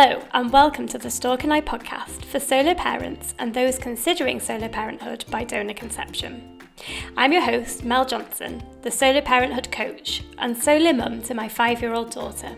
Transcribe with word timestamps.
Hello, 0.00 0.22
and 0.32 0.52
welcome 0.52 0.86
to 0.86 0.98
the 0.98 1.10
Stork 1.10 1.42
and 1.42 1.52
I 1.52 1.60
podcast 1.60 2.24
for 2.24 2.38
solo 2.38 2.72
parents 2.72 3.34
and 3.40 3.52
those 3.52 3.80
considering 3.80 4.38
solo 4.38 4.68
parenthood 4.68 5.24
by 5.28 5.42
donor 5.42 5.74
conception. 5.74 6.60
I'm 7.16 7.32
your 7.32 7.42
host, 7.42 7.84
Mel 7.84 8.04
Johnson, 8.04 8.62
the 8.82 8.92
solo 8.92 9.20
parenthood 9.20 9.72
coach 9.72 10.22
and 10.38 10.56
solo 10.56 10.92
mum 10.92 11.20
to 11.22 11.34
my 11.34 11.48
five 11.48 11.82
year 11.82 11.94
old 11.94 12.12
daughter. 12.12 12.56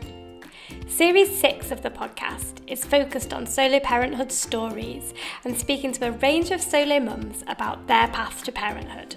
Series 0.86 1.34
6 1.34 1.70
of 1.70 1.80
the 1.80 1.88
podcast 1.88 2.60
is 2.66 2.84
focused 2.84 3.32
on 3.32 3.46
solo 3.46 3.80
parenthood 3.80 4.30
stories 4.30 5.14
and 5.46 5.56
speaking 5.56 5.92
to 5.92 6.08
a 6.08 6.18
range 6.18 6.50
of 6.50 6.60
solo 6.60 7.00
mums 7.00 7.42
about 7.46 7.86
their 7.86 8.08
path 8.08 8.44
to 8.44 8.52
parenthood. 8.52 9.16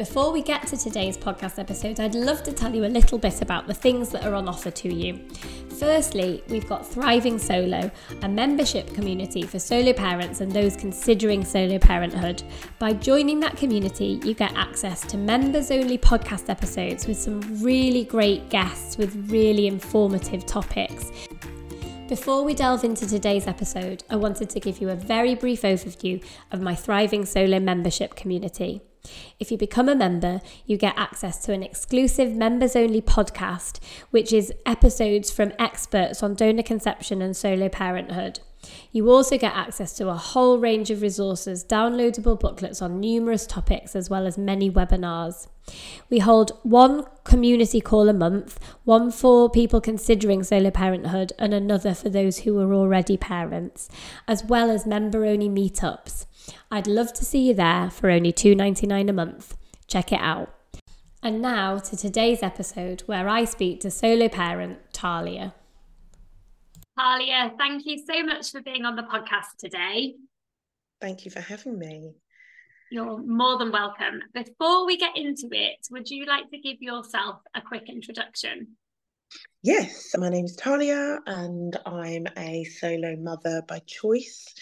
Before 0.00 0.32
we 0.32 0.40
get 0.40 0.66
to 0.68 0.78
today's 0.78 1.18
podcast 1.18 1.58
episode, 1.58 2.00
I'd 2.00 2.14
love 2.14 2.42
to 2.44 2.52
tell 2.52 2.74
you 2.74 2.86
a 2.86 2.88
little 2.88 3.18
bit 3.18 3.42
about 3.42 3.66
the 3.66 3.74
things 3.74 4.08
that 4.08 4.24
are 4.24 4.34
on 4.34 4.48
offer 4.48 4.70
to 4.70 4.94
you. 4.94 5.28
Firstly, 5.78 6.42
we've 6.48 6.66
got 6.66 6.86
Thriving 6.86 7.38
Solo, 7.38 7.90
a 8.22 8.26
membership 8.26 8.94
community 8.94 9.42
for 9.42 9.58
solo 9.58 9.92
parents 9.92 10.40
and 10.40 10.50
those 10.50 10.74
considering 10.74 11.44
solo 11.44 11.78
parenthood. 11.78 12.42
By 12.78 12.94
joining 12.94 13.40
that 13.40 13.58
community, 13.58 14.18
you 14.24 14.32
get 14.32 14.56
access 14.56 15.02
to 15.02 15.18
members 15.18 15.70
only 15.70 15.98
podcast 15.98 16.48
episodes 16.48 17.06
with 17.06 17.18
some 17.18 17.42
really 17.62 18.04
great 18.04 18.48
guests 18.48 18.96
with 18.96 19.30
really 19.30 19.66
informative 19.66 20.46
topics. 20.46 21.12
Before 22.08 22.42
we 22.42 22.54
delve 22.54 22.84
into 22.84 23.06
today's 23.06 23.46
episode, 23.46 24.02
I 24.08 24.16
wanted 24.16 24.48
to 24.48 24.60
give 24.60 24.80
you 24.80 24.88
a 24.88 24.96
very 24.96 25.34
brief 25.34 25.60
overview 25.60 26.24
of 26.52 26.62
my 26.62 26.74
Thriving 26.74 27.26
Solo 27.26 27.60
membership 27.60 28.14
community. 28.14 28.80
If 29.38 29.50
you 29.50 29.58
become 29.58 29.88
a 29.88 29.94
member, 29.94 30.40
you 30.66 30.76
get 30.76 30.94
access 30.96 31.38
to 31.44 31.52
an 31.52 31.62
exclusive 31.62 32.32
members 32.32 32.76
only 32.76 33.00
podcast, 33.00 33.80
which 34.10 34.32
is 34.32 34.52
episodes 34.66 35.30
from 35.30 35.52
experts 35.58 36.22
on 36.22 36.34
donor 36.34 36.62
conception 36.62 37.22
and 37.22 37.36
solo 37.36 37.68
parenthood. 37.68 38.40
You 38.92 39.10
also 39.10 39.38
get 39.38 39.56
access 39.56 39.94
to 39.94 40.08
a 40.08 40.14
whole 40.14 40.58
range 40.58 40.90
of 40.90 41.00
resources, 41.00 41.64
downloadable 41.64 42.38
booklets 42.38 42.82
on 42.82 43.00
numerous 43.00 43.46
topics, 43.46 43.96
as 43.96 44.10
well 44.10 44.26
as 44.26 44.36
many 44.36 44.70
webinars. 44.70 45.46
We 46.10 46.18
hold 46.18 46.52
one 46.62 47.04
community 47.24 47.80
call 47.80 48.08
a 48.08 48.12
month, 48.12 48.58
one 48.84 49.10
for 49.10 49.48
people 49.48 49.80
considering 49.80 50.42
solo 50.42 50.70
parenthood, 50.70 51.32
and 51.38 51.54
another 51.54 51.94
for 51.94 52.10
those 52.10 52.40
who 52.40 52.58
are 52.58 52.74
already 52.74 53.16
parents, 53.16 53.88
as 54.28 54.44
well 54.44 54.70
as 54.70 54.86
member 54.86 55.24
only 55.24 55.48
meetups. 55.48 56.26
I'd 56.70 56.86
love 56.86 57.12
to 57.14 57.24
see 57.24 57.48
you 57.48 57.54
there 57.54 57.90
for 57.90 58.10
only 58.10 58.32
$2.99 58.32 59.08
a 59.08 59.12
month. 59.12 59.56
Check 59.86 60.12
it 60.12 60.20
out. 60.20 60.54
And 61.22 61.42
now 61.42 61.78
to 61.78 61.96
today's 61.96 62.42
episode 62.42 63.02
where 63.02 63.28
I 63.28 63.44
speak 63.44 63.80
to 63.80 63.90
solo 63.90 64.28
parent 64.28 64.78
Talia. 64.92 65.54
Talia, 66.98 67.52
thank 67.58 67.84
you 67.86 67.98
so 67.98 68.22
much 68.22 68.50
for 68.50 68.62
being 68.62 68.84
on 68.84 68.96
the 68.96 69.02
podcast 69.02 69.56
today. 69.58 70.14
Thank 71.00 71.24
you 71.24 71.30
for 71.30 71.40
having 71.40 71.78
me. 71.78 72.12
You're 72.90 73.22
more 73.22 73.58
than 73.58 73.70
welcome. 73.70 74.20
Before 74.34 74.84
we 74.86 74.96
get 74.96 75.16
into 75.16 75.48
it, 75.52 75.78
would 75.90 76.10
you 76.10 76.26
like 76.26 76.50
to 76.50 76.58
give 76.58 76.78
yourself 76.80 77.40
a 77.54 77.60
quick 77.60 77.84
introduction? 77.88 78.76
Yes, 79.62 80.14
my 80.16 80.30
name 80.30 80.46
is 80.46 80.56
Talia 80.56 81.20
and 81.26 81.78
I'm 81.84 82.26
a 82.38 82.64
solo 82.64 83.14
mother 83.16 83.62
by 83.68 83.80
choice. 83.80 84.54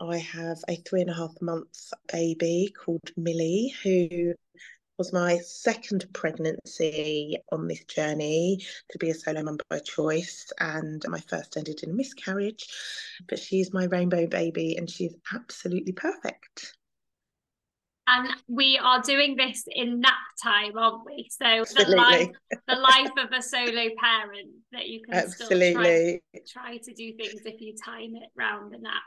I 0.00 0.18
have 0.18 0.58
a 0.66 0.74
three 0.74 1.02
and 1.02 1.10
a 1.10 1.14
half 1.14 1.40
month 1.40 1.92
baby 2.12 2.74
called 2.76 3.12
Millie, 3.16 3.72
who 3.84 4.34
was 4.98 5.12
my 5.12 5.38
second 5.38 6.06
pregnancy 6.12 7.36
on 7.52 7.68
this 7.68 7.84
journey 7.84 8.58
to 8.90 8.98
be 8.98 9.10
a 9.10 9.14
solo 9.14 9.44
mum 9.44 9.58
by 9.68 9.78
choice. 9.78 10.52
And 10.58 11.00
my 11.08 11.20
first 11.20 11.56
ended 11.56 11.84
in 11.84 11.90
a 11.90 11.94
miscarriage. 11.94 12.66
But 13.28 13.38
she's 13.38 13.72
my 13.72 13.84
rainbow 13.84 14.26
baby 14.26 14.76
and 14.76 14.90
she's 14.90 15.14
absolutely 15.32 15.92
perfect. 15.92 16.74
And 18.12 18.28
we 18.48 18.78
are 18.82 19.00
doing 19.00 19.36
this 19.36 19.62
in 19.68 20.00
nap 20.00 20.14
time, 20.42 20.76
aren't 20.76 21.06
we? 21.06 21.28
So 21.30 21.44
Absolutely. 21.46 21.94
the 21.94 22.00
life, 22.00 22.30
the 22.66 22.76
life 22.76 23.12
of 23.18 23.32
a 23.32 23.40
solo 23.40 23.88
parent 23.98 24.50
that 24.72 24.88
you 24.88 25.00
can 25.02 25.14
Absolutely. 25.14 26.20
still 26.34 26.52
try, 26.52 26.70
try 26.70 26.76
to 26.78 26.92
do 26.92 27.12
things 27.16 27.42
if 27.44 27.60
you 27.60 27.74
time 27.84 28.16
it 28.16 28.30
round 28.36 28.72
the 28.72 28.78
naps. 28.78 29.04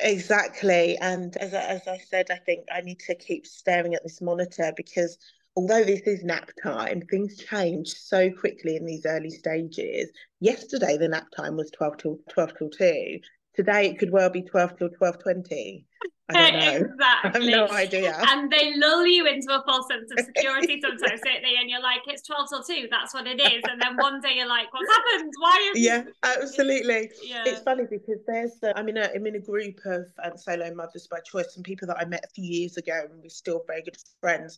Exactly. 0.00 0.96
And 0.98 1.36
as 1.36 1.52
I, 1.52 1.62
as 1.62 1.86
I 1.86 1.98
said, 1.98 2.30
I 2.30 2.36
think 2.36 2.66
I 2.72 2.80
need 2.80 3.00
to 3.00 3.14
keep 3.14 3.46
staring 3.46 3.94
at 3.94 4.02
this 4.02 4.22
monitor 4.22 4.72
because 4.76 5.18
although 5.54 5.84
this 5.84 6.02
is 6.02 6.24
nap 6.24 6.50
time, 6.62 7.02
things 7.02 7.36
change 7.36 7.88
so 7.88 8.30
quickly 8.30 8.76
in 8.76 8.86
these 8.86 9.04
early 9.04 9.30
stages. 9.30 10.10
Yesterday, 10.40 10.96
the 10.96 11.08
nap 11.08 11.26
time 11.36 11.56
was 11.56 11.70
12 11.72 11.96
till 11.98 12.18
12 12.30 12.52
till 12.56 12.70
2. 12.70 13.18
Today, 13.58 13.88
it 13.88 13.98
could 13.98 14.12
well 14.12 14.30
be 14.30 14.42
12 14.42 14.78
till 14.78 14.88
12.20. 14.88 15.82
I 16.28 16.32
don't 16.32 16.60
know. 16.60 16.76
Exactly. 16.76 17.00
I 17.02 17.32
have 17.32 17.42
no 17.42 17.74
idea. 17.74 18.16
And 18.28 18.48
they 18.52 18.72
lull 18.76 19.04
you 19.04 19.26
into 19.26 19.52
a 19.52 19.64
false 19.66 19.88
sense 19.90 20.12
of 20.12 20.24
security 20.36 20.80
sometimes, 20.80 21.20
don't 21.24 21.42
they? 21.42 21.56
And 21.58 21.68
you're 21.68 21.82
like, 21.82 22.02
it's 22.06 22.22
12 22.22 22.48
till 22.50 22.62
2, 22.62 22.86
that's 22.88 23.12
what 23.12 23.26
it 23.26 23.40
is. 23.40 23.60
And 23.68 23.82
then 23.82 23.96
one 23.96 24.20
day 24.20 24.34
you're 24.36 24.46
like, 24.46 24.72
what's 24.72 24.88
happened? 24.88 25.32
Why 25.40 25.72
is 25.74 25.80
Yeah, 25.80 26.04
absolutely. 26.22 27.10
Yeah. 27.20 27.42
It's 27.46 27.60
funny 27.62 27.82
because 27.90 28.20
there's, 28.28 28.52
uh, 28.62 28.74
I'm, 28.76 28.88
in 28.90 28.96
a, 28.96 29.10
I'm 29.12 29.26
in 29.26 29.34
a 29.34 29.40
group 29.40 29.80
of 29.86 30.06
um, 30.22 30.36
solo 30.36 30.72
mothers 30.72 31.08
by 31.10 31.18
choice, 31.26 31.56
and 31.56 31.64
people 31.64 31.88
that 31.88 31.98
I 31.98 32.04
met 32.04 32.24
a 32.24 32.32
few 32.32 32.44
years 32.44 32.76
ago, 32.76 33.08
and 33.10 33.20
we're 33.20 33.28
still 33.28 33.64
very 33.66 33.82
good 33.82 33.96
friends. 34.20 34.56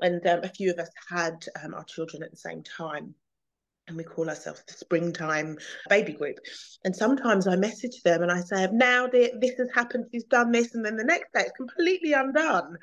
And 0.00 0.26
um, 0.26 0.40
a 0.42 0.48
few 0.48 0.70
of 0.70 0.78
us 0.78 0.90
had 1.08 1.46
um, 1.64 1.72
our 1.72 1.84
children 1.84 2.22
at 2.22 2.30
the 2.30 2.36
same 2.36 2.62
time 2.62 3.14
and 3.86 3.96
we 3.96 4.04
call 4.04 4.28
ourselves 4.28 4.62
the 4.66 4.74
springtime 4.74 5.58
baby 5.88 6.12
group. 6.12 6.38
And 6.84 6.94
sometimes 6.94 7.46
I 7.46 7.56
message 7.56 8.02
them 8.02 8.22
and 8.22 8.32
I 8.32 8.40
say, 8.40 8.64
it, 8.64 9.40
this 9.40 9.58
has 9.58 9.68
happened, 9.74 10.06
she's 10.12 10.24
done 10.24 10.52
this, 10.52 10.74
and 10.74 10.84
then 10.84 10.96
the 10.96 11.04
next 11.04 11.32
day 11.32 11.40
it's 11.40 11.56
completely 11.56 12.12
undone. 12.12 12.76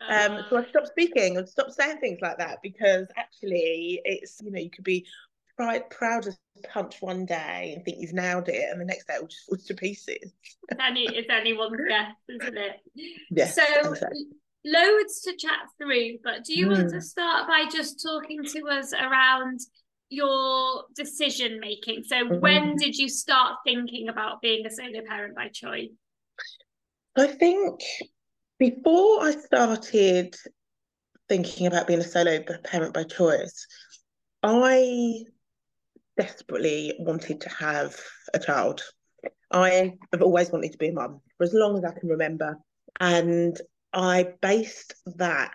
Uh-huh. 0.00 0.34
Um, 0.34 0.44
so 0.48 0.58
I 0.58 0.66
stopped 0.68 0.88
speaking 0.88 1.36
and 1.36 1.48
stopped 1.48 1.74
saying 1.74 1.98
things 1.98 2.18
like 2.20 2.38
that 2.38 2.58
because 2.62 3.06
actually 3.16 4.00
it's, 4.04 4.40
you 4.42 4.50
know, 4.50 4.60
you 4.60 4.70
could 4.70 4.84
be 4.84 5.06
proud, 5.56 5.88
proud 5.90 6.26
as 6.26 6.38
punch 6.72 6.96
one 7.00 7.26
day 7.26 7.72
and 7.74 7.84
think 7.84 7.98
you've 8.00 8.12
nailed 8.12 8.48
it, 8.48 8.70
and 8.70 8.80
the 8.80 8.84
next 8.84 9.06
day 9.06 9.14
it 9.14 9.20
will 9.20 9.28
just 9.28 9.46
fall 9.46 9.58
to 9.58 9.74
pieces. 9.74 10.32
it's, 10.68 10.80
any, 10.82 11.04
it's 11.04 11.28
anyone's 11.30 11.80
guess, 11.88 12.12
isn't 12.28 12.56
it? 12.56 12.76
Yes. 13.30 13.54
So 13.54 13.90
exactly. 13.90 14.26
loads 14.64 15.20
to 15.22 15.36
chat 15.36 15.68
through, 15.78 16.18
but 16.24 16.44
do 16.44 16.58
you 16.58 16.66
mm. 16.66 16.76
want 16.76 16.90
to 16.90 17.00
start 17.00 17.46
by 17.46 17.64
just 17.70 18.02
talking 18.02 18.42
to 18.42 18.68
us 18.68 18.92
around 18.92 19.60
your 20.08 20.84
decision 20.94 21.60
making. 21.60 22.04
So 22.04 22.16
mm-hmm. 22.16 22.40
when 22.40 22.76
did 22.76 22.96
you 22.96 23.08
start 23.08 23.58
thinking 23.64 24.08
about 24.08 24.40
being 24.40 24.66
a 24.66 24.70
solo 24.70 25.00
parent 25.06 25.34
by 25.34 25.48
choice? 25.48 25.90
I 27.16 27.26
think 27.26 27.80
before 28.58 29.22
I 29.22 29.32
started 29.32 30.34
thinking 31.28 31.66
about 31.66 31.86
being 31.86 32.00
a 32.00 32.04
solo 32.04 32.42
parent 32.64 32.94
by 32.94 33.04
choice, 33.04 33.66
I 34.42 35.24
desperately 36.16 36.94
wanted 36.98 37.40
to 37.42 37.48
have 37.50 37.96
a 38.32 38.38
child. 38.38 38.82
I 39.50 39.94
have 40.12 40.22
always 40.22 40.50
wanted 40.50 40.72
to 40.72 40.78
be 40.78 40.88
a 40.88 40.92
mum 40.92 41.20
for 41.36 41.44
as 41.44 41.52
long 41.52 41.76
as 41.76 41.84
I 41.84 41.98
can 41.98 42.08
remember. 42.08 42.56
And 43.00 43.58
I 43.92 44.34
based 44.40 44.94
that 45.16 45.54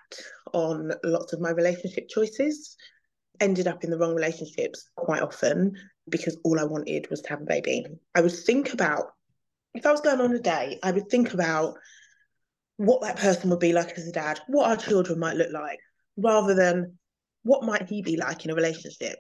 on 0.54 0.92
lots 1.04 1.34
of 1.34 1.42
my 1.42 1.52
relationship 1.52 2.10
choices 2.10 2.76
ended 3.42 3.68
up 3.68 3.84
in 3.84 3.90
the 3.90 3.98
wrong 3.98 4.16
relationships 4.16 4.90
quite 4.96 5.22
often 5.22 5.76
because 6.10 6.38
all 6.44 6.60
I 6.60 6.64
wanted 6.64 7.10
was 7.10 7.22
to 7.22 7.30
have 7.30 7.42
a 7.42 7.46
baby. 7.46 7.86
I 8.16 8.22
would 8.22 8.32
think 8.32 8.74
about 8.74 9.08
if 9.74 9.86
I 9.86 9.92
was 9.92 10.02
going 10.02 10.22
on 10.22 10.34
a 10.34 10.40
date, 10.40 10.80
I 10.84 10.92
would 10.92 11.10
think 11.10 11.34
about 11.34 11.76
what 12.78 13.02
that 13.02 13.18
person 13.18 13.50
would 13.50 13.60
be 13.60 13.74
like 13.74 13.98
as 13.98 14.08
a 14.08 14.12
dad, 14.12 14.40
what 14.48 14.70
our 14.70 14.78
children 14.78 15.20
might 15.20 15.38
look 15.38 15.52
like, 15.52 15.80
rather 16.18 16.56
than 16.56 16.98
what 17.44 17.64
might 17.64 17.88
he 17.88 18.02
be 18.02 18.18
like 18.18 18.44
in 18.46 18.52
a 18.52 18.56
relationship. 18.56 19.18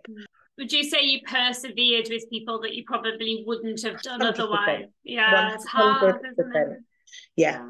Would 0.57 0.71
you 0.71 0.83
say 0.83 1.03
you 1.03 1.19
persevered 1.25 2.07
with 2.09 2.29
people 2.29 2.61
that 2.61 2.73
you 2.73 2.83
probably 2.85 3.43
wouldn't 3.47 3.81
have 3.83 4.01
done 4.01 4.19
100%. 4.19 4.25
otherwise? 4.27 4.85
Yeah, 5.03 5.51
100%. 5.51 5.55
it's 5.55 5.65
hard, 5.67 6.15
isn't 6.31 6.55
it? 6.55 6.77
Yeah. 7.35 7.69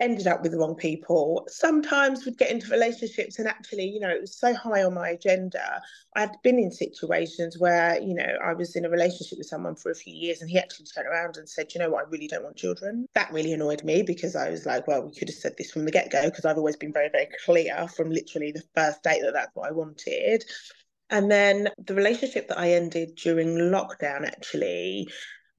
Ended 0.00 0.26
up 0.26 0.42
with 0.42 0.52
the 0.52 0.58
wrong 0.58 0.74
people. 0.74 1.46
Sometimes 1.48 2.24
would 2.24 2.38
get 2.38 2.50
into 2.50 2.70
relationships 2.70 3.38
and 3.38 3.46
actually, 3.46 3.84
you 3.84 4.00
know, 4.00 4.08
it 4.08 4.20
was 4.20 4.34
so 4.34 4.54
high 4.54 4.82
on 4.82 4.94
my 4.94 5.10
agenda. 5.10 5.82
I'd 6.16 6.40
been 6.42 6.58
in 6.58 6.72
situations 6.72 7.58
where, 7.58 8.00
you 8.00 8.14
know, 8.14 8.36
I 8.42 8.54
was 8.54 8.74
in 8.76 8.84
a 8.84 8.90
relationship 8.90 9.38
with 9.38 9.46
someone 9.46 9.76
for 9.76 9.90
a 9.90 9.94
few 9.94 10.14
years 10.14 10.40
and 10.40 10.50
he 10.50 10.58
actually 10.58 10.86
turned 10.86 11.06
around 11.06 11.36
and 11.36 11.48
said, 11.48 11.72
you 11.74 11.80
know 11.80 11.90
what, 11.90 12.06
I 12.06 12.08
really 12.10 12.26
don't 12.26 12.42
want 12.42 12.56
children. 12.56 13.06
That 13.14 13.32
really 13.32 13.52
annoyed 13.52 13.84
me 13.84 14.02
because 14.02 14.34
I 14.34 14.50
was 14.50 14.64
like, 14.64 14.86
well, 14.86 15.02
we 15.02 15.14
could 15.14 15.28
have 15.28 15.36
said 15.36 15.56
this 15.58 15.70
from 15.70 15.84
the 15.84 15.92
get 15.92 16.10
go 16.10 16.24
because 16.24 16.46
I've 16.46 16.58
always 16.58 16.76
been 16.76 16.92
very, 16.92 17.10
very 17.10 17.28
clear 17.44 17.86
from 17.88 18.10
literally 18.10 18.52
the 18.52 18.64
first 18.74 19.02
date 19.02 19.20
that 19.22 19.34
that's 19.34 19.54
what 19.54 19.68
I 19.68 19.72
wanted. 19.72 20.44
And 21.10 21.30
then 21.30 21.68
the 21.78 21.94
relationship 21.94 22.48
that 22.48 22.58
I 22.58 22.72
ended 22.72 23.16
during 23.16 23.56
lockdown 23.56 24.24
actually 24.24 25.08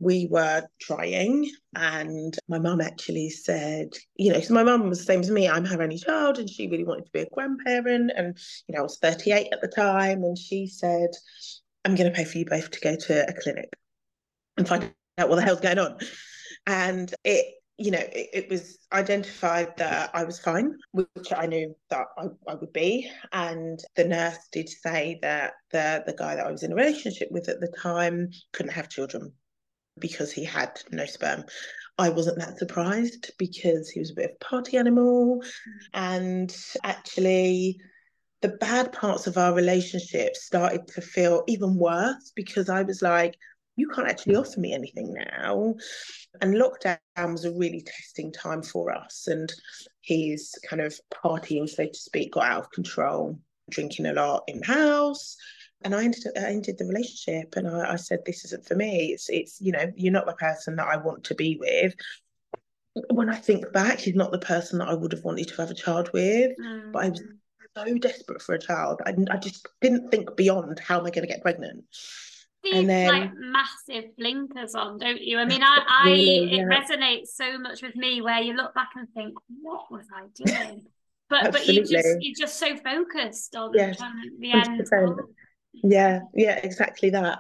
we 0.02 0.28
were 0.30 0.64
trying 0.80 1.50
and 1.76 2.38
my 2.48 2.60
mum 2.60 2.82
actually 2.82 3.30
said 3.30 3.90
you 4.16 4.34
know 4.34 4.40
so 4.40 4.54
my 4.54 4.64
mum 4.64 4.90
was 4.90 5.00
the 5.00 5.06
same 5.06 5.20
as 5.20 5.30
me 5.30 5.48
i'm 5.48 5.66
her 5.66 5.82
only 5.82 5.98
child 5.98 6.38
and 6.40 6.50
she 6.50 6.68
really 6.68 6.84
wanted 6.84 7.06
to 7.06 7.12
be 7.12 7.22
a 7.22 7.30
grandparent 7.32 8.12
and 8.16 8.38
you 8.68 8.74
know 8.74 8.80
i 8.80 8.84
was 8.84 8.98
38 9.00 9.48
at 9.52 9.62
the 9.62 9.68
time 9.68 10.24
and 10.24 10.38
she 10.38 10.68
said 10.68 11.10
i'm 11.86 11.96
going 11.96 12.10
to 12.10 12.16
pay 12.16 12.26
for 12.26 12.38
you 12.38 12.46
both 12.46 12.72
to 12.72 12.80
go 12.82 12.96
to 12.96 13.30
a 13.30 13.34
clinic 13.42 13.70
and 14.58 14.68
find 14.68 14.94
out 15.18 15.30
what 15.30 15.36
the 15.36 15.42
hell's 15.42 15.60
going 15.60 15.80
on. 15.80 15.98
And 16.68 17.14
it, 17.24 17.56
you 17.78 17.92
know, 17.92 18.00
it, 18.00 18.30
it, 18.34 18.50
was 18.50 18.78
identified 18.94 19.76
that 19.78 20.12
I 20.14 20.24
was 20.24 20.40
fine, 20.40 20.78
which 20.92 21.34
I 21.36 21.48
knew 21.48 21.76
that 21.90 22.06
I, 22.18 22.26
I 22.48 22.56
would 22.56 22.74
be. 22.74 23.10
And 23.32 23.80
the 23.96 24.06
nurse 24.06 24.38
did 24.52 24.70
say 24.70 25.18
that 25.22 25.54
the 25.72 26.04
the 26.06 26.14
guy 26.14 26.36
that 26.36 26.46
I 26.46 26.52
was 26.52 26.64
in 26.64 26.74
a 26.74 26.76
relationship 26.76 27.30
with 27.32 27.50
at 27.50 27.60
the 27.60 27.74
time 27.82 28.30
couldn't 28.54 28.74
have 28.74 28.90
children 28.90 29.34
because 30.00 30.32
he 30.32 30.44
had 30.44 30.82
no 30.92 31.06
sperm. 31.06 31.44
I 31.98 32.10
wasn't 32.10 32.40
that 32.40 32.58
surprised 32.58 33.32
because 33.38 33.90
he 33.90 34.00
was 34.00 34.12
a 34.12 34.16
bit 34.16 34.32
of 34.32 34.36
a 34.42 34.46
party 34.46 34.78
animal. 34.78 35.42
Hmm. 35.44 35.72
And 35.94 36.58
actually, 36.84 37.80
the 38.42 38.50
bad 38.50 38.92
parts 38.92 39.28
of 39.28 39.38
our 39.38 39.54
relationship 39.54 40.36
started 40.36 40.88
to 40.90 41.02
feel 41.02 41.44
even 41.48 41.76
worse 41.76 42.32
because 42.36 42.70
I 42.70 42.82
was 42.82 43.02
like, 43.02 43.36
you 43.76 43.88
can't 43.90 44.10
actually 44.10 44.36
offer 44.36 44.60
me 44.60 44.74
anything 44.74 45.14
now. 45.14 45.76
And 46.42 46.56
lockdown 46.56 46.98
was 47.18 47.46
a 47.46 47.52
really 47.52 47.86
testing 47.86 48.32
time 48.32 48.64
for 48.64 48.92
us. 48.92 49.28
And 49.28 49.52
his 50.02 50.54
kind 50.68 50.82
of 50.82 51.00
partying, 51.14 51.70
so 51.70 51.86
to 51.86 51.94
speak, 51.94 52.34
got 52.34 52.46
out 52.46 52.64
of 52.64 52.72
control, 52.72 53.40
drinking 53.70 54.08
a 54.08 54.14
lot 54.14 54.44
in 54.48 54.60
the 54.60 54.66
house. 54.66 55.38
And 55.84 55.96
I 55.96 56.04
ended, 56.04 56.24
I 56.38 56.52
ended 56.52 56.78
the 56.78 56.86
relationship 56.86 57.56
and 57.56 57.68
I, 57.68 57.94
I 57.94 57.96
said, 57.96 58.20
this 58.26 58.46
isn't 58.46 58.66
for 58.66 58.76
me. 58.76 59.14
It's, 59.14 59.30
it's, 59.30 59.60
you 59.60 59.72
know, 59.72 59.92
you're 59.96 60.14
not 60.14 60.28
the 60.28 60.34
person 60.34 60.76
that 60.76 60.88
I 60.88 60.98
want 60.98 61.24
to 61.26 61.36
be 61.36 61.58
with 61.60 61.96
when 63.10 63.30
I 63.30 63.36
think 63.36 63.72
back, 63.72 64.00
he's 64.00 64.16
not 64.16 64.32
the 64.32 64.40
person 64.40 64.80
that 64.80 64.90
I 64.90 64.94
would 64.94 65.14
have 65.14 65.24
wanted 65.24 65.48
to 65.48 65.56
have 65.58 65.72
a 65.72 65.76
child 65.76 66.10
with. 66.14 66.52
Mm. 66.60 66.92
But 66.92 67.06
I 67.06 67.10
was 67.10 67.24
so 67.76 67.98
desperate 67.98 68.42
for 68.42 68.56
a 68.56 68.60
child. 68.60 69.02
I, 69.06 69.16
I 69.32 69.38
just 69.38 69.66
didn't 69.80 70.12
think 70.12 70.36
beyond 70.36 70.80
how 70.80 71.00
am 71.00 71.06
I 71.06 71.10
going 71.10 71.26
to 71.26 71.34
get 71.34 71.42
pregnant 71.42 71.86
these 72.64 72.86
then, 72.86 73.08
like 73.08 73.32
massive 73.36 74.16
blinkers 74.18 74.76
on, 74.76 75.00
don't 75.00 75.22
you? 75.22 75.40
I 75.40 75.46
mean, 75.46 75.64
I, 75.64 75.80
I 75.88 76.10
really, 76.10 76.60
it 76.60 76.68
resonates 76.68 77.30
so 77.30 77.58
much 77.58 77.82
with 77.82 77.96
me 77.96 78.22
where 78.22 78.42
you 78.42 78.54
look 78.54 78.74
back 78.76 78.90
and 78.96 79.08
think, 79.14 79.34
what 79.62 79.92
was 79.92 80.06
I 80.14 80.28
doing? 80.36 80.86
But 81.30 81.54
but 81.54 81.66
you 81.66 81.80
just 81.86 82.18
you're 82.20 82.36
just 82.38 82.60
so 82.60 82.76
focused 82.76 83.56
on 83.56 83.72
yes, 83.74 83.98
the 84.40 84.52
end. 84.52 84.88
Yeah, 85.74 86.22
yeah, 86.34 86.58
exactly 86.58 87.10
that. 87.12 87.40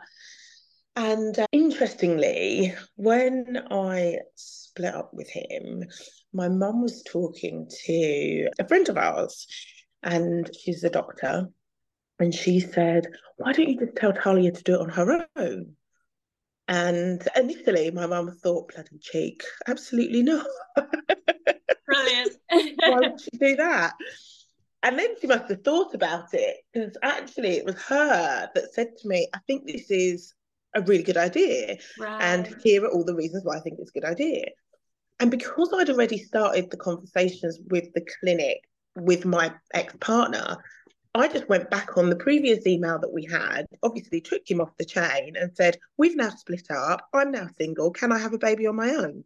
And 0.95 1.37
uh, 1.39 1.47
interestingly, 1.51 2.73
when 2.95 3.65
I 3.69 4.17
split 4.35 4.93
up 4.93 5.11
with 5.13 5.29
him, 5.29 5.85
my 6.33 6.49
mum 6.49 6.81
was 6.81 7.03
talking 7.03 7.69
to 7.85 8.49
a 8.59 8.67
friend 8.67 8.89
of 8.89 8.97
ours, 8.97 9.47
and 10.03 10.49
she's 10.59 10.83
a 10.83 10.89
doctor, 10.89 11.47
and 12.19 12.33
she 12.33 12.59
said, 12.59 13.07
Why 13.37 13.53
don't 13.53 13.69
you 13.69 13.79
just 13.79 13.95
tell 13.95 14.13
Talia 14.13 14.51
to 14.51 14.63
do 14.63 14.75
it 14.75 14.81
on 14.81 14.89
her 14.89 15.27
own? 15.37 15.75
And 16.67 17.25
initially, 17.35 17.91
my 17.91 18.05
mum 18.05 18.31
thought, 18.41 18.73
bloody 18.73 18.97
cheek, 18.99 19.43
absolutely 19.67 20.23
not. 20.23 20.45
Brilliant. 21.85 22.31
Why 22.49 22.99
would 22.99 23.19
she 23.19 23.31
do 23.37 23.55
that? 23.57 23.93
And 24.83 24.97
then 24.97 25.09
she 25.19 25.27
must 25.27 25.49
have 25.49 25.63
thought 25.63 25.93
about 25.93 26.33
it 26.33 26.57
because 26.73 26.97
actually, 27.03 27.57
it 27.57 27.65
was 27.65 27.79
her 27.83 28.49
that 28.53 28.73
said 28.73 28.97
to 28.97 29.07
me, 29.07 29.27
I 29.33 29.39
think 29.45 29.67
this 29.67 29.91
is 29.91 30.33
a 30.73 30.81
really 30.81 31.03
good 31.03 31.17
idea. 31.17 31.77
Right. 31.99 32.21
And 32.21 32.55
here 32.63 32.85
are 32.85 32.89
all 32.89 33.05
the 33.05 33.15
reasons 33.15 33.43
why 33.43 33.57
I 33.57 33.59
think 33.59 33.77
it's 33.79 33.91
a 33.95 33.99
good 33.99 34.09
idea. 34.09 34.45
And 35.19 35.29
because 35.29 35.71
I'd 35.73 35.89
already 35.89 36.17
started 36.17 36.71
the 36.71 36.77
conversations 36.77 37.59
with 37.69 37.93
the 37.93 38.05
clinic 38.19 38.61
with 38.95 39.23
my 39.23 39.53
ex 39.73 39.93
partner, 39.99 40.57
I 41.13 41.27
just 41.27 41.47
went 41.47 41.69
back 41.69 41.97
on 41.97 42.09
the 42.09 42.15
previous 42.15 42.65
email 42.65 42.97
that 42.99 43.13
we 43.13 43.25
had, 43.25 43.65
obviously 43.83 44.21
took 44.21 44.49
him 44.49 44.61
off 44.61 44.75
the 44.77 44.85
chain 44.85 45.35
and 45.35 45.55
said, 45.55 45.77
We've 45.97 46.15
now 46.15 46.29
split 46.29 46.71
up. 46.71 47.07
I'm 47.13 47.31
now 47.31 47.47
single. 47.57 47.91
Can 47.91 48.11
I 48.11 48.17
have 48.17 48.33
a 48.33 48.39
baby 48.39 48.65
on 48.65 48.77
my 48.77 48.89
own? 48.89 49.23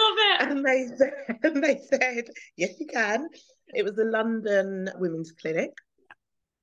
Love 0.00 0.16
it. 0.16 0.48
And 0.48 0.64
they 0.64 0.86
said, 0.96 1.12
and 1.42 1.62
they 1.62 1.80
said 1.90 2.28
Yes, 2.56 2.74
you 2.78 2.86
can. 2.86 3.28
It 3.74 3.84
was 3.84 3.98
a 3.98 4.04
London 4.04 4.90
women's 4.96 5.32
clinic. 5.32 5.72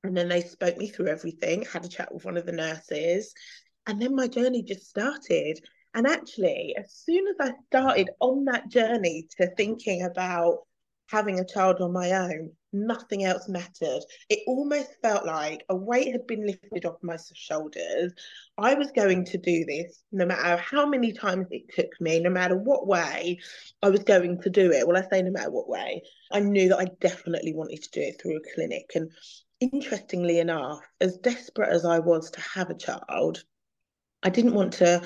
And 0.04 0.16
then 0.16 0.28
they 0.28 0.42
spoke 0.42 0.76
me 0.76 0.88
through 0.88 1.08
everything, 1.08 1.62
had 1.62 1.84
a 1.84 1.88
chat 1.88 2.12
with 2.14 2.24
one 2.24 2.36
of 2.36 2.46
the 2.46 2.52
nurses. 2.52 3.34
And 3.86 4.00
then 4.00 4.14
my 4.14 4.28
journey 4.28 4.62
just 4.62 4.88
started. 4.88 5.58
And 5.94 6.06
actually, 6.06 6.74
as 6.78 6.92
soon 6.92 7.26
as 7.28 7.36
I 7.40 7.52
started 7.66 8.10
on 8.20 8.44
that 8.44 8.68
journey 8.68 9.28
to 9.38 9.54
thinking 9.56 10.02
about 10.02 10.58
having 11.08 11.38
a 11.38 11.44
child 11.44 11.80
on 11.80 11.92
my 11.92 12.10
own, 12.12 12.50
nothing 12.72 13.24
else 13.24 13.48
mattered. 13.48 14.02
It 14.28 14.40
almost 14.46 14.90
felt 15.02 15.24
like 15.24 15.64
a 15.68 15.76
weight 15.76 16.12
had 16.12 16.26
been 16.26 16.46
lifted 16.46 16.84
off 16.84 16.96
my 17.02 17.16
shoulders. 17.34 18.12
I 18.58 18.74
was 18.74 18.90
going 18.92 19.24
to 19.26 19.38
do 19.38 19.64
this 19.64 20.02
no 20.12 20.26
matter 20.26 20.60
how 20.60 20.86
many 20.86 21.12
times 21.12 21.46
it 21.50 21.72
took 21.74 22.00
me, 22.00 22.20
no 22.20 22.30
matter 22.30 22.56
what 22.56 22.86
way 22.86 23.38
I 23.82 23.90
was 23.90 24.02
going 24.02 24.40
to 24.42 24.50
do 24.50 24.72
it. 24.72 24.86
Well, 24.86 24.96
I 24.96 25.08
say 25.08 25.22
no 25.22 25.30
matter 25.30 25.50
what 25.50 25.68
way, 25.68 26.02
I 26.32 26.40
knew 26.40 26.68
that 26.70 26.78
I 26.78 26.86
definitely 27.00 27.54
wanted 27.54 27.82
to 27.82 27.90
do 27.90 28.00
it 28.00 28.20
through 28.20 28.36
a 28.36 28.54
clinic. 28.54 28.90
And 28.94 29.10
interestingly 29.60 30.38
enough, 30.38 30.80
as 31.00 31.16
desperate 31.18 31.70
as 31.70 31.84
I 31.84 31.98
was 31.98 32.30
to 32.32 32.40
have 32.40 32.70
a 32.70 32.76
child, 32.76 33.44
I 34.22 34.30
didn't 34.30 34.54
want 34.54 34.72
to 34.74 35.02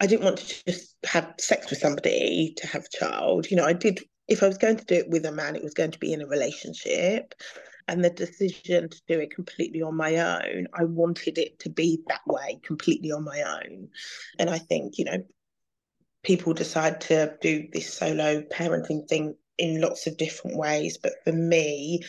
I 0.00 0.06
didn't 0.06 0.24
want 0.24 0.38
to 0.38 0.64
just 0.66 0.96
have 1.04 1.34
sex 1.38 1.70
with 1.70 1.78
somebody 1.78 2.54
to 2.56 2.66
have 2.66 2.84
a 2.84 2.98
child. 2.98 3.50
You 3.50 3.56
know, 3.56 3.64
I 3.64 3.72
did 3.72 4.00
if 4.28 4.42
I 4.42 4.48
was 4.48 4.58
going 4.58 4.76
to 4.76 4.84
do 4.84 4.94
it 4.94 5.08
with 5.08 5.24
a 5.24 5.32
man, 5.32 5.56
it 5.56 5.62
was 5.62 5.74
going 5.74 5.92
to 5.92 5.98
be 5.98 6.12
in 6.12 6.22
a 6.22 6.26
relationship. 6.26 7.34
And 7.88 8.04
the 8.04 8.10
decision 8.10 8.88
to 8.88 9.00
do 9.06 9.20
it 9.20 9.34
completely 9.34 9.80
on 9.82 9.94
my 9.94 10.16
own, 10.16 10.66
I 10.74 10.84
wanted 10.84 11.38
it 11.38 11.60
to 11.60 11.70
be 11.70 12.00
that 12.08 12.26
way, 12.26 12.58
completely 12.64 13.12
on 13.12 13.22
my 13.22 13.42
own. 13.42 13.88
And 14.40 14.50
I 14.50 14.58
think, 14.58 14.98
you 14.98 15.04
know, 15.04 15.24
people 16.24 16.52
decide 16.52 17.00
to 17.02 17.36
do 17.40 17.68
this 17.72 17.94
solo 17.94 18.42
parenting 18.42 19.08
thing 19.08 19.36
in 19.58 19.80
lots 19.80 20.08
of 20.08 20.16
different 20.16 20.56
ways. 20.56 20.98
But 21.00 21.12
for 21.24 21.32
me, 21.32 22.02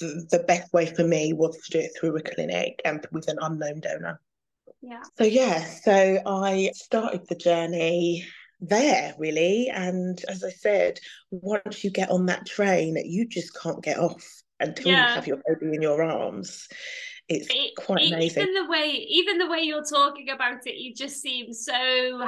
the, 0.00 0.26
the 0.30 0.40
best 0.40 0.72
way 0.72 0.86
for 0.86 1.04
me 1.04 1.32
was 1.32 1.56
to 1.58 1.78
do 1.78 1.84
it 1.84 1.92
through 1.96 2.16
a 2.16 2.22
clinic 2.22 2.80
and 2.84 3.06
with 3.12 3.28
an 3.28 3.38
unknown 3.40 3.80
donor. 3.80 4.20
Yeah. 4.82 5.02
So 5.16 5.24
yeah, 5.24 5.64
so 5.64 6.18
I 6.26 6.72
started 6.74 7.28
the 7.28 7.36
journey 7.36 8.26
there 8.60 9.14
really 9.18 9.68
and 9.68 10.22
as 10.28 10.42
i 10.44 10.50
said 10.50 10.98
once 11.30 11.84
you 11.84 11.90
get 11.90 12.10
on 12.10 12.26
that 12.26 12.46
train 12.46 12.96
you 13.04 13.26
just 13.26 13.56
can't 13.60 13.82
get 13.82 13.98
off 13.98 14.24
until 14.60 14.92
yeah. 14.92 15.08
you 15.08 15.14
have 15.14 15.26
your 15.26 15.40
baby 15.46 15.74
in 15.74 15.82
your 15.82 16.02
arms 16.02 16.68
it's 17.28 17.46
it, 17.48 17.74
quite 17.76 18.02
it, 18.02 18.12
amazing 18.12 18.42
even 18.42 18.54
the 18.54 18.70
way 18.70 19.06
even 19.08 19.38
the 19.38 19.48
way 19.48 19.60
you're 19.60 19.84
talking 19.84 20.28
about 20.28 20.66
it 20.66 20.76
you 20.76 20.94
just 20.94 21.22
seem 21.22 21.52
so 21.52 21.72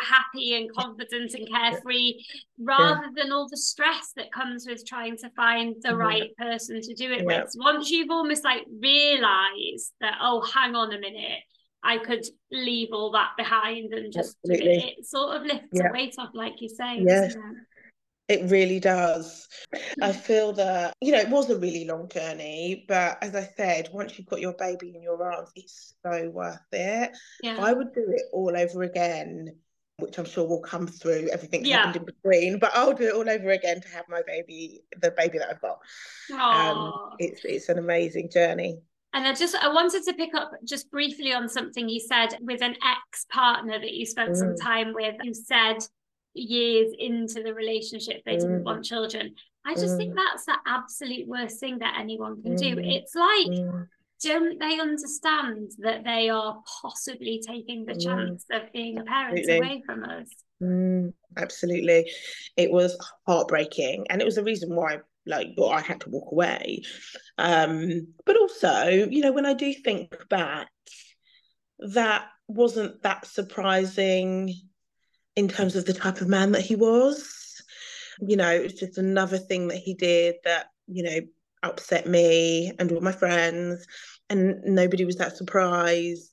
happy 0.01 0.55
and 0.55 0.73
confident 0.73 1.35
and 1.35 1.49
carefree 1.51 2.15
rather 2.59 3.03
yeah. 3.05 3.23
than 3.23 3.33
all 3.33 3.47
the 3.49 3.57
stress 3.57 4.13
that 4.17 4.33
comes 4.33 4.67
with 4.67 4.87
trying 4.87 5.17
to 5.17 5.29
find 5.37 5.77
the 5.83 5.91
mm-hmm. 5.91 5.99
right 5.99 6.37
person 6.39 6.81
to 6.81 6.95
do 6.95 7.13
it 7.13 7.19
yeah. 7.29 7.43
with 7.43 7.53
once 7.57 7.91
you've 7.91 8.11
almost 8.11 8.43
like 8.43 8.65
realized 8.81 9.93
that 10.01 10.17
oh 10.23 10.41
hang 10.41 10.75
on 10.75 10.93
a 10.93 10.99
minute 10.99 11.41
I 11.83 11.99
could 11.99 12.25
leave 12.51 12.89
all 12.93 13.13
that 13.13 13.31
behind 13.37 13.93
and 13.93 14.13
just 14.13 14.37
it, 14.45 14.97
it, 14.99 15.07
sort 15.07 15.37
of 15.37 15.43
lifts 15.45 15.69
yeah. 15.73 15.85
the 15.85 15.93
weight 15.93 16.15
off, 16.19 16.31
like 16.35 16.61
you 16.61 16.69
say. 16.69 17.01
Yes. 17.01 17.35
It? 17.35 17.41
it 18.29 18.51
really 18.51 18.81
does. 18.81 19.49
I 20.03 20.13
feel 20.13 20.53
that, 20.55 20.95
you 21.01 21.13
know, 21.13 21.19
it 21.19 21.29
was 21.29 21.49
a 21.51 21.59
really 21.59 21.85
long 21.85 22.09
journey, 22.09 22.85
but 22.89 23.19
as 23.23 23.35
I 23.35 23.49
said, 23.57 23.89
once 23.93 24.19
you've 24.19 24.27
got 24.27 24.41
your 24.41 24.55
baby 24.55 24.95
in 24.97 25.03
your 25.03 25.23
arms, 25.23 25.51
it's 25.55 25.95
so 26.05 26.31
worth 26.31 26.59
it. 26.73 27.17
Yeah. 27.43 27.59
I 27.61 27.73
would 27.73 27.93
do 27.95 28.05
it 28.09 28.23
all 28.33 28.57
over 28.57 28.83
again, 28.83 29.55
which 29.99 30.19
I'm 30.19 30.25
sure 30.25 30.47
will 30.47 30.61
come 30.61 30.89
through. 30.89 31.29
Everything 31.33 31.65
yeah. 31.65 31.77
happened 31.77 31.97
in 31.97 32.05
between, 32.05 32.59
but 32.59 32.73
I'll 32.75 32.95
do 32.95 33.05
it 33.05 33.15
all 33.15 33.31
over 33.31 33.51
again 33.51 33.81
to 33.81 33.89
have 33.89 34.07
my 34.09 34.23
baby, 34.27 34.83
the 35.01 35.13
baby 35.13 35.39
that 35.39 35.51
I've 35.51 35.61
got. 35.61 35.79
Um, 36.37 37.11
it's 37.19 37.45
it's 37.45 37.69
an 37.69 37.79
amazing 37.79 38.31
journey. 38.31 38.81
And 39.17 39.27
I 39.27 39.33
just 39.33 39.55
I 39.55 39.69
wanted 39.69 40.03
to 40.05 40.13
pick 40.13 40.35
up 40.35 40.51
just 40.63 40.91
briefly 40.91 41.33
on 41.33 41.49
something 41.49 41.89
you 41.89 42.01
said 42.01 42.37
with 42.43 42.61
an 42.61 42.77
ex-partner 42.85 43.79
that 43.79 43.95
you 43.95 44.05
spent 44.05 44.33
mm. 44.33 44.37
some 44.37 44.57
time 44.57 44.93
with 44.93 45.15
You 45.23 45.33
said 45.33 45.79
years 46.35 46.93
into 46.99 47.43
the 47.43 47.55
relationship 47.55 48.23
they 48.27 48.37
mm. 48.37 48.41
didn't 48.41 48.65
want 48.65 48.85
children. 48.85 49.35
I 49.65 49.73
just 49.73 49.95
mm. 49.95 49.97
think 49.97 50.15
that's 50.15 50.45
the 50.45 50.57
absolute 50.67 51.27
worst 51.27 51.59
thing 51.59 51.79
that 51.79 51.97
anyone 51.99 52.43
can 52.43 52.57
do. 52.57 52.77
Mm. 52.77 52.95
It's 52.95 53.15
like 53.15 53.59
mm. 53.59 53.87
don't 54.23 54.61
they 54.61 54.79
understand 54.79 55.71
that 55.79 56.05
they 56.05 56.29
are 56.29 56.63
possibly 56.83 57.43
taking 57.45 57.87
the 57.87 57.95
mm. 57.95 58.05
chance 58.05 58.45
of 58.53 58.71
being 58.75 58.99
a 58.99 59.05
parent 59.05 59.39
Absolutely. 59.39 59.67
away 59.67 59.83
from 59.87 60.05
us? 60.05 60.29
Mm, 60.63 61.15
absolutely. 61.39 62.11
It 62.59 62.71
was 62.71 62.99
heartbreaking. 63.27 64.09
And 64.11 64.21
it 64.21 64.27
was 64.27 64.35
the 64.35 64.45
reason 64.45 64.77
why 64.77 64.99
like 65.27 65.49
but 65.57 65.69
I 65.69 65.81
had 65.81 66.01
to 66.03 66.11
walk 66.11 66.33
away. 66.33 66.83
Um, 67.39 68.09
but 68.25 68.37
also, 68.37 68.87
you 68.89 69.21
know, 69.23 69.33
when 69.33 69.47
I 69.47 69.55
do 69.55 69.73
think 69.73 70.15
back, 70.29 70.69
that 71.79 72.27
wasn't 72.49 73.03
that 73.03 73.27
surprising 73.27 74.55
in 75.35 75.49
terms 75.49 75.77
of 75.77 75.85
the 75.85 75.93
type 75.93 76.21
of 76.21 76.29
man 76.29 76.53
that 76.53 76.63
he 76.63 76.77
was. 76.77 77.63
You 78.21 78.37
know, 78.37 78.51
it 78.51 78.63
was 78.63 78.75
just 78.75 78.99
another 78.99 79.39
thing 79.39 79.69
that 79.69 79.79
he 79.79 79.95
did 79.95 80.37
that, 80.45 80.67
you 80.87 81.03
know, 81.03 81.21
upset 81.63 82.07
me 82.07 82.73
and 82.79 82.91
all 82.93 83.01
my 83.01 83.13
friends, 83.13 83.87
and 84.31 84.63
nobody 84.65 85.05
was 85.05 85.17
that 85.17 85.37
surprised. 85.37 86.33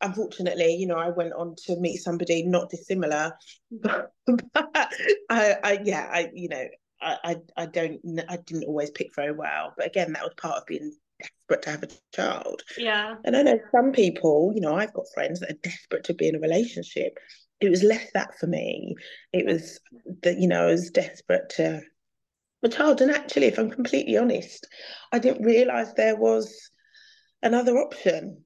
unfortunately, 0.00 0.74
you 0.76 0.86
know, 0.86 0.96
I 0.96 1.08
went 1.10 1.32
on 1.32 1.54
to 1.66 1.76
meet 1.80 1.96
somebody 1.98 2.44
not 2.44 2.70
dissimilar, 2.70 3.32
but, 3.70 4.12
but 4.26 4.70
I, 5.30 5.56
I, 5.62 5.80
yeah, 5.84 6.08
I, 6.12 6.30
you 6.34 6.48
know, 6.48 6.66
I, 7.00 7.16
I, 7.24 7.36
I 7.56 7.66
don't, 7.66 8.00
I 8.28 8.36
didn't 8.36 8.64
always 8.64 8.90
pick 8.90 9.14
very 9.14 9.32
well. 9.32 9.74
But 9.76 9.86
again, 9.86 10.12
that 10.12 10.22
was 10.22 10.34
part 10.36 10.58
of 10.58 10.66
being 10.66 10.92
desperate 11.20 11.62
to 11.62 11.70
have 11.70 11.82
a 11.82 11.88
child. 12.14 12.62
Yeah. 12.76 13.16
And 13.24 13.36
I 13.36 13.42
know 13.42 13.58
some 13.72 13.92
people, 13.92 14.52
you 14.54 14.60
know, 14.60 14.74
I've 14.74 14.92
got 14.92 15.06
friends 15.14 15.40
that 15.40 15.50
are 15.50 15.58
desperate 15.62 16.04
to 16.04 16.14
be 16.14 16.28
in 16.28 16.36
a 16.36 16.40
relationship. 16.40 17.18
It 17.60 17.70
was 17.70 17.82
less 17.82 18.06
that 18.14 18.38
for 18.38 18.46
me. 18.46 18.94
It 19.32 19.46
was 19.46 19.80
that, 20.22 20.38
you 20.38 20.48
know, 20.48 20.64
I 20.64 20.70
was 20.70 20.90
desperate 20.90 21.48
to 21.50 21.62
have 21.62 21.82
a 22.62 22.68
child. 22.68 23.00
And 23.00 23.10
actually, 23.10 23.46
if 23.46 23.58
I'm 23.58 23.70
completely 23.70 24.16
honest, 24.16 24.66
I 25.12 25.18
didn't 25.18 25.44
realise 25.44 25.92
there 25.92 26.16
was 26.16 26.70
another 27.42 27.76
option. 27.78 28.44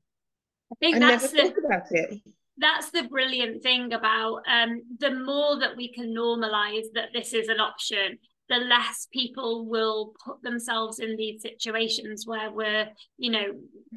I 0.71 0.75
think 0.81 0.97
I 0.97 0.99
that's 1.01 1.33
never 1.33 1.49
the 1.49 1.55
thought 1.55 1.65
about 1.67 1.87
it. 1.91 2.21
that's 2.57 2.91
the 2.91 3.03
brilliant 3.05 3.63
thing 3.63 3.93
about 3.93 4.43
um, 4.51 4.83
the 4.99 5.11
more 5.11 5.59
that 5.61 5.77
we 5.77 5.93
can 5.93 6.15
normalize 6.15 6.87
that 6.95 7.11
this 7.13 7.35
is 7.35 7.49
an 7.49 7.61
option 7.61 8.19
the 8.49 8.57
less 8.57 9.07
people 9.13 9.67
will 9.67 10.13
put 10.25 10.43
themselves 10.43 10.99
in 10.99 11.17
these 11.17 11.43
situations 11.43 12.27
where 12.27 12.51
we're 12.51 12.89
you 13.17 13.31
know 13.31 13.47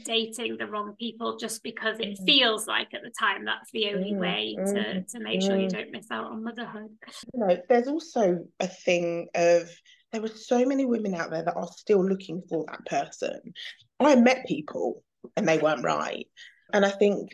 dating 0.03 0.57
the 0.57 0.67
wrong 0.67 0.95
people 0.99 1.37
just 1.37 1.63
because 1.63 1.99
it 1.99 2.17
Mm. 2.19 2.25
feels 2.25 2.67
like 2.67 2.93
at 2.93 3.01
the 3.01 3.11
time 3.19 3.45
that's 3.45 3.71
the 3.71 3.87
only 3.87 4.13
Mm, 4.13 4.19
way 4.19 4.55
to, 4.55 4.61
mm, 4.63 5.11
to 5.11 5.19
make 5.19 5.41
sure 5.41 5.57
you 5.57 5.67
mm. 5.67 5.71
don't 5.71 5.91
miss 5.91 6.11
out 6.11 6.25
on 6.31 6.43
motherhood 6.43 6.89
You 7.33 7.39
know, 7.39 7.57
there's 7.69 7.87
also 7.87 8.45
a 8.59 8.67
thing 8.67 9.27
of 9.35 9.69
there 10.11 10.23
are 10.23 10.27
so 10.27 10.65
many 10.65 10.85
women 10.85 11.15
out 11.15 11.31
there 11.31 11.43
that 11.43 11.55
are 11.55 11.67
still 11.67 12.05
looking 12.05 12.41
for 12.47 12.65
that 12.67 12.85
person. 12.85 13.53
I 13.99 14.15
met 14.15 14.45
people 14.45 15.03
and 15.35 15.47
they 15.47 15.57
weren't 15.57 15.83
right. 15.83 16.27
And 16.71 16.85
I 16.85 16.89
think 16.89 17.31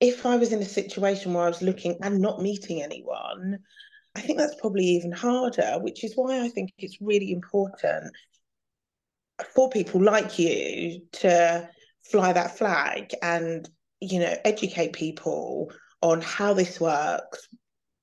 if 0.00 0.26
I 0.26 0.36
was 0.36 0.52
in 0.52 0.60
a 0.60 0.64
situation 0.64 1.32
where 1.32 1.44
I 1.44 1.48
was 1.48 1.62
looking 1.62 1.96
and 2.02 2.20
not 2.20 2.42
meeting 2.42 2.82
anyone, 2.82 3.58
I 4.16 4.20
think 4.20 4.38
that's 4.38 4.58
probably 4.60 4.84
even 4.84 5.12
harder, 5.12 5.78
which 5.80 6.02
is 6.02 6.14
why 6.16 6.40
I 6.42 6.48
think 6.48 6.72
it's 6.78 6.96
really 7.00 7.32
important 7.32 8.12
for 9.54 9.68
people 9.68 10.02
like 10.02 10.38
you 10.38 11.02
to 11.12 11.68
fly 12.10 12.32
that 12.32 12.56
flag 12.56 13.12
and, 13.20 13.68
you 14.00 14.18
know, 14.18 14.34
educate 14.44 14.94
people 14.94 15.70
on 16.00 16.22
how 16.22 16.54
this 16.54 16.80
works, 16.80 17.46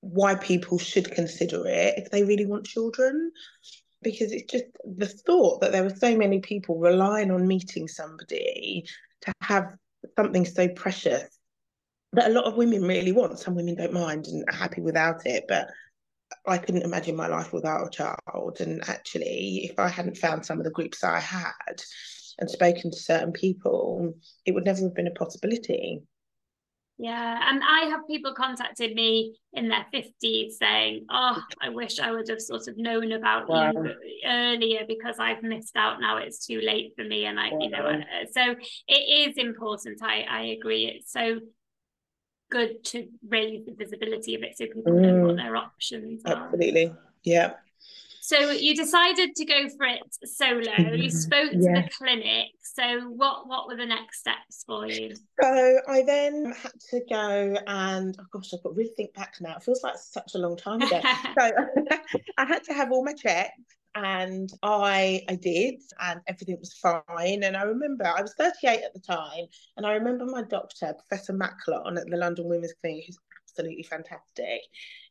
why 0.00 0.36
people 0.36 0.78
should 0.78 1.10
consider 1.10 1.66
it 1.66 1.94
if 1.98 2.10
they 2.10 2.22
really 2.22 2.46
want 2.46 2.64
children. 2.64 3.32
Because 4.00 4.30
it's 4.30 4.52
just 4.52 4.66
the 4.84 5.06
thought 5.06 5.62
that 5.62 5.72
there 5.72 5.82
were 5.82 5.90
so 5.90 6.16
many 6.16 6.38
people 6.38 6.78
relying 6.78 7.32
on 7.32 7.48
meeting 7.48 7.88
somebody 7.88 8.86
to 9.22 9.32
have 9.40 9.74
something 10.16 10.44
so 10.44 10.68
precious 10.68 11.24
that 12.12 12.30
a 12.30 12.32
lot 12.34 12.44
of 12.44 12.56
women 12.56 12.82
really 12.82 13.10
want. 13.10 13.40
Some 13.40 13.56
women 13.56 13.74
don't 13.74 13.92
mind 13.92 14.26
and 14.26 14.44
are 14.48 14.54
happy 14.54 14.82
without 14.82 15.26
it, 15.26 15.46
but 15.48 15.68
I 16.46 16.58
couldn't 16.58 16.82
imagine 16.82 17.16
my 17.16 17.26
life 17.28 17.52
without 17.52 17.86
a 17.86 17.90
child. 17.90 18.58
And 18.60 18.82
actually, 18.88 19.68
if 19.70 19.78
I 19.78 19.88
hadn't 19.88 20.18
found 20.18 20.44
some 20.44 20.58
of 20.58 20.64
the 20.64 20.70
groups 20.70 21.02
I 21.02 21.20
had 21.20 21.82
and 22.38 22.50
spoken 22.50 22.90
to 22.90 22.96
certain 22.96 23.32
people, 23.32 24.14
it 24.44 24.52
would 24.52 24.64
never 24.64 24.82
have 24.82 24.94
been 24.94 25.06
a 25.06 25.12
possibility. 25.12 26.02
yeah 26.96 27.40
and 27.50 27.60
i 27.68 27.86
have 27.90 28.06
people 28.06 28.32
contacted 28.34 28.94
me 28.94 29.36
in 29.52 29.68
their 29.68 29.84
50s 29.92 30.58
saying 30.58 31.04
oh 31.10 31.40
i 31.60 31.68
wish 31.68 31.98
i 31.98 32.12
would 32.12 32.28
have 32.28 32.40
sort 32.40 32.68
of 32.68 32.76
known 32.78 33.10
about 33.12 33.48
Wow. 33.48 33.72
you 33.72 33.94
earlier 34.24 34.82
because 34.86 35.16
i've 35.18 35.42
missed 35.42 35.74
out 35.76 36.00
now 36.00 36.18
it's 36.18 36.46
too 36.46 36.60
late 36.60 36.92
for 36.96 37.04
me 37.04 37.26
and 37.26 37.40
i 37.40 37.50
you 37.58 37.68
know 37.70 37.84
uh, 37.84 38.26
so 38.30 38.54
it 38.86 39.28
is 39.28 39.36
important 39.38 40.02
i 40.04 40.22
i 40.30 40.42
agree 40.58 40.86
it's 40.86 41.10
so 41.10 41.40
good 42.50 42.84
to 42.84 43.08
raise 43.28 43.64
the 43.66 43.72
visibility 43.72 44.34
of 44.34 44.42
it 44.42 44.56
so 44.56 44.66
people 44.66 44.92
know 44.92 45.20
what 45.26 45.34
Mm. 45.34 45.36
their 45.36 45.56
options 45.56 46.22
are 46.24 46.44
Absolutely. 46.46 46.92
Yeah. 47.24 47.54
so 48.20 48.50
you 48.50 48.74
decided 48.76 49.34
to 49.34 49.44
go 49.44 49.68
for 49.76 49.86
it 49.86 50.02
solo 50.24 50.92
you 50.94 51.10
spoke 51.10 51.50
to 51.50 51.58
Yeah. 51.58 51.82
the 51.82 51.90
clinic 51.96 52.50
so 52.62 53.00
what 53.08 53.48
what 53.48 53.66
were 53.68 53.76
the 53.76 53.86
next 53.86 54.20
steps 54.20 54.64
for 54.66 54.86
you 54.86 55.14
So 55.40 55.80
I 55.88 56.02
then 56.02 56.52
had 56.52 56.72
to 56.90 57.00
go 57.08 57.56
and 57.66 58.16
oh 58.20 58.24
gosh, 58.32 58.52
I've 58.54 58.62
got 58.62 58.70
to 58.70 58.74
really 58.76 58.90
think 58.96 59.14
back 59.14 59.34
now. 59.40 59.56
It 59.56 59.62
feels 59.62 59.82
like 59.82 59.96
such 59.96 60.34
a 60.34 60.38
long 60.38 60.56
time 60.56 60.80
ago. 60.82 61.00
so 61.38 61.50
I 62.38 62.44
had 62.46 62.62
to 62.64 62.72
have 62.74 62.92
all 62.92 63.04
my 63.04 63.14
checks 63.14 63.52
and 63.94 64.50
I 64.62 65.22
I 65.28 65.36
did 65.36 65.80
and 66.00 66.20
everything 66.26 66.58
was 66.58 66.72
fine. 66.74 67.42
And 67.42 67.56
I 67.56 67.62
remember 67.62 68.06
I 68.06 68.22
was 68.22 68.34
38 68.34 68.82
at 68.82 68.94
the 68.94 69.00
time 69.00 69.46
and 69.76 69.86
I 69.86 69.92
remember 69.92 70.24
my 70.26 70.42
doctor, 70.42 70.94
Professor 71.08 71.32
Macklon 71.32 71.98
at 71.98 72.08
the 72.08 72.16
London 72.16 72.48
Women's 72.48 72.74
Clinic, 72.80 73.04
who's 73.06 73.18
absolutely 73.48 73.84
fantastic. 73.84 74.60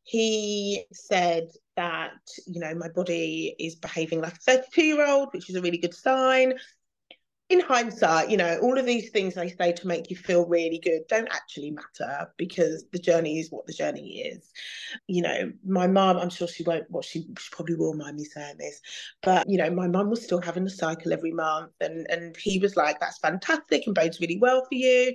He 0.03 0.85
said 0.91 1.47
that, 1.77 2.11
you 2.45 2.59
know, 2.59 2.75
my 2.75 2.89
body 2.89 3.55
is 3.57 3.75
behaving 3.75 4.21
like 4.21 4.33
a 4.33 4.39
32 4.39 4.83
year 4.83 5.07
old, 5.07 5.29
which 5.33 5.49
is 5.49 5.55
a 5.55 5.61
really 5.61 5.77
good 5.77 5.93
sign 5.93 6.53
in 7.49 7.59
hindsight, 7.59 8.29
you 8.29 8.37
know, 8.37 8.57
all 8.61 8.77
of 8.77 8.85
these 8.85 9.09
things 9.09 9.35
they 9.35 9.49
say 9.49 9.73
to 9.73 9.87
make 9.87 10.09
you 10.09 10.15
feel 10.15 10.45
really 10.47 10.79
good 10.79 11.01
don't 11.09 11.27
actually 11.31 11.71
matter 11.71 12.27
because 12.37 12.85
the 12.91 12.99
journey 12.99 13.39
is 13.39 13.51
what 13.51 13.67
the 13.67 13.73
journey 13.73 14.21
is. 14.21 14.51
You 15.07 15.21
know, 15.23 15.51
my 15.65 15.85
mum, 15.87 16.17
I'm 16.17 16.29
sure 16.29 16.47
she 16.47 16.63
won't, 16.63 16.89
well, 16.89 17.01
she, 17.01 17.27
she 17.37 17.49
probably 17.51 17.75
will 17.75 17.95
mind 17.95 18.17
me 18.17 18.23
saying 18.23 18.57
this, 18.57 18.81
but 19.21 19.49
you 19.49 19.57
know, 19.57 19.69
my 19.69 19.87
mum 19.87 20.09
was 20.09 20.23
still 20.23 20.41
having 20.41 20.65
a 20.65 20.69
cycle 20.69 21.11
every 21.11 21.31
month, 21.31 21.73
and 21.81 22.07
and 22.09 22.35
he 22.37 22.59
was 22.59 22.75
like, 22.77 22.99
"That's 22.99 23.19
fantastic 23.19 23.83
and 23.85 23.95
bodes 23.95 24.19
really 24.19 24.39
well 24.39 24.61
for 24.61 24.75
you." 24.75 25.13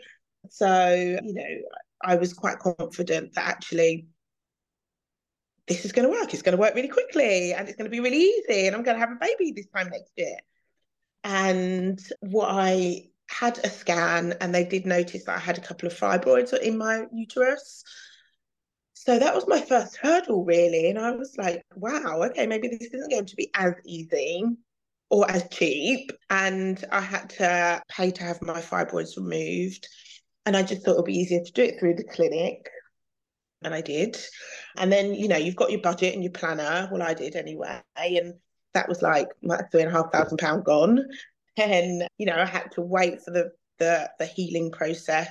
So, 0.51 0.93
you 1.23 1.35
know, 1.35 1.57
I 2.03 2.17
was 2.17 2.35
quite 2.35 2.59
confident 2.59 3.35
that 3.35 3.47
actually 3.49 4.07
this 5.67 5.85
is 5.85 5.93
going 5.93 6.07
to 6.07 6.13
work. 6.13 6.33
It's 6.33 6.43
going 6.43 6.57
to 6.57 6.61
work 6.61 6.75
really 6.75 6.89
quickly, 6.89 7.53
and 7.55 7.69
it's 7.69 7.77
going 7.77 7.91
to 7.91 7.95
be 7.95 8.01
really 8.01 8.23
easy, 8.23 8.67
and 8.67 8.77
I'm 8.77 8.83
going 8.83 8.97
to 8.97 9.01
have 9.01 9.13
a 9.13 9.19
baby 9.21 9.53
this 9.53 9.67
time 9.75 9.89
next 9.89 10.13
year 10.17 10.37
and 11.25 12.01
what 12.21 12.49
I 12.51 13.09
had 13.29 13.59
a 13.59 13.69
scan 13.69 14.35
and 14.41 14.55
they 14.55 14.65
did 14.65 14.87
notice 14.87 15.25
that 15.25 15.37
I 15.37 15.41
had 15.41 15.59
a 15.59 15.63
couple 15.63 15.87
of 15.87 15.95
fibroids 15.95 16.59
in 16.59 16.79
my 16.79 17.05
uterus. 17.13 17.85
So 18.95 19.19
that 19.19 19.35
was 19.35 19.47
my 19.47 19.61
first 19.61 19.97
hurdle, 19.97 20.45
really. 20.45 20.91
And 20.91 20.99
I 20.99 21.13
was 21.13 21.37
like, 21.39 21.63
wow, 21.77 22.23
okay, 22.31 22.47
maybe 22.47 22.69
this 22.69 22.89
isn't 22.93 23.11
going 23.11 23.27
to 23.27 23.37
be 23.37 23.51
as 23.55 23.75
easy 23.87 24.45
or 25.11 25.31
as 25.31 25.49
cheap. 25.51 26.11
And 26.31 26.83
I 26.91 27.01
had 27.01 27.31
to 27.31 27.83
pay 27.89 28.11
to 28.11 28.25
have 28.25 28.43
my 28.43 28.61
fibroids 28.61 29.17
removed. 29.17 29.89
And 30.47 30.57
I 30.57 30.63
just 30.63 30.83
thought 30.83 30.93
it 30.93 30.97
would 30.97 31.05
be 31.05 31.19
easier 31.19 31.45
to 31.45 31.53
do 31.53 31.63
it 31.63 31.79
through 31.79 31.95
the 31.95 32.05
clinic. 32.05 32.69
And 33.63 33.75
I 33.75 33.83
did. 33.83 34.19
And 34.77 34.91
then, 34.91 35.15
you 35.15 35.29
know, 35.29 35.37
you've 35.37 35.57
got 35.57 35.71
your 35.71 35.81
budget 35.81 36.15
and 36.15 36.23
your 36.23 36.33
planner. 36.33 36.89
Well, 36.91 37.03
I 37.03 37.15
did 37.15 37.37
anyway. 37.37 37.81
And 37.97 38.35
that 38.79 38.89
was 38.89 39.03
like 39.03 39.29
my 39.43 39.61
three 39.73 39.83
and 39.83 39.91
a 39.91 39.93
half 39.93 40.13
thousand 40.13 40.39
pound 40.39 40.65
gone. 40.65 41.05
And, 41.57 42.07
you 42.17 42.27
know, 42.27 42.37
I 42.37 42.47
had 42.47 42.71
to 42.73 42.81
wait 42.81 43.21
for 43.23 43.33
the 43.33 43.51
the 43.79 44.09
the 44.21 44.27
healing 44.27 44.71
process. 44.71 45.29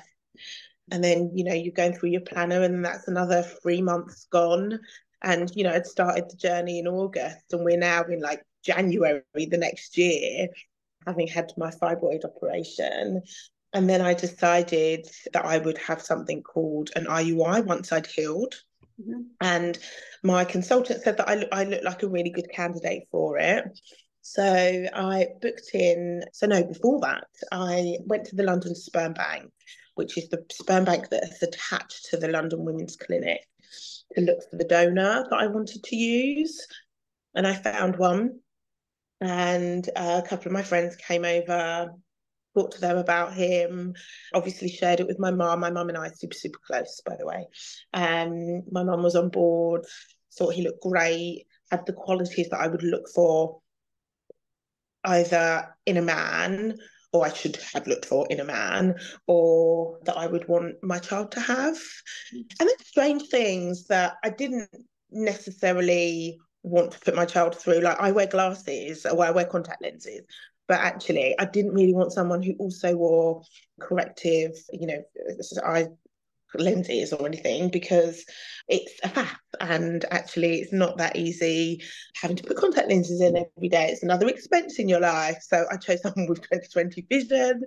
And 0.92 1.01
then, 1.01 1.32
you 1.34 1.46
know, 1.46 1.54
you're 1.54 1.74
going 1.74 1.94
through 1.94 2.10
your 2.10 2.22
planner 2.22 2.62
and 2.63 2.84
that's 2.84 3.08
another 3.08 3.44
three 3.44 3.82
months 3.82 4.27
gone. 4.32 4.80
And, 5.22 5.50
you 5.56 5.63
know, 5.63 5.74
I'd 5.74 5.86
started 5.86 6.30
the 6.30 6.36
journey 6.36 6.80
in 6.80 6.88
August 6.88 7.54
and 7.54 7.63
we're 7.63 7.77
now 7.77 8.04
in 8.04 8.20
like 8.22 8.44
January 8.63 9.24
the 9.34 9.58
next 9.58 9.98
year, 9.98 10.50
having 11.06 11.27
had 11.27 11.51
my 11.58 11.72
fibroid 11.72 12.25
operation. 12.25 13.22
And 13.74 13.89
then 13.89 14.01
I 14.01 14.13
decided 14.13 15.08
that 15.34 15.46
I 15.46 15.58
would 15.58 15.77
have 15.77 16.01
something 16.01 16.44
called 16.44 16.89
an 16.98 17.06
IUI 17.06 17.66
once 17.66 17.92
I'd 17.94 18.08
healed. 18.08 18.56
Mhm. 19.00 19.25
And 19.42 19.77
my 20.24 20.46
consultant 20.46 21.04
said 21.04 21.18
that 21.18 21.30
I 21.30 21.48
I 21.51 21.63
look 21.66 21.84
like 21.84 22.04
a 22.04 22.08
really 22.10 22.30
good 22.32 22.50
candidate 22.51 23.08
for 23.12 23.38
it. 23.38 23.66
So 24.22 24.44
I 24.44 25.27
booked 25.42 25.70
in. 25.74 26.24
So, 26.34 26.48
no, 26.48 26.63
before 26.63 27.00
that, 27.01 27.27
I 27.51 27.98
went 28.06 28.25
to 28.25 28.36
the 28.36 28.44
London 28.44 28.75
Sperm 28.75 29.13
Bank, 29.13 29.51
which 29.96 30.18
is 30.18 30.27
the 30.30 30.44
sperm 30.51 30.84
bank 30.84 31.10
that 31.10 31.24
is 31.24 31.42
attached 31.42 32.08
to 32.10 32.18
the 32.18 32.27
London 32.27 32.66
Women's 32.66 32.98
Clinic, 32.98 33.39
to 34.13 34.22
look 34.22 34.39
for 34.50 34.58
the 34.58 34.66
donor 34.66 35.25
that 35.30 35.38
I 35.39 35.48
wanted 35.48 35.84
to 35.84 35.96
use. 35.96 36.68
And 37.36 37.48
I 37.48 37.54
found 37.54 37.98
one. 37.98 38.39
And 39.22 39.88
uh, 39.96 40.22
a 40.24 40.27
couple 40.27 40.48
of 40.48 40.54
my 40.54 40.63
friends 40.63 40.96
came 40.98 41.25
over, 41.25 41.94
talked 42.57 42.73
to 42.73 42.81
them 42.81 42.97
about 42.97 43.33
him, 43.33 43.93
obviously 44.33 44.69
shared 44.69 44.99
it 44.99 45.07
with 45.07 45.19
my 45.19 45.31
mum. 45.31 45.59
My 45.59 45.69
mum 45.69 45.89
and 45.89 45.97
I 45.97 46.07
are 46.07 46.13
super, 46.13 46.35
super 46.35 46.59
close, 46.65 47.01
by 47.05 47.15
the 47.17 47.25
way. 47.25 47.45
Um, 47.93 48.63
my 48.71 48.83
mum 48.83 49.03
was 49.03 49.15
on 49.15 49.29
board, 49.29 49.85
thought 50.37 50.53
he 50.53 50.63
looked 50.63 50.81
great, 50.81 51.45
had 51.71 51.85
the 51.85 51.93
qualities 51.93 52.49
that 52.49 52.59
I 52.59 52.67
would 52.67 52.83
look 52.83 53.07
for 53.13 53.59
either 55.03 55.75
in 55.85 55.97
a 55.97 56.01
man, 56.01 56.77
or 57.13 57.25
I 57.25 57.31
should 57.31 57.57
have 57.73 57.87
looked 57.87 58.05
for 58.05 58.27
in 58.29 58.39
a 58.39 58.43
man, 58.43 58.95
or 59.27 59.99
that 60.05 60.17
I 60.17 60.27
would 60.27 60.47
want 60.47 60.75
my 60.83 60.99
child 60.99 61.31
to 61.33 61.39
have. 61.39 61.77
And 62.33 62.67
then 62.67 62.79
strange 62.83 63.27
things 63.29 63.87
that 63.87 64.15
I 64.23 64.29
didn't 64.29 64.69
necessarily 65.11 66.37
want 66.63 66.91
to 66.91 66.99
put 66.99 67.15
my 67.15 67.25
child 67.25 67.55
through. 67.55 67.79
Like 67.79 67.99
I 67.99 68.11
wear 68.11 68.27
glasses, 68.27 69.05
or 69.05 69.23
I 69.23 69.31
wear 69.31 69.45
contact 69.45 69.81
lenses. 69.81 70.21
But 70.67 70.79
actually 70.79 71.36
I 71.39 71.45
didn't 71.45 71.74
really 71.74 71.93
want 71.93 72.13
someone 72.13 72.43
who 72.43 72.53
also 72.59 72.95
wore 72.95 73.43
corrective, 73.79 74.51
you 74.71 74.88
know, 74.88 75.03
eye 75.65 75.88
lenses 76.55 77.13
or 77.13 77.25
anything 77.27 77.69
because 77.69 78.25
it's 78.67 78.93
a 79.03 79.09
faff 79.09 79.38
and 79.59 80.05
actually 80.12 80.59
it's 80.59 80.74
not 80.74 80.97
that 80.97 81.15
easy 81.15 81.83
having 82.15 82.38
to 82.38 82.43
put 82.43 82.57
contact 82.57 82.89
lenses 82.89 83.21
in 83.21 83.36
every 83.36 83.69
day. 83.69 83.89
It's 83.89 84.03
another 84.03 84.27
expense 84.27 84.79
in 84.79 84.89
your 84.89 85.01
life. 85.01 85.39
So 85.41 85.65
I 85.71 85.77
chose 85.77 86.01
someone 86.01 86.27
with 86.27 86.41
20/20 86.41 87.07
vision 87.09 87.63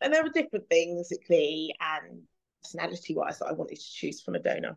and 0.00 0.12
there 0.12 0.22
were 0.22 0.30
different 0.30 0.68
things 0.68 1.08
physically 1.08 1.74
and 1.80 2.22
personality 2.62 3.14
wise 3.14 3.38
that 3.38 3.46
I 3.46 3.52
wanted 3.52 3.78
to 3.78 3.92
choose 3.92 4.20
from 4.22 4.34
a 4.34 4.38
donor. 4.38 4.76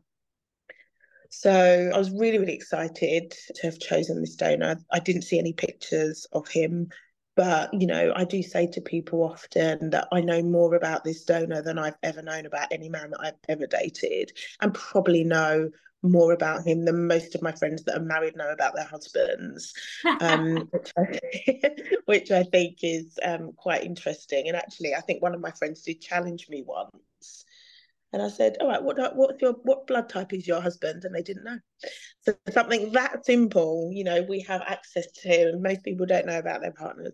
So 1.29 1.91
I 1.93 1.97
was 1.97 2.11
really, 2.11 2.37
really 2.37 2.53
excited 2.53 3.31
to 3.55 3.67
have 3.67 3.79
chosen 3.79 4.21
this 4.21 4.35
donor. 4.35 4.77
I 4.91 4.99
didn't 4.99 5.23
see 5.23 5.39
any 5.39 5.53
pictures 5.53 6.27
of 6.31 6.47
him, 6.47 6.89
but 7.35 7.73
you 7.73 7.87
know, 7.87 8.13
I 8.15 8.23
do 8.23 8.41
say 8.41 8.67
to 8.67 8.81
people 8.81 9.23
often 9.23 9.89
that 9.91 10.07
I 10.11 10.21
know 10.21 10.41
more 10.41 10.75
about 10.75 11.03
this 11.03 11.23
donor 11.23 11.61
than 11.61 11.77
I've 11.77 11.97
ever 12.03 12.21
known 12.21 12.45
about 12.45 12.71
any 12.71 12.89
man 12.89 13.11
that 13.11 13.19
I've 13.21 13.39
ever 13.49 13.67
dated, 13.67 14.31
and 14.61 14.73
probably 14.73 15.23
know 15.23 15.69
more 16.01 16.33
about 16.33 16.65
him 16.65 16.85
than 16.85 17.07
most 17.07 17.35
of 17.35 17.41
my 17.41 17.51
friends 17.51 17.83
that 17.83 17.97
are 17.97 18.03
married 18.03 18.35
know 18.35 18.51
about 18.51 18.75
their 18.75 18.85
husbands, 18.85 19.73
um, 20.21 20.55
which, 20.71 20.91
I, 20.97 21.71
which, 22.05 22.31
I, 22.31 22.43
think 22.43 22.77
is 22.83 23.17
um, 23.23 23.53
quite 23.53 23.83
interesting. 23.83 24.47
And 24.47 24.55
actually, 24.55 24.93
I 24.93 25.01
think 25.01 25.21
one 25.21 25.33
of 25.33 25.41
my 25.41 25.51
friends 25.51 25.81
did 25.81 26.01
challenge 26.01 26.47
me 26.49 26.63
once 26.65 27.44
and 28.15 28.23
I 28.23 28.29
said, 28.29 28.55
"All 28.61 28.69
right, 28.69 28.81
what 28.81 28.97
what's 29.17 29.41
your 29.41 29.55
what 29.63 29.87
blood 29.87 30.07
type 30.07 30.31
is 30.31 30.47
your 30.47 30.61
husband?" 30.61 31.03
And 31.03 31.13
they 31.13 31.21
didn't 31.21 31.43
know. 31.43 31.59
So 32.21 32.33
something 32.49 32.93
that 32.93 33.25
simple, 33.25 33.89
you 33.91 34.05
know, 34.05 34.21
we 34.21 34.39
have 34.39 34.61
access 34.61 35.11
to, 35.23 35.49
and 35.49 35.61
most 35.61 35.83
people 35.83 36.05
don't 36.05 36.25
know 36.25 36.39
about 36.39 36.61
their 36.61 36.71
partners, 36.71 37.11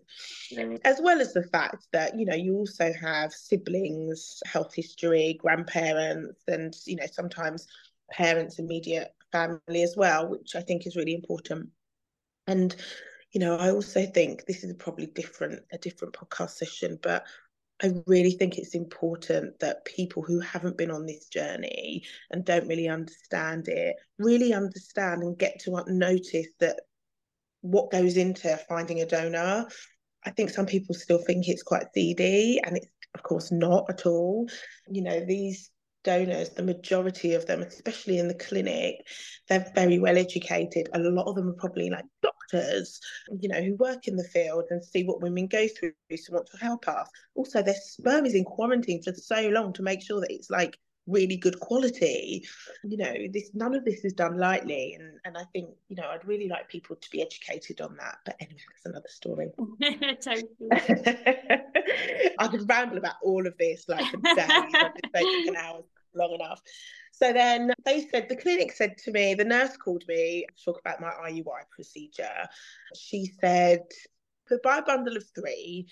mm. 0.52 0.80
as 0.84 1.00
well 1.02 1.20
as 1.20 1.32
the 1.32 1.42
fact 1.42 1.88
that 1.92 2.16
you 2.16 2.24
know 2.24 2.36
you 2.36 2.54
also 2.54 2.92
have 2.92 3.32
siblings, 3.32 4.38
health 4.46 4.72
history, 4.74 5.36
grandparents, 5.40 6.40
and 6.46 6.72
you 6.86 6.94
know 6.94 7.06
sometimes 7.10 7.66
parents, 8.12 8.60
immediate 8.60 9.12
family 9.32 9.82
as 9.82 9.96
well, 9.96 10.28
which 10.28 10.54
I 10.54 10.60
think 10.60 10.86
is 10.86 10.94
really 10.94 11.14
important. 11.14 11.70
And 12.46 12.76
you 13.32 13.40
know, 13.40 13.56
I 13.56 13.72
also 13.72 14.06
think 14.06 14.44
this 14.46 14.62
is 14.62 14.72
probably 14.74 15.06
different 15.06 15.62
a 15.72 15.78
different 15.78 16.14
podcast 16.14 16.50
session, 16.50 17.00
but 17.02 17.26
I 17.82 17.92
really 18.06 18.32
think 18.32 18.58
it's 18.58 18.74
important 18.74 19.58
that 19.58 19.84
people 19.84 20.22
who 20.22 20.38
haven't 20.40 20.78
been 20.78 20.90
on 20.90 21.04
this 21.04 21.26
journey 21.26 22.04
and 22.30 22.44
don't 22.44 22.68
really 22.68 22.88
understand 22.88 23.66
it 23.68 23.96
really 24.18 24.52
understand 24.52 25.22
and 25.22 25.36
get 25.36 25.60
to 25.60 25.84
notice 25.88 26.46
that 26.60 26.80
what 27.62 27.90
goes 27.90 28.16
into 28.16 28.56
finding 28.68 29.00
a 29.00 29.06
donor. 29.06 29.66
I 30.24 30.30
think 30.30 30.50
some 30.50 30.66
people 30.66 30.94
still 30.94 31.18
think 31.18 31.48
it's 31.48 31.64
quite 31.64 31.86
seedy, 31.92 32.60
and 32.64 32.76
it's 32.76 32.86
of 33.14 33.22
course 33.24 33.50
not 33.50 33.86
at 33.90 34.06
all. 34.06 34.48
You 34.88 35.02
know, 35.02 35.24
these 35.24 35.70
donors, 36.04 36.50
the 36.50 36.62
majority 36.62 37.34
of 37.34 37.46
them, 37.46 37.62
especially 37.62 38.18
in 38.18 38.28
the 38.28 38.34
clinic, 38.34 39.06
they're 39.48 39.70
very 39.74 39.98
well 39.98 40.16
educated. 40.16 40.88
A 40.92 40.98
lot 40.98 41.26
of 41.26 41.36
them 41.36 41.48
are 41.48 41.54
probably 41.54 41.90
like 41.90 42.04
doctors, 42.22 43.00
you 43.40 43.48
know, 43.48 43.62
who 43.62 43.74
work 43.76 44.08
in 44.08 44.16
the 44.16 44.24
field 44.24 44.64
and 44.70 44.84
see 44.84 45.04
what 45.04 45.22
women 45.22 45.46
go 45.46 45.66
through, 45.68 45.92
so 46.16 46.32
want 46.32 46.48
to 46.52 46.58
help 46.58 46.88
us. 46.88 47.08
Also, 47.34 47.62
their 47.62 47.74
sperm 47.74 48.26
is 48.26 48.34
in 48.34 48.44
quarantine 48.44 49.02
for 49.02 49.12
so 49.12 49.48
long 49.48 49.72
to 49.74 49.82
make 49.82 50.02
sure 50.02 50.20
that 50.20 50.32
it's 50.32 50.50
like 50.50 50.76
really 51.06 51.36
good 51.36 51.60
quality. 51.60 52.44
You 52.84 52.96
know, 52.96 53.14
this 53.32 53.50
none 53.54 53.74
of 53.74 53.84
this 53.84 54.04
is 54.04 54.12
done 54.12 54.38
lightly, 54.38 54.96
and 54.98 55.18
and 55.24 55.36
I 55.36 55.44
think 55.52 55.70
you 55.88 55.96
know 55.96 56.08
I'd 56.08 56.26
really 56.26 56.48
like 56.48 56.68
people 56.68 56.96
to 56.96 57.10
be 57.10 57.22
educated 57.22 57.80
on 57.80 57.96
that. 57.96 58.18
But 58.24 58.36
anyway, 58.40 58.60
that's 58.70 58.86
another 58.86 59.08
story. 59.08 59.50
I 62.38 62.48
could 62.48 62.68
ramble 62.68 62.98
about 62.98 63.14
all 63.22 63.46
of 63.46 63.56
this 63.58 63.88
like 63.88 64.04
for 64.10 64.18
days. 64.18 64.46
Been 65.12 65.48
an 65.48 65.56
hour 65.56 65.82
long 66.14 66.32
enough. 66.32 66.60
So 67.12 67.32
then 67.32 67.72
they 67.84 68.08
said, 68.08 68.28
the 68.28 68.36
clinic 68.36 68.72
said 68.72 68.96
to 69.04 69.12
me, 69.12 69.34
the 69.34 69.44
nurse 69.44 69.76
called 69.76 70.04
me 70.08 70.46
to 70.48 70.64
talk 70.64 70.80
about 70.80 71.00
my 71.00 71.12
IUI 71.30 71.68
procedure. 71.70 72.48
She 72.96 73.30
said, 73.40 73.82
buy 74.62 74.78
a 74.78 74.82
bundle 74.82 75.16
of 75.16 75.24
three 75.34 75.86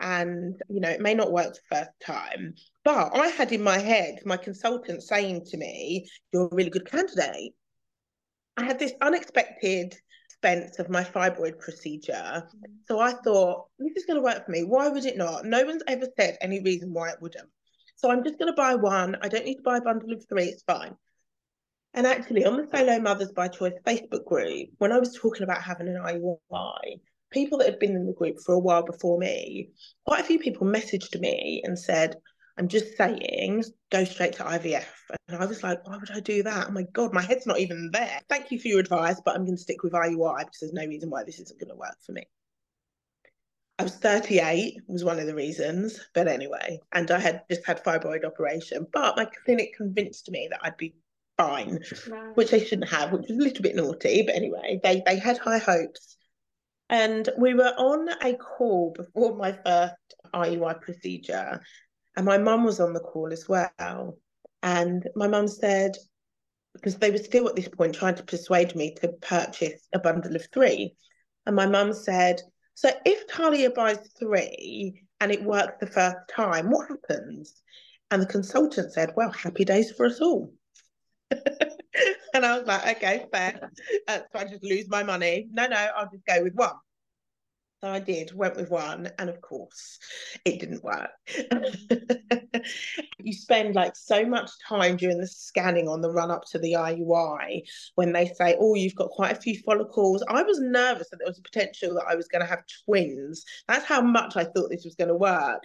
and 0.00 0.60
you 0.68 0.80
know 0.80 0.90
it 0.90 1.00
may 1.00 1.14
not 1.14 1.32
work 1.32 1.54
the 1.54 1.76
first 1.76 1.90
time 2.04 2.52
but 2.84 3.10
i 3.14 3.28
had 3.28 3.52
in 3.52 3.62
my 3.62 3.78
head 3.78 4.18
my 4.26 4.36
consultant 4.36 5.02
saying 5.02 5.42
to 5.42 5.56
me 5.56 6.06
you're 6.30 6.44
a 6.44 6.54
really 6.54 6.68
good 6.68 6.84
candidate 6.84 7.54
i 8.58 8.64
had 8.64 8.78
this 8.78 8.92
unexpected 9.00 9.96
expense 10.42 10.78
of 10.78 10.90
my 10.90 11.04
fibroid 11.04 11.58
procedure. 11.58 12.42
So 12.86 12.98
i 12.98 13.12
thought 13.12 13.66
this 13.78 13.96
is 13.96 14.06
going 14.06 14.16
to 14.16 14.22
work 14.22 14.44
for 14.44 14.50
me. 14.50 14.64
Why 14.64 14.88
would 14.88 15.04
it 15.04 15.16
not? 15.16 15.44
No 15.44 15.64
one's 15.64 15.82
ever 15.86 16.06
said 16.18 16.36
any 16.40 16.60
reason 16.62 16.92
why 16.92 17.10
it 17.10 17.20
wouldn't 17.20 17.48
so 18.02 18.10
i'm 18.10 18.24
just 18.24 18.38
going 18.38 18.52
to 18.52 18.56
buy 18.56 18.74
one 18.74 19.16
i 19.22 19.28
don't 19.28 19.44
need 19.44 19.56
to 19.56 19.62
buy 19.62 19.78
a 19.78 19.82
bundle 19.82 20.12
of 20.12 20.24
three 20.28 20.44
it's 20.44 20.62
fine 20.64 20.94
and 21.94 22.06
actually 22.06 22.44
on 22.44 22.56
the 22.56 22.66
solo 22.74 22.98
mothers 22.98 23.32
by 23.32 23.48
choice 23.48 23.74
facebook 23.86 24.24
group 24.24 24.68
when 24.78 24.92
i 24.92 24.98
was 24.98 25.16
talking 25.16 25.42
about 25.42 25.62
having 25.62 25.88
an 25.88 26.00
iui 26.04 27.00
people 27.32 27.58
that 27.58 27.68
had 27.68 27.78
been 27.78 27.96
in 27.96 28.06
the 28.06 28.12
group 28.12 28.38
for 28.44 28.54
a 28.54 28.58
while 28.58 28.84
before 28.84 29.18
me, 29.18 29.70
quite 30.06 30.20
a 30.20 30.24
few 30.24 30.38
people 30.38 30.66
messaged 30.66 31.18
me 31.18 31.62
and 31.64 31.78
said, 31.78 32.16
I'm 32.58 32.68
just 32.68 32.96
saying, 32.96 33.64
go 33.90 34.04
straight 34.04 34.34
to 34.34 34.44
IVF. 34.44 34.84
And 35.28 35.38
I 35.42 35.46
was 35.46 35.62
like, 35.62 35.86
why 35.86 35.96
would 35.96 36.10
I 36.10 36.20
do 36.20 36.42
that? 36.42 36.66
Oh 36.68 36.72
my 36.72 36.84
God, 36.92 37.14
my 37.14 37.22
head's 37.22 37.46
not 37.46 37.58
even 37.58 37.90
there. 37.92 38.20
Thank 38.28 38.50
you 38.50 38.60
for 38.60 38.68
your 38.68 38.80
advice, 38.80 39.20
but 39.24 39.34
I'm 39.34 39.44
going 39.44 39.56
to 39.56 39.62
stick 39.62 39.82
with 39.82 39.94
IUI 39.94 40.40
because 40.40 40.58
there's 40.60 40.72
no 40.74 40.86
reason 40.86 41.08
why 41.08 41.24
this 41.24 41.40
isn't 41.40 41.58
going 41.58 41.70
to 41.70 41.76
work 41.76 41.96
for 42.04 42.12
me. 42.12 42.26
I 43.82 43.84
was 43.84 43.96
38 43.96 44.76
was 44.86 45.02
one 45.02 45.18
of 45.18 45.26
the 45.26 45.34
reasons, 45.34 45.98
but 46.14 46.28
anyway, 46.28 46.78
and 46.92 47.10
I 47.10 47.18
had 47.18 47.42
just 47.50 47.66
had 47.66 47.82
fibroid 47.82 48.24
operation, 48.24 48.86
but 48.92 49.16
my 49.16 49.24
clinic 49.44 49.74
convinced 49.76 50.30
me 50.30 50.46
that 50.52 50.60
I'd 50.62 50.76
be 50.76 50.94
fine, 51.36 51.80
which 52.34 52.52
they 52.52 52.64
shouldn't 52.64 52.90
have, 52.90 53.10
which 53.10 53.22
was 53.28 53.36
a 53.36 53.42
little 53.42 53.60
bit 53.60 53.74
naughty, 53.74 54.22
but 54.22 54.36
anyway, 54.36 54.78
they 54.84 55.02
they 55.04 55.18
had 55.18 55.36
high 55.36 55.58
hopes. 55.58 56.16
And 56.90 57.28
we 57.36 57.54
were 57.54 57.74
on 57.76 58.08
a 58.22 58.34
call 58.34 58.92
before 58.92 59.34
my 59.34 59.50
first 59.50 60.14
IUI 60.32 60.80
procedure, 60.80 61.60
and 62.16 62.24
my 62.24 62.38
mum 62.38 62.62
was 62.62 62.78
on 62.78 62.92
the 62.92 63.00
call 63.00 63.32
as 63.32 63.48
well. 63.48 64.16
And 64.62 65.08
my 65.16 65.26
mum 65.26 65.48
said, 65.48 65.96
because 66.74 66.98
they 66.98 67.10
were 67.10 67.18
still 67.18 67.48
at 67.48 67.56
this 67.56 67.68
point 67.68 67.96
trying 67.96 68.14
to 68.14 68.22
persuade 68.22 68.76
me 68.76 68.94
to 69.00 69.08
purchase 69.08 69.88
a 69.92 69.98
bundle 69.98 70.36
of 70.36 70.46
three. 70.52 70.94
And 71.46 71.56
my 71.56 71.66
mum 71.66 71.92
said, 71.92 72.40
So 72.82 72.90
if 73.04 73.28
Talia 73.28 73.70
buys 73.70 74.10
three 74.18 75.04
and 75.20 75.30
it 75.30 75.44
works 75.44 75.74
the 75.78 75.86
first 75.86 76.16
time, 76.28 76.68
what 76.68 76.88
happens? 76.88 77.62
And 78.10 78.20
the 78.20 78.26
consultant 78.26 78.92
said, 78.92 79.12
Well, 79.16 79.30
happy 79.30 79.64
days 79.64 79.92
for 79.92 80.04
us 80.04 80.20
all. 80.20 80.52
and 82.34 82.44
I 82.44 82.58
was 82.58 82.66
like, 82.66 82.96
okay, 82.96 83.26
fair. 83.30 83.70
Uh, 84.08 84.18
so 84.32 84.38
I 84.40 84.44
just 84.46 84.64
lose 84.64 84.88
my 84.88 85.04
money. 85.04 85.46
No, 85.52 85.68
no, 85.68 85.76
I'll 85.76 86.10
just 86.10 86.26
go 86.26 86.42
with 86.42 86.54
one. 86.56 86.74
So 87.84 87.88
I 87.88 88.00
did, 88.00 88.34
went 88.34 88.56
with 88.56 88.68
one, 88.68 89.10
and 89.16 89.30
of 89.30 89.40
course, 89.40 90.00
it 90.44 90.58
didn't 90.58 90.82
work. 90.82 91.10
you 93.18 93.32
spend 93.32 93.74
like 93.74 93.96
so 93.96 94.24
much 94.24 94.50
time 94.66 94.96
during 94.96 95.18
the 95.18 95.26
scanning 95.26 95.88
on 95.88 96.00
the 96.00 96.10
run 96.10 96.30
up 96.30 96.44
to 96.50 96.58
the 96.58 96.72
IUI 96.72 97.62
when 97.94 98.12
they 98.12 98.26
say, 98.26 98.56
Oh, 98.58 98.74
you've 98.74 98.94
got 98.94 99.10
quite 99.10 99.32
a 99.32 99.40
few 99.40 99.58
follicles. 99.58 100.24
I 100.28 100.42
was 100.42 100.60
nervous 100.60 101.10
that 101.10 101.18
there 101.18 101.28
was 101.28 101.38
a 101.38 101.42
potential 101.42 101.94
that 101.94 102.06
I 102.08 102.14
was 102.14 102.28
going 102.28 102.42
to 102.42 102.48
have 102.48 102.64
twins. 102.84 103.44
That's 103.68 103.86
how 103.86 104.00
much 104.00 104.36
I 104.36 104.44
thought 104.44 104.70
this 104.70 104.84
was 104.84 104.94
going 104.94 105.08
to 105.08 105.14
work. 105.14 105.62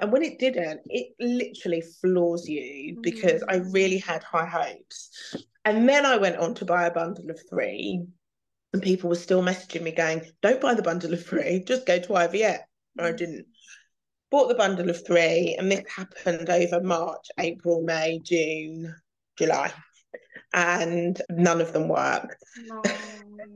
And 0.00 0.12
when 0.12 0.22
it 0.22 0.38
didn't, 0.38 0.82
it 0.86 1.14
literally 1.18 1.80
floors 1.80 2.48
you 2.48 2.98
because 3.02 3.42
I 3.48 3.56
really 3.56 3.98
mm. 3.98 4.04
had 4.04 4.22
high 4.22 4.46
hopes. 4.46 5.34
And 5.64 5.88
then 5.88 6.06
I 6.06 6.16
went 6.16 6.36
on 6.36 6.54
to 6.56 6.64
buy 6.64 6.86
a 6.86 6.92
bundle 6.92 7.28
of 7.28 7.40
three, 7.48 8.04
and 8.72 8.82
people 8.82 9.10
were 9.10 9.16
still 9.16 9.42
messaging 9.42 9.82
me 9.82 9.90
going, 9.90 10.22
Don't 10.42 10.60
buy 10.60 10.74
the 10.74 10.82
bundle 10.82 11.12
of 11.12 11.24
three, 11.24 11.64
just 11.66 11.86
go 11.86 11.98
to 11.98 12.08
IVF. 12.08 12.60
And 12.96 13.06
I 13.06 13.12
mm. 13.12 13.16
didn't. 13.16 13.46
Bought 14.30 14.48
the 14.48 14.54
bundle 14.54 14.88
of 14.90 15.04
three, 15.04 15.56
and 15.58 15.70
this 15.70 15.82
happened 15.88 16.48
over 16.48 16.80
March, 16.80 17.26
April, 17.38 17.82
May, 17.82 18.20
June, 18.20 18.94
July 19.36 19.72
and 20.52 21.20
none 21.30 21.60
of 21.60 21.72
them 21.72 21.88
worked. 21.88 22.42
No. 22.66 22.82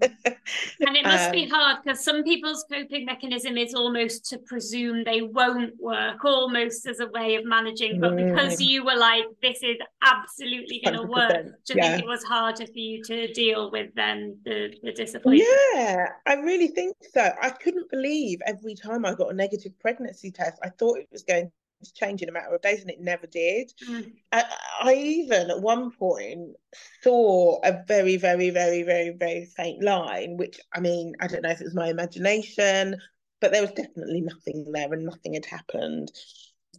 and 0.00 0.96
it 0.96 1.04
must 1.04 1.26
um, 1.26 1.32
be 1.32 1.48
hard 1.48 1.78
because 1.82 2.04
some 2.04 2.22
people's 2.22 2.64
coping 2.70 3.04
mechanism 3.04 3.56
is 3.56 3.74
almost 3.74 4.24
to 4.26 4.38
presume 4.38 5.02
they 5.04 5.22
won't 5.22 5.72
work, 5.80 6.24
almost 6.24 6.86
as 6.86 7.00
a 7.00 7.08
way 7.08 7.34
of 7.34 7.44
managing. 7.44 8.00
But 8.00 8.16
because 8.16 8.58
mm. 8.58 8.66
you 8.66 8.84
were 8.84 8.96
like, 8.96 9.24
this 9.42 9.62
is 9.62 9.76
absolutely 10.02 10.80
going 10.84 10.96
to 10.96 11.06
work, 11.06 11.46
do 11.66 11.74
you 11.74 11.80
yeah. 11.80 11.90
think 11.90 12.04
it 12.04 12.08
was 12.08 12.22
harder 12.22 12.66
for 12.66 12.78
you 12.78 13.02
to 13.04 13.32
deal 13.32 13.70
with 13.70 13.92
then 13.94 14.38
the, 14.44 14.74
the 14.82 14.92
disappointment? 14.92 15.48
Yeah, 15.74 16.08
I 16.26 16.34
really 16.34 16.68
think 16.68 16.96
so. 17.12 17.30
I 17.42 17.50
couldn't 17.50 17.90
believe 17.90 18.40
every 18.46 18.74
time 18.74 19.04
I 19.04 19.14
got 19.14 19.32
a 19.32 19.34
negative 19.34 19.72
pregnancy 19.80 20.30
test, 20.30 20.58
I 20.62 20.68
thought 20.68 20.98
it 20.98 21.08
was 21.10 21.24
going 21.24 21.50
change 21.92 22.22
in 22.22 22.28
a 22.28 22.32
matter 22.32 22.54
of 22.54 22.62
days, 22.62 22.80
and 22.80 22.90
it 22.90 23.00
never 23.00 23.26
did. 23.26 23.72
Mm. 23.88 24.12
I, 24.32 24.44
I, 24.82 24.94
even 24.94 25.50
at 25.50 25.60
one 25.60 25.90
point 25.90 26.56
saw 27.02 27.60
a 27.64 27.84
very, 27.86 28.16
very, 28.16 28.50
very, 28.50 28.82
very, 28.82 29.10
very 29.10 29.46
faint 29.56 29.82
line, 29.82 30.36
which 30.36 30.60
I 30.72 30.80
mean, 30.80 31.14
I 31.20 31.26
don't 31.26 31.42
know 31.42 31.50
if 31.50 31.60
it 31.60 31.64
was 31.64 31.74
my 31.74 31.88
imagination 31.88 32.96
but 33.44 33.52
there 33.52 33.60
was 33.60 33.72
definitely 33.72 34.22
nothing 34.22 34.72
there 34.72 34.90
and 34.90 35.04
nothing 35.04 35.34
had 35.34 35.44
happened. 35.44 36.10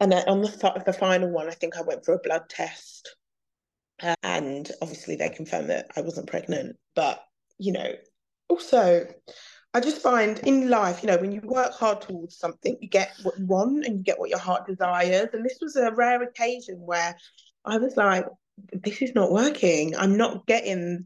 And 0.01 0.11
on 0.13 0.41
the 0.41 0.83
the 0.83 0.93
final 0.93 1.29
one, 1.29 1.47
I 1.47 1.51
think 1.51 1.77
I 1.77 1.83
went 1.83 2.03
for 2.03 2.15
a 2.15 2.19
blood 2.19 2.49
test, 2.49 3.15
uh, 4.01 4.15
and 4.23 4.69
obviously 4.81 5.15
they 5.15 5.29
confirmed 5.29 5.69
that 5.69 5.91
I 5.95 6.01
wasn't 6.01 6.27
pregnant. 6.27 6.77
But 6.95 7.23
you 7.59 7.71
know, 7.71 7.93
also, 8.49 9.05
I 9.75 9.81
just 9.81 10.01
find 10.01 10.39
in 10.47 10.69
life, 10.69 11.03
you 11.03 11.07
know, 11.07 11.17
when 11.17 11.33
you 11.33 11.41
work 11.43 11.73
hard 11.73 11.99
towards 11.99 12.37
something, 12.37 12.77
you 12.79 12.87
get 12.87 13.11
what 13.23 13.37
you 13.37 13.45
want 13.45 13.83
and 13.85 13.97
you 13.97 14.03
get 14.03 14.17
what 14.17 14.29
your 14.29 14.39
heart 14.39 14.65
desires. 14.65 15.27
And 15.33 15.43
this 15.43 15.57
was 15.59 15.75
a 15.75 15.91
rare 15.91 16.23
occasion 16.23 16.77
where 16.79 17.13
I 17.65 17.77
was 17.77 17.97
like, 17.97 18.25
this 18.71 19.01
is 19.01 19.13
not 19.13 19.33
working. 19.33 19.93
I'm 19.97 20.15
not 20.15 20.47
getting 20.47 21.03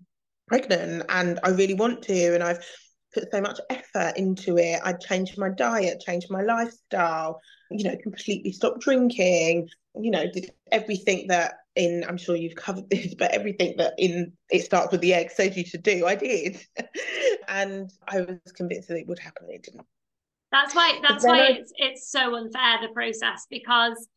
pregnant 0.47 1.05
and 1.10 1.39
I 1.43 1.49
really 1.49 1.73
want 1.73 2.03
to. 2.03 2.36
And 2.36 2.43
I've 2.43 2.63
put 3.12 3.32
so 3.32 3.41
much 3.41 3.60
effort 3.71 4.17
into 4.17 4.60
it. 4.60 4.79
I 4.84 4.93
changed 4.93 5.39
my 5.39 5.49
diet, 5.49 6.03
changed 6.05 6.27
my 6.29 6.43
lifestyle, 6.43 7.41
you 7.71 7.86
know, 7.86 7.97
completely 8.03 8.51
stopped 8.51 8.82
drinking, 8.82 9.67
you 9.99 10.12
know, 10.12 10.29
did 10.32 10.51
everything 10.71 11.25
that 11.29 11.55
in, 11.75 12.03
I'm 12.08 12.17
sure 12.17 12.36
you've 12.36 12.55
covered 12.55 12.89
this, 12.89 13.15
but 13.15 13.32
everything 13.32 13.75
that 13.77 13.93
in 13.97 14.34
it 14.49 14.63
starts 14.63 14.91
with 14.91 15.01
the 15.01 15.13
egg 15.13 15.32
says 15.32 15.58
you 15.58 15.65
should 15.65 15.84
do, 15.84 16.05
I 16.05 16.15
did. 16.15 16.65
and 17.47 17.91
I 18.08 18.21
was 18.21 18.51
convinced 18.53 18.88
that 18.89 18.97
it 18.97 19.08
would 19.08 19.19
happen. 19.19 19.47
It 19.49 19.63
didn't. 19.63 19.86
That's 20.51 20.73
why 20.73 20.99
that's 21.08 21.23
why 21.23 21.41
I... 21.41 21.47
it's 21.51 21.73
it's 21.77 22.12
so 22.12 22.36
unfair 22.36 22.79
the 22.82 22.89
process 22.93 23.45
because 23.49 24.08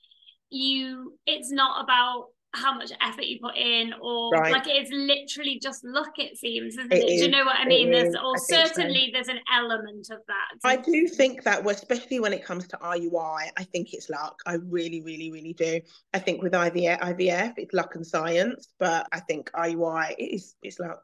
you 0.48 1.18
it's 1.26 1.50
not 1.50 1.84
about 1.84 2.28
how 2.54 2.74
much 2.74 2.90
effort 3.00 3.24
you 3.24 3.38
put 3.40 3.56
in 3.56 3.94
or 4.00 4.30
right. 4.30 4.52
like 4.52 4.66
it's 4.66 4.90
literally 4.90 5.58
just 5.58 5.82
luck 5.84 6.12
it 6.18 6.36
seems 6.36 6.76
isn't 6.76 6.92
it, 6.92 6.98
it? 6.98 7.10
Is. 7.10 7.20
do 7.20 7.26
you 7.26 7.30
know 7.30 7.44
what 7.44 7.56
i 7.58 7.64
mean 7.64 7.90
there's 7.90 8.14
or 8.14 8.36
certainly 8.36 9.06
so. 9.06 9.12
there's 9.14 9.28
an 9.28 9.40
element 9.52 10.08
of 10.10 10.18
that 10.28 10.48
i 10.64 10.76
do 10.76 11.08
think 11.08 11.42
that 11.44 11.66
especially 11.66 12.20
when 12.20 12.32
it 12.32 12.44
comes 12.44 12.68
to 12.68 12.76
iui 12.76 13.48
i 13.56 13.64
think 13.72 13.94
it's 13.94 14.10
luck 14.10 14.38
i 14.46 14.54
really 14.54 15.00
really 15.00 15.30
really 15.30 15.54
do 15.54 15.80
i 16.12 16.18
think 16.18 16.42
with 16.42 16.52
ivf 16.52 17.00
ivf 17.00 17.54
it's 17.56 17.72
luck 17.72 17.94
and 17.94 18.06
science 18.06 18.68
but 18.78 19.06
i 19.12 19.20
think 19.20 19.50
iui 19.52 20.14
is 20.18 20.54
it's 20.62 20.78
luck 20.78 21.02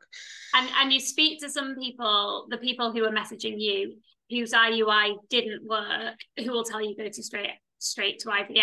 and 0.55 0.69
and 0.77 0.93
you 0.93 1.01
speak 1.01 1.41
to 1.41 1.49
some 1.49 1.75
people 1.77 2.47
the 2.51 2.59
people 2.59 2.93
who 2.93 3.05
are 3.05 3.13
messaging 3.13 3.55
you 3.59 3.95
whose 4.29 4.53
iui 4.53 5.15
didn't 5.31 5.67
work 5.67 6.17
who 6.37 6.51
will 6.53 6.65
tell 6.65 6.83
you 6.83 6.95
go 6.95 7.09
to 7.09 7.23
straight 7.23 7.53
straight 7.79 8.19
to 8.19 8.29
ivf 8.29 8.61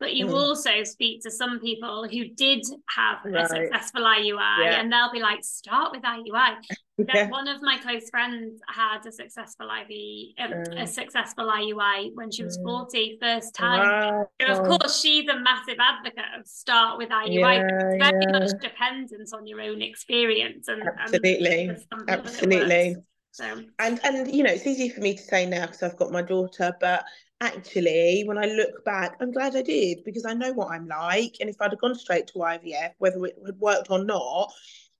but 0.00 0.14
you 0.14 0.26
mm. 0.26 0.32
also 0.32 0.82
speak 0.82 1.22
to 1.22 1.30
some 1.30 1.60
people 1.60 2.08
who 2.10 2.24
did 2.28 2.64
have 2.88 3.18
right. 3.22 3.44
a 3.44 3.48
successful 3.48 4.00
IUI 4.00 4.64
yeah. 4.64 4.80
and 4.80 4.90
they'll 4.90 5.12
be 5.12 5.20
like, 5.20 5.44
start 5.44 5.92
with 5.92 6.02
IUI. 6.02 6.56
yeah. 7.14 7.28
One 7.28 7.46
of 7.46 7.60
my 7.60 7.76
close 7.78 8.08
friends 8.08 8.60
had 8.66 9.06
a 9.06 9.12
successful 9.12 9.66
IV, 9.66 10.34
um, 10.38 10.52
mm. 10.52 10.82
a 10.82 10.86
successful 10.86 11.44
IUI 11.44 12.12
when 12.14 12.30
she 12.30 12.42
was 12.42 12.58
mm. 12.58 12.64
40, 12.64 13.18
first 13.20 13.54
time. 13.54 13.80
Wow. 13.80 14.26
Of 14.48 14.66
course, 14.66 14.98
she's 14.98 15.28
a 15.28 15.38
massive 15.38 15.76
advocate 15.78 16.24
of 16.38 16.46
start 16.46 16.96
with 16.96 17.10
IUI. 17.10 17.28
Yeah, 17.28 18.10
very 18.10 18.24
yeah. 18.26 18.38
much 18.38 18.50
dependent 18.62 19.28
on 19.34 19.46
your 19.46 19.60
own 19.60 19.82
experience. 19.82 20.68
And, 20.68 20.82
Absolutely. 20.98 21.68
And 21.68 22.08
Absolutely. 22.08 22.96
So 23.32 23.62
and 23.78 24.00
and 24.02 24.34
you 24.34 24.42
know 24.42 24.50
it's 24.50 24.66
easy 24.66 24.88
for 24.88 25.00
me 25.00 25.14
to 25.14 25.22
say 25.22 25.46
now 25.46 25.66
because 25.66 25.84
I've 25.84 25.96
got 25.96 26.10
my 26.10 26.20
daughter, 26.20 26.72
but 26.80 27.04
actually, 27.40 28.24
when 28.26 28.38
I 28.38 28.46
look 28.46 28.84
back, 28.84 29.16
I'm 29.20 29.32
glad 29.32 29.56
I 29.56 29.62
did 29.62 30.04
because 30.04 30.24
I 30.24 30.34
know 30.34 30.52
what 30.52 30.70
I'm 30.70 30.86
like. 30.86 31.36
And 31.40 31.48
if 31.48 31.56
I'd 31.60 31.72
have 31.72 31.80
gone 31.80 31.94
straight 31.94 32.26
to 32.28 32.34
IVF, 32.34 32.92
whether 32.98 33.24
it 33.24 33.36
had 33.44 33.58
worked 33.58 33.90
or 33.90 34.04
not, 34.04 34.52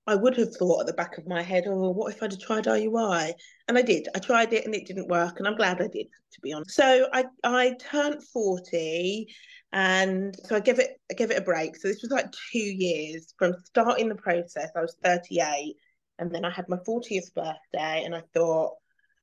I 0.06 0.16
would 0.16 0.36
have 0.36 0.54
thought 0.56 0.80
at 0.80 0.86
the 0.86 0.92
back 0.94 1.18
of 1.18 1.28
my 1.28 1.42
head, 1.42 1.64
oh, 1.66 1.90
what 1.90 2.12
if 2.12 2.22
I'd 2.22 2.32
have 2.32 2.40
tried 2.40 2.64
IUI? 2.64 3.32
And 3.68 3.78
I 3.78 3.82
did. 3.82 4.08
I 4.14 4.18
tried 4.18 4.52
it 4.52 4.64
and 4.64 4.74
it 4.74 4.86
didn't 4.86 5.08
work. 5.08 5.38
And 5.38 5.46
I'm 5.46 5.56
glad 5.56 5.80
I 5.80 5.88
did, 5.88 6.06
to 6.32 6.40
be 6.42 6.52
honest. 6.52 6.74
So 6.74 7.08
I, 7.12 7.26
I 7.44 7.76
turned 7.78 8.22
40 8.32 9.26
and 9.72 10.34
so 10.46 10.56
I 10.56 10.60
gave 10.60 10.80
it 10.80 11.00
I 11.10 11.14
gave 11.14 11.30
it 11.30 11.38
a 11.38 11.42
break. 11.42 11.76
So 11.76 11.86
this 11.86 12.02
was 12.02 12.10
like 12.10 12.26
two 12.50 12.58
years 12.58 13.34
from 13.38 13.54
starting 13.64 14.08
the 14.08 14.16
process. 14.16 14.70
I 14.74 14.80
was 14.80 14.96
38. 15.04 15.76
And 16.18 16.34
then 16.34 16.44
I 16.44 16.50
had 16.50 16.68
my 16.68 16.76
40th 16.78 17.32
birthday 17.34 18.02
and 18.04 18.14
I 18.14 18.22
thought, 18.34 18.74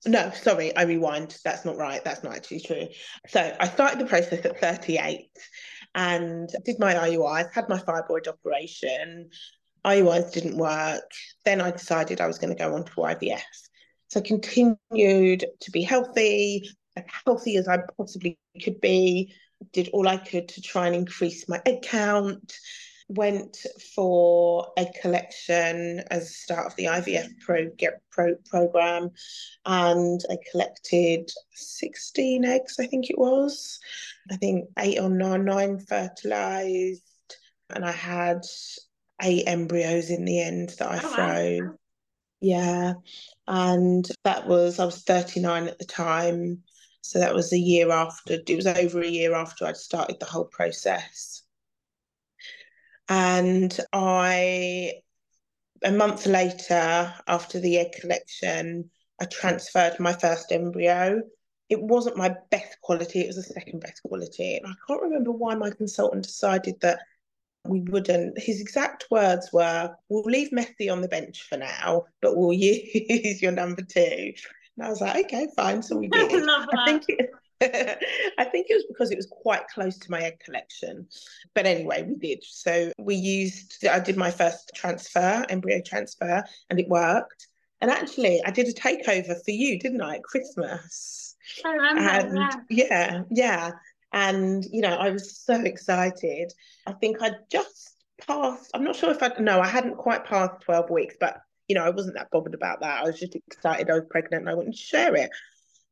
no, 0.05 0.31
sorry, 0.31 0.75
I 0.75 0.83
rewind. 0.83 1.37
That's 1.43 1.65
not 1.65 1.77
right. 1.77 2.03
That's 2.03 2.23
not 2.23 2.35
actually 2.35 2.61
true. 2.61 2.87
So 3.27 3.55
I 3.59 3.67
started 3.67 3.99
the 3.99 4.05
process 4.05 4.45
at 4.45 4.59
38 4.59 5.29
and 5.95 6.49
did 6.65 6.79
my 6.79 6.93
IUIs, 6.93 7.53
had 7.53 7.69
my 7.69 7.79
fibroid 7.79 8.27
operation. 8.27 9.29
IUIs 9.85 10.31
didn't 10.31 10.57
work. 10.57 11.09
Then 11.45 11.61
I 11.61 11.71
decided 11.71 12.21
I 12.21 12.27
was 12.27 12.37
going 12.37 12.55
to 12.55 12.61
go 12.63 12.75
on 12.75 12.83
to 12.85 12.91
IVF. 12.91 13.41
So 14.09 14.19
I 14.19 14.23
continued 14.23 15.45
to 15.59 15.71
be 15.71 15.81
healthy, 15.81 16.69
as 16.95 17.03
healthy 17.25 17.57
as 17.57 17.67
I 17.67 17.79
possibly 17.97 18.37
could 18.61 18.79
be, 18.79 19.33
did 19.73 19.89
all 19.89 20.07
I 20.07 20.17
could 20.17 20.49
to 20.49 20.61
try 20.61 20.87
and 20.87 20.95
increase 20.95 21.49
my 21.49 21.61
egg 21.65 21.81
count 21.81 22.53
went 23.09 23.57
for 23.95 24.71
egg 24.77 24.89
collection 25.01 26.03
as 26.11 26.35
start 26.35 26.67
of 26.67 26.75
the 26.75 26.85
IVF 26.85 27.39
pro, 27.39 27.69
get 27.77 28.01
pro 28.11 28.35
program, 28.49 29.09
and 29.65 30.21
I 30.29 30.37
collected 30.51 31.31
16 31.53 32.45
eggs, 32.45 32.79
I 32.79 32.87
think 32.87 33.09
it 33.09 33.17
was. 33.17 33.79
I 34.31 34.35
think 34.35 34.69
eight 34.77 34.99
or 34.99 35.09
nine, 35.09 35.45
nine 35.45 35.79
fertilized, 35.79 37.03
and 37.69 37.85
I 37.85 37.91
had 37.91 38.41
eight 39.21 39.45
embryos 39.47 40.09
in 40.09 40.25
the 40.25 40.41
end 40.41 40.69
that 40.79 40.89
I 40.89 40.97
oh, 40.97 41.07
froze. 41.07 41.61
Wow. 41.61 41.77
Yeah, 42.39 42.93
and 43.47 44.07
that 44.23 44.47
was 44.47 44.79
I 44.79 44.85
was 44.85 45.03
39 45.03 45.67
at 45.67 45.79
the 45.79 45.85
time. 45.85 46.63
So 47.01 47.19
that 47.19 47.33
was 47.33 47.53
a 47.53 47.57
year 47.57 47.89
after, 47.89 48.33
it 48.33 48.55
was 48.55 48.67
over 48.67 49.01
a 49.01 49.07
year 49.07 49.33
after 49.33 49.65
I'd 49.65 49.77
started 49.77 50.19
the 50.19 50.25
whole 50.25 50.45
process. 50.45 51.43
And 53.09 53.77
I, 53.93 54.93
a 55.83 55.91
month 55.91 56.25
later, 56.25 57.13
after 57.27 57.59
the 57.59 57.77
egg 57.77 57.93
collection, 57.99 58.89
I 59.19 59.25
transferred 59.25 59.99
my 59.99 60.13
first 60.13 60.51
embryo. 60.51 61.21
It 61.69 61.81
wasn't 61.81 62.17
my 62.17 62.35
best 62.51 62.79
quality, 62.81 63.21
it 63.21 63.27
was 63.27 63.35
the 63.35 63.43
second 63.43 63.81
best 63.81 64.01
quality. 64.03 64.57
And 64.57 64.67
I 64.67 64.73
can't 64.87 65.01
remember 65.01 65.31
why 65.31 65.55
my 65.55 65.69
consultant 65.69 66.23
decided 66.23 66.75
that 66.81 66.99
we 67.65 67.81
wouldn't. 67.81 68.39
His 68.39 68.61
exact 68.61 69.07
words 69.11 69.49
were, 69.51 69.93
We'll 70.09 70.23
leave 70.23 70.51
Messi 70.51 70.91
on 70.91 71.01
the 71.01 71.07
bench 71.07 71.43
for 71.49 71.57
now, 71.57 72.05
but 72.21 72.37
we'll 72.37 72.53
use 72.53 73.41
your 73.41 73.51
number 73.51 73.81
two. 73.81 74.33
And 74.77 74.85
I 74.85 74.89
was 74.89 75.01
like, 75.01 75.25
Okay, 75.25 75.47
fine. 75.55 75.81
So 75.81 75.97
we 75.97 76.07
did. 76.11 76.31
I 76.47 76.85
think 76.85 77.05
it, 77.09 77.29
I 77.61 78.43
think 78.45 78.67
it 78.69 78.75
was 78.75 78.85
because 78.87 79.11
it 79.11 79.17
was 79.17 79.27
quite 79.27 79.67
close 79.67 79.97
to 79.97 80.11
my 80.11 80.21
egg 80.21 80.39
collection. 80.39 81.07
But 81.55 81.65
anyway, 81.65 82.03
we 82.03 82.15
did. 82.15 82.43
So 82.43 82.91
we 82.99 83.15
used, 83.15 83.85
I 83.85 83.99
did 83.99 84.15
my 84.15 84.29
first 84.29 84.71
transfer, 84.75 85.45
embryo 85.49 85.81
transfer, 85.85 86.43
and 86.69 86.79
it 86.79 86.87
worked. 86.87 87.47
And 87.81 87.89
actually, 87.89 88.41
I 88.45 88.51
did 88.51 88.67
a 88.67 88.73
takeover 88.73 89.35
for 89.43 89.51
you, 89.51 89.79
didn't 89.79 90.01
I, 90.01 90.15
at 90.15 90.23
Christmas? 90.23 91.35
I 91.65 91.71
remember. 91.71 92.41
And 92.41 92.53
yeah, 92.69 93.21
yeah. 93.31 93.71
And, 94.13 94.63
you 94.71 94.81
know, 94.81 94.95
I 94.95 95.09
was 95.09 95.37
so 95.37 95.55
excited. 95.55 96.53
I 96.85 96.93
think 96.93 97.17
I 97.21 97.31
just 97.51 97.95
passed, 98.25 98.71
I'm 98.73 98.83
not 98.83 98.95
sure 98.95 99.11
if 99.11 99.21
I, 99.21 99.31
no, 99.39 99.59
I 99.59 99.67
hadn't 99.67 99.97
quite 99.97 100.25
passed 100.25 100.61
12 100.61 100.89
weeks, 100.89 101.15
but, 101.19 101.39
you 101.67 101.75
know, 101.75 101.83
I 101.83 101.89
wasn't 101.89 102.15
that 102.15 102.31
bothered 102.31 102.53
about 102.53 102.81
that. 102.81 102.99
I 102.99 103.03
was 103.03 103.19
just 103.19 103.35
excited 103.35 103.89
I 103.89 103.95
was 103.95 104.05
pregnant 104.09 104.43
and 104.43 104.49
I 104.49 104.53
wanted 104.53 104.73
to 104.73 104.77
share 104.77 105.15
it 105.15 105.29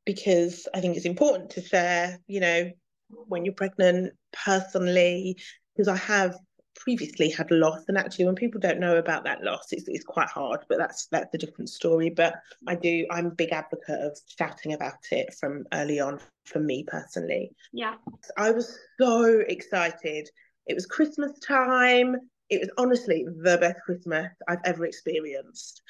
because 0.05 0.67
I 0.73 0.81
think 0.81 0.95
it's 0.95 1.05
important 1.05 1.51
to 1.51 1.61
share, 1.61 2.19
you 2.27 2.39
know, 2.39 2.71
when 3.09 3.45
you're 3.45 3.53
pregnant 3.53 4.13
personally, 4.31 5.37
because 5.73 5.87
I 5.87 5.97
have 5.97 6.37
previously 6.75 7.29
had 7.29 7.49
loss 7.51 7.83
and 7.87 7.97
actually 7.97 8.25
when 8.25 8.35
people 8.35 8.59
don't 8.59 8.79
know 8.79 8.97
about 8.97 9.23
that 9.23 9.41
loss 9.41 9.71
it's, 9.71 9.87
it's 9.87 10.03
quite 10.03 10.27
hard 10.27 10.59
but 10.67 10.77
that's 10.77 11.07
that's 11.07 11.33
a 11.33 11.37
different 11.37 11.69
story. 11.69 12.09
But 12.09 12.35
i 12.67 12.75
do 12.75 13.05
i'm 13.11 13.27
a 13.27 13.31
big 13.31 13.51
advocate 13.51 14.01
of 14.01 14.17
shouting 14.37 14.73
about 14.73 14.99
it 15.11 15.33
from 15.39 15.63
early 15.73 15.99
on 15.99 16.19
for 16.45 16.59
me 16.59 16.83
personally. 16.87 17.51
Yeah. 17.73 17.95
I 18.37 18.51
was 18.51 18.77
so 18.99 19.23
excited. 19.47 20.29
It 20.67 20.73
was 20.73 20.85
christmas 20.85 21.31
time. 21.39 22.17
It 22.49 22.59
was 22.59 22.69
honestly 22.77 23.25
the 23.25 23.57
best 23.57 23.79
christmas 23.85 24.27
i've 24.47 24.59
ever 24.65 24.85
experienced. 24.85 25.81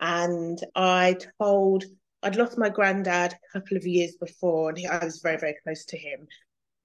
And 0.00 0.58
i 0.74 1.16
told 1.40 1.84
I'd 2.24 2.36
lost 2.36 2.56
my 2.56 2.70
granddad 2.70 3.34
a 3.34 3.52
couple 3.60 3.76
of 3.76 3.86
years 3.86 4.16
before, 4.16 4.70
and 4.70 4.78
he, 4.78 4.86
I 4.86 5.04
was 5.04 5.20
very, 5.20 5.36
very 5.36 5.56
close 5.62 5.84
to 5.86 5.98
him. 5.98 6.26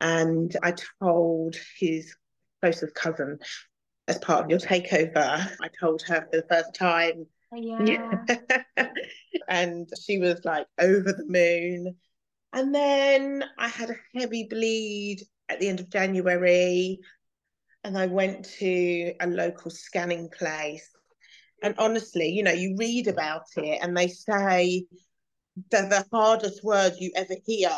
And 0.01 0.55
I 0.61 0.73
told 1.01 1.55
his 1.77 2.13
closest 2.61 2.93
cousin, 2.93 3.39
as 4.09 4.17
part 4.17 4.43
of 4.43 4.49
your 4.49 4.59
takeover, 4.59 5.15
I 5.61 5.69
told 5.79 6.01
her 6.03 6.27
for 6.29 6.41
the 6.41 6.45
first 6.49 6.73
time. 6.73 7.25
Oh, 7.53 7.57
yeah. 7.57 8.25
and 9.47 9.89
she 10.05 10.19
was 10.19 10.43
like 10.43 10.67
over 10.77 11.13
the 11.13 11.25
moon. 11.25 11.95
And 12.51 12.75
then 12.75 13.45
I 13.57 13.69
had 13.69 13.91
a 13.91 14.19
heavy 14.19 14.45
bleed 14.49 15.21
at 15.47 15.59
the 15.59 15.69
end 15.69 15.79
of 15.79 15.89
January. 15.89 16.99
And 17.83 17.97
I 17.97 18.07
went 18.07 18.45
to 18.59 19.13
a 19.21 19.27
local 19.27 19.71
scanning 19.71 20.29
place. 20.29 20.89
And 21.63 21.75
honestly, 21.77 22.29
you 22.29 22.43
know, 22.43 22.51
you 22.51 22.75
read 22.77 23.07
about 23.07 23.45
it 23.55 23.79
and 23.81 23.95
they 23.95 24.07
say 24.07 24.85
the, 25.71 25.81
the 25.89 26.05
hardest 26.11 26.63
words 26.63 26.99
you 26.99 27.11
ever 27.15 27.35
hear 27.45 27.69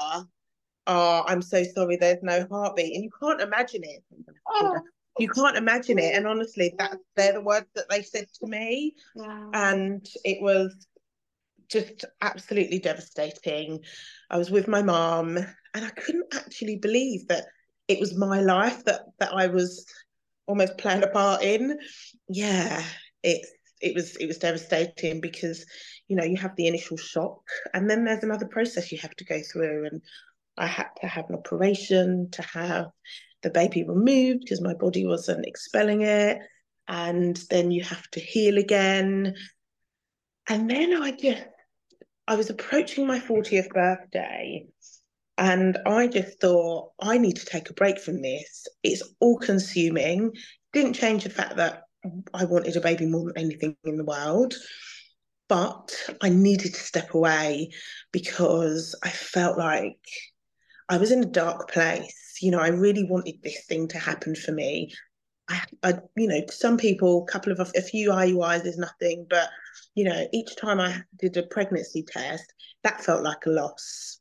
are 0.87 1.25
I'm 1.27 1.41
so 1.41 1.63
sorry 1.63 1.97
there's 1.97 2.23
no 2.23 2.47
heartbeat 2.49 2.95
and 2.95 3.03
you 3.03 3.11
can't 3.21 3.41
imagine 3.41 3.83
it 3.83 4.03
oh. 4.47 4.79
you 5.19 5.29
can't 5.29 5.57
imagine 5.57 5.99
it 5.99 6.15
and 6.15 6.27
honestly 6.27 6.73
that 6.79 6.97
they're 7.15 7.33
the 7.33 7.41
words 7.41 7.67
that 7.75 7.89
they 7.89 8.01
said 8.01 8.25
to 8.39 8.47
me 8.47 8.95
wow. 9.15 9.51
and 9.53 10.05
it 10.23 10.41
was 10.41 10.87
just 11.69 12.05
absolutely 12.21 12.79
devastating 12.79 13.79
I 14.29 14.37
was 14.37 14.51
with 14.51 14.67
my 14.67 14.81
mom 14.81 15.37
and 15.37 15.85
I 15.85 15.89
couldn't 15.89 16.33
actually 16.33 16.77
believe 16.77 17.27
that 17.27 17.45
it 17.87 17.99
was 17.99 18.17
my 18.17 18.41
life 18.41 18.83
that 18.85 19.01
that 19.19 19.33
I 19.33 19.47
was 19.47 19.85
almost 20.47 20.77
playing 20.77 21.03
a 21.03 21.07
part 21.07 21.43
in 21.43 21.77
yeah 22.27 22.83
it 23.23 23.45
it 23.81 23.95
was 23.95 24.15
it 24.17 24.27
was 24.27 24.37
devastating 24.37 25.21
because 25.21 25.65
you 26.07 26.15
know 26.15 26.23
you 26.23 26.37
have 26.37 26.55
the 26.55 26.67
initial 26.67 26.97
shock 26.97 27.41
and 27.73 27.89
then 27.89 28.05
there's 28.05 28.23
another 28.23 28.47
process 28.47 28.91
you 28.91 28.97
have 28.99 29.15
to 29.15 29.25
go 29.25 29.41
through 29.51 29.85
and 29.85 30.01
I 30.57 30.67
had 30.67 30.89
to 31.01 31.07
have 31.07 31.29
an 31.29 31.35
operation 31.35 32.29
to 32.31 32.41
have 32.43 32.87
the 33.41 33.49
baby 33.49 33.83
removed 33.83 34.41
because 34.41 34.61
my 34.61 34.73
body 34.73 35.05
wasn't 35.05 35.45
expelling 35.45 36.01
it. 36.01 36.39
And 36.87 37.37
then 37.49 37.71
you 37.71 37.83
have 37.83 38.07
to 38.11 38.19
heal 38.19 38.57
again. 38.57 39.35
And 40.47 40.69
then 40.69 41.01
I 41.01 41.11
just, 41.11 41.43
I 42.27 42.35
was 42.35 42.49
approaching 42.49 43.07
my 43.07 43.19
40th 43.19 43.69
birthday 43.69 44.65
and 45.37 45.77
I 45.85 46.07
just 46.07 46.39
thought, 46.41 46.91
I 46.99 47.17
need 47.17 47.37
to 47.37 47.45
take 47.45 47.69
a 47.69 47.73
break 47.73 47.99
from 47.99 48.21
this. 48.21 48.67
It's 48.83 49.03
all 49.19 49.37
consuming. 49.37 50.33
Didn't 50.73 50.93
change 50.93 51.23
the 51.23 51.29
fact 51.29 51.55
that 51.55 51.83
I 52.33 52.45
wanted 52.45 52.75
a 52.75 52.81
baby 52.81 53.05
more 53.05 53.27
than 53.27 53.45
anything 53.45 53.75
in 53.83 53.97
the 53.97 54.05
world. 54.05 54.55
But 55.47 55.93
I 56.21 56.29
needed 56.29 56.73
to 56.73 56.79
step 56.79 57.13
away 57.13 57.71
because 58.13 58.95
I 59.03 59.09
felt 59.09 59.57
like 59.57 59.99
I 60.87 60.97
was 60.97 61.11
in 61.11 61.23
a 61.23 61.25
dark 61.25 61.69
place. 61.69 62.37
You 62.41 62.51
know, 62.51 62.59
I 62.59 62.69
really 62.69 63.03
wanted 63.03 63.35
this 63.43 63.65
thing 63.65 63.89
to 63.89 63.99
happen 63.99 64.33
for 64.33 64.53
me. 64.53 64.93
I, 65.49 65.61
I 65.83 65.93
you 66.15 66.27
know, 66.29 66.41
some 66.49 66.77
people, 66.77 67.25
a 67.27 67.31
couple 67.31 67.51
of 67.51 67.59
a 67.59 67.81
few 67.81 68.11
IUIs 68.11 68.65
is 68.65 68.77
nothing, 68.77 69.27
but 69.29 69.49
you 69.93 70.05
know, 70.05 70.25
each 70.31 70.55
time 70.55 70.79
I 70.79 71.03
did 71.19 71.35
a 71.35 71.43
pregnancy 71.43 72.03
test, 72.03 72.53
that 72.83 73.03
felt 73.03 73.23
like 73.23 73.45
a 73.45 73.49
loss. 73.49 74.20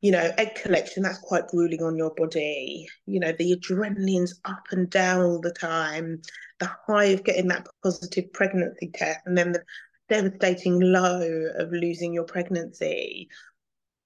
You 0.00 0.12
know, 0.12 0.32
egg 0.36 0.56
collection, 0.56 1.02
that's 1.02 1.18
quite 1.18 1.48
grueling 1.48 1.82
on 1.82 1.96
your 1.96 2.14
body. 2.14 2.86
You 3.06 3.20
know, 3.20 3.32
the 3.32 3.56
adrenaline's 3.56 4.38
up 4.44 4.64
and 4.70 4.90
down 4.90 5.22
all 5.22 5.40
the 5.40 5.52
time, 5.52 6.20
the 6.58 6.70
high 6.86 7.06
of 7.06 7.24
getting 7.24 7.48
that 7.48 7.66
positive 7.82 8.32
pregnancy 8.32 8.90
test, 8.92 9.20
and 9.26 9.36
then 9.38 9.52
the 9.52 9.62
devastating 10.08 10.80
low 10.80 11.22
of 11.56 11.72
losing 11.72 12.12
your 12.12 12.24
pregnancy. 12.24 13.28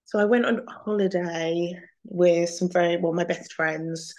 So 0.05 0.19
I 0.19 0.27
went 0.27 0.47
on 0.47 0.65
holiday 0.69 1.73
with 2.05 2.51
some 2.51 2.69
very 2.69 2.97
well, 2.97 3.13
my 3.13 3.25
best 3.25 3.53
friends, 3.55 4.15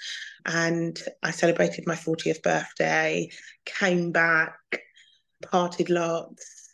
and 0.45 1.01
I 1.23 1.31
celebrated 1.31 1.87
my 1.87 1.95
40th 1.95 2.41
birthday, 2.41 3.29
came 3.65 4.11
back, 4.11 4.57
parted 5.41 5.89
lots. 5.89 6.69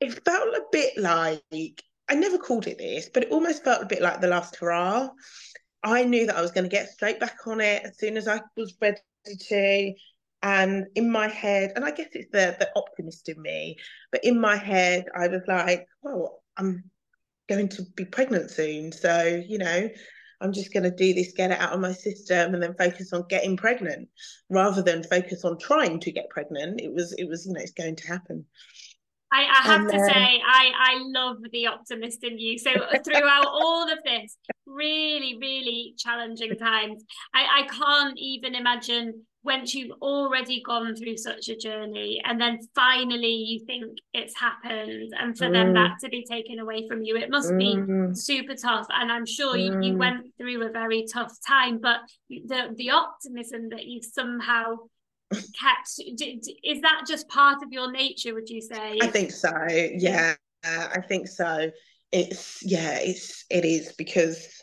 It 0.00 0.24
felt 0.24 0.54
a 0.54 0.62
bit 0.72 0.98
like 0.98 1.82
I 2.08 2.14
never 2.14 2.38
called 2.38 2.66
it 2.66 2.78
this, 2.78 3.08
but 3.12 3.24
it 3.24 3.30
almost 3.30 3.64
felt 3.64 3.82
a 3.82 3.86
bit 3.86 4.02
like 4.02 4.20
the 4.20 4.28
last 4.28 4.56
hurrah. 4.56 5.08
I 5.82 6.04
knew 6.04 6.26
that 6.26 6.36
I 6.36 6.42
was 6.42 6.50
going 6.50 6.64
to 6.64 6.70
get 6.70 6.88
straight 6.88 7.20
back 7.20 7.36
on 7.46 7.60
it 7.60 7.82
as 7.84 7.98
soon 7.98 8.16
as 8.16 8.28
I 8.28 8.40
was 8.56 8.74
ready 8.80 8.98
to. 9.48 9.92
And 10.42 10.86
in 10.94 11.10
my 11.10 11.28
head, 11.28 11.72
and 11.74 11.84
I 11.84 11.90
guess 11.90 12.08
it's 12.12 12.30
the 12.30 12.56
the 12.58 12.70
optimist 12.76 13.28
in 13.30 13.40
me, 13.40 13.76
but 14.12 14.24
in 14.24 14.38
my 14.38 14.56
head, 14.56 15.06
I 15.16 15.28
was 15.28 15.42
like, 15.48 15.86
well, 16.02 16.42
I'm 16.56 16.84
going 17.48 17.68
to 17.70 17.82
be 17.96 18.04
pregnant 18.04 18.50
soon. 18.50 18.92
So, 18.92 19.42
you 19.46 19.58
know, 19.58 19.88
I'm 20.40 20.52
just 20.52 20.72
going 20.72 20.82
to 20.82 20.90
do 20.90 21.14
this, 21.14 21.32
get 21.32 21.50
it 21.50 21.60
out 21.60 21.72
of 21.72 21.80
my 21.80 21.92
system, 21.92 22.52
and 22.52 22.62
then 22.62 22.74
focus 22.74 23.12
on 23.12 23.24
getting 23.28 23.56
pregnant 23.56 24.08
rather 24.50 24.82
than 24.82 25.02
focus 25.02 25.44
on 25.44 25.58
trying 25.58 26.00
to 26.00 26.12
get 26.12 26.28
pregnant. 26.28 26.80
It 26.80 26.92
was, 26.92 27.14
it 27.14 27.28
was, 27.28 27.46
you 27.46 27.54
know, 27.54 27.60
it's 27.60 27.72
going 27.72 27.96
to 27.96 28.06
happen. 28.06 28.44
I, 29.34 29.42
I 29.42 29.62
have 29.72 29.90
to 29.90 29.98
say, 29.98 30.40
I, 30.46 30.70
I 30.78 31.02
love 31.02 31.38
the 31.50 31.66
optimist 31.66 32.22
in 32.22 32.38
you. 32.38 32.56
So 32.56 32.70
throughout 33.04 33.46
all 33.46 33.90
of 33.90 33.98
this 34.04 34.36
really, 34.64 35.36
really 35.40 35.94
challenging 35.98 36.56
times, 36.56 37.04
I, 37.34 37.62
I 37.62 37.66
can't 37.66 38.16
even 38.16 38.54
imagine 38.54 39.24
once 39.42 39.74
you've 39.74 39.92
already 40.00 40.62
gone 40.64 40.94
through 40.96 41.16
such 41.16 41.48
a 41.48 41.56
journey 41.56 42.22
and 42.24 42.40
then 42.40 42.58
finally 42.74 43.34
you 43.34 43.64
think 43.66 43.98
it's 44.14 44.38
happened 44.38 45.12
and 45.20 45.36
for 45.36 45.46
mm. 45.46 45.52
them 45.52 45.74
that 45.74 45.98
to 46.00 46.08
be 46.08 46.24
taken 46.24 46.58
away 46.58 46.88
from 46.88 47.02
you 47.02 47.14
it 47.14 47.28
must 47.28 47.52
mm. 47.52 47.58
be 47.58 48.14
super 48.14 48.54
tough 48.54 48.86
and 48.88 49.12
i'm 49.12 49.26
sure 49.26 49.54
mm. 49.54 49.60
you, 49.60 49.88
you 49.88 49.94
mm. 49.94 49.98
went 49.98 50.26
through 50.38 50.66
a 50.66 50.70
very 50.70 51.04
tough 51.12 51.36
time 51.46 51.78
but 51.78 51.98
the 52.30 52.70
the 52.76 52.88
optimism 52.88 53.68
that 53.68 53.84
you've 53.84 54.04
somehow 54.04 54.76
kept 55.34 55.88
is 56.62 56.80
that 56.80 57.02
just 57.06 57.28
part 57.28 57.62
of 57.62 57.72
your 57.72 57.90
nature 57.90 58.34
would 58.34 58.48
you 58.48 58.60
say 58.60 58.98
i 59.00 59.06
think 59.06 59.30
so 59.30 59.52
yeah 59.68 60.34
i 60.64 61.00
think 61.00 61.28
so 61.28 61.70
it's 62.12 62.62
yeah 62.62 62.98
it's 63.00 63.44
it 63.50 63.64
is 63.64 63.92
because 63.98 64.62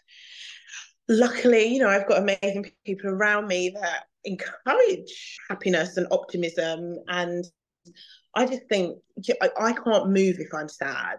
luckily 1.10 1.66
you 1.66 1.80
know 1.80 1.90
i've 1.90 2.08
got 2.08 2.20
amazing 2.20 2.70
people 2.86 3.10
around 3.10 3.48
me 3.48 3.70
that 3.70 4.06
encourage 4.24 5.40
happiness 5.50 5.98
and 5.98 6.08
optimism. 6.12 6.98
And 7.08 7.46
I 8.36 8.46
just 8.46 8.64
think 8.70 8.98
I, 9.42 9.50
I 9.60 9.74
can't 9.74 10.10
move 10.10 10.38
if 10.40 10.54
I'm 10.54 10.70
sad. 10.70 11.18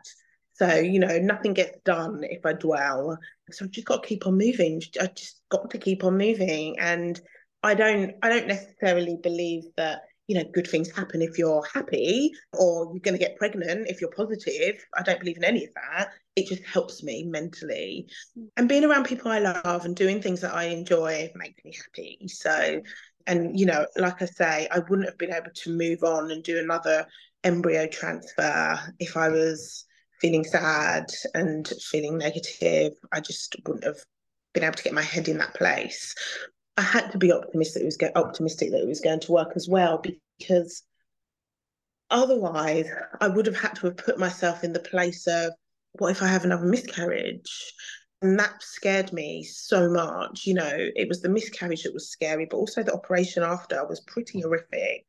So, 0.54 0.74
you 0.74 0.98
know, 1.00 1.18
nothing 1.18 1.54
gets 1.54 1.78
done 1.84 2.20
if 2.22 2.44
I 2.44 2.52
dwell. 2.52 3.18
So 3.50 3.64
I've 3.64 3.70
just 3.70 3.86
got 3.86 4.02
to 4.02 4.08
keep 4.08 4.26
on 4.26 4.38
moving. 4.38 4.82
I 5.00 5.06
just 5.06 5.40
got 5.50 5.70
to 5.70 5.78
keep 5.78 6.04
on 6.04 6.18
moving. 6.18 6.78
And 6.78 7.20
I 7.62 7.74
don't 7.74 8.14
I 8.22 8.28
don't 8.28 8.48
necessarily 8.48 9.18
believe 9.22 9.64
that 9.76 10.02
you 10.28 10.38
know, 10.38 10.48
good 10.52 10.66
things 10.66 10.90
happen 10.90 11.20
if 11.20 11.36
you're 11.36 11.62
happy 11.74 12.32
or 12.54 12.86
you're 12.92 13.00
going 13.00 13.18
to 13.18 13.22
get 13.22 13.36
pregnant 13.36 13.88
if 13.88 14.00
you're 14.00 14.10
positive. 14.10 14.82
I 14.96 15.02
don't 15.02 15.18
believe 15.18 15.36
in 15.36 15.44
any 15.44 15.64
of 15.64 15.74
that. 15.74 16.08
It 16.36 16.46
just 16.46 16.64
helps 16.64 17.02
me 17.02 17.24
mentally. 17.24 18.06
Mm. 18.38 18.46
And 18.56 18.68
being 18.68 18.84
around 18.84 19.04
people 19.04 19.30
I 19.30 19.40
love 19.40 19.84
and 19.84 19.96
doing 19.96 20.22
things 20.22 20.40
that 20.40 20.54
I 20.54 20.64
enjoy 20.64 21.30
makes 21.34 21.64
me 21.64 21.74
happy. 21.76 22.28
So, 22.28 22.80
and, 23.26 23.58
you 23.58 23.66
know, 23.66 23.84
like 23.96 24.22
I 24.22 24.26
say, 24.26 24.68
I 24.70 24.78
wouldn't 24.78 25.08
have 25.08 25.18
been 25.18 25.34
able 25.34 25.50
to 25.54 25.76
move 25.76 26.02
on 26.02 26.30
and 26.30 26.42
do 26.42 26.58
another 26.58 27.06
embryo 27.44 27.86
transfer 27.86 28.78
if 28.98 29.16
I 29.16 29.28
was 29.28 29.84
feeling 30.20 30.44
sad 30.44 31.06
and 31.34 31.70
feeling 31.90 32.16
negative. 32.16 32.92
I 33.12 33.20
just 33.20 33.56
wouldn't 33.66 33.84
have 33.84 33.98
been 34.54 34.64
able 34.64 34.76
to 34.76 34.82
get 34.84 34.94
my 34.94 35.02
head 35.02 35.28
in 35.28 35.38
that 35.38 35.54
place. 35.54 36.14
I 36.76 36.82
had 36.82 37.12
to 37.12 37.18
be 37.18 37.32
optimistic 37.32 37.82
it 37.82 37.86
was 37.86 37.98
optimistic 38.14 38.70
that 38.70 38.80
it 38.80 38.88
was 38.88 39.00
going 39.00 39.20
to 39.20 39.32
work 39.32 39.52
as 39.56 39.68
well 39.68 40.02
because 40.48 40.82
otherwise 42.10 42.86
I 43.20 43.28
would 43.28 43.46
have 43.46 43.56
had 43.56 43.74
to 43.76 43.86
have 43.86 43.96
put 43.96 44.18
myself 44.18 44.64
in 44.64 44.72
the 44.72 44.80
place 44.80 45.26
of 45.26 45.52
what 45.98 46.10
if 46.10 46.22
I 46.22 46.28
have 46.28 46.44
another 46.44 46.64
miscarriage? 46.64 47.72
And 48.22 48.38
that 48.38 48.62
scared 48.62 49.12
me 49.12 49.42
so 49.42 49.90
much. 49.90 50.46
You 50.46 50.54
know, 50.54 50.70
it 50.72 51.08
was 51.08 51.20
the 51.20 51.28
miscarriage 51.28 51.82
that 51.82 51.92
was 51.92 52.10
scary, 52.10 52.46
but 52.46 52.56
also 52.56 52.82
the 52.82 52.94
operation 52.94 53.42
after 53.42 53.84
was 53.86 54.00
pretty 54.00 54.40
horrific. 54.40 55.04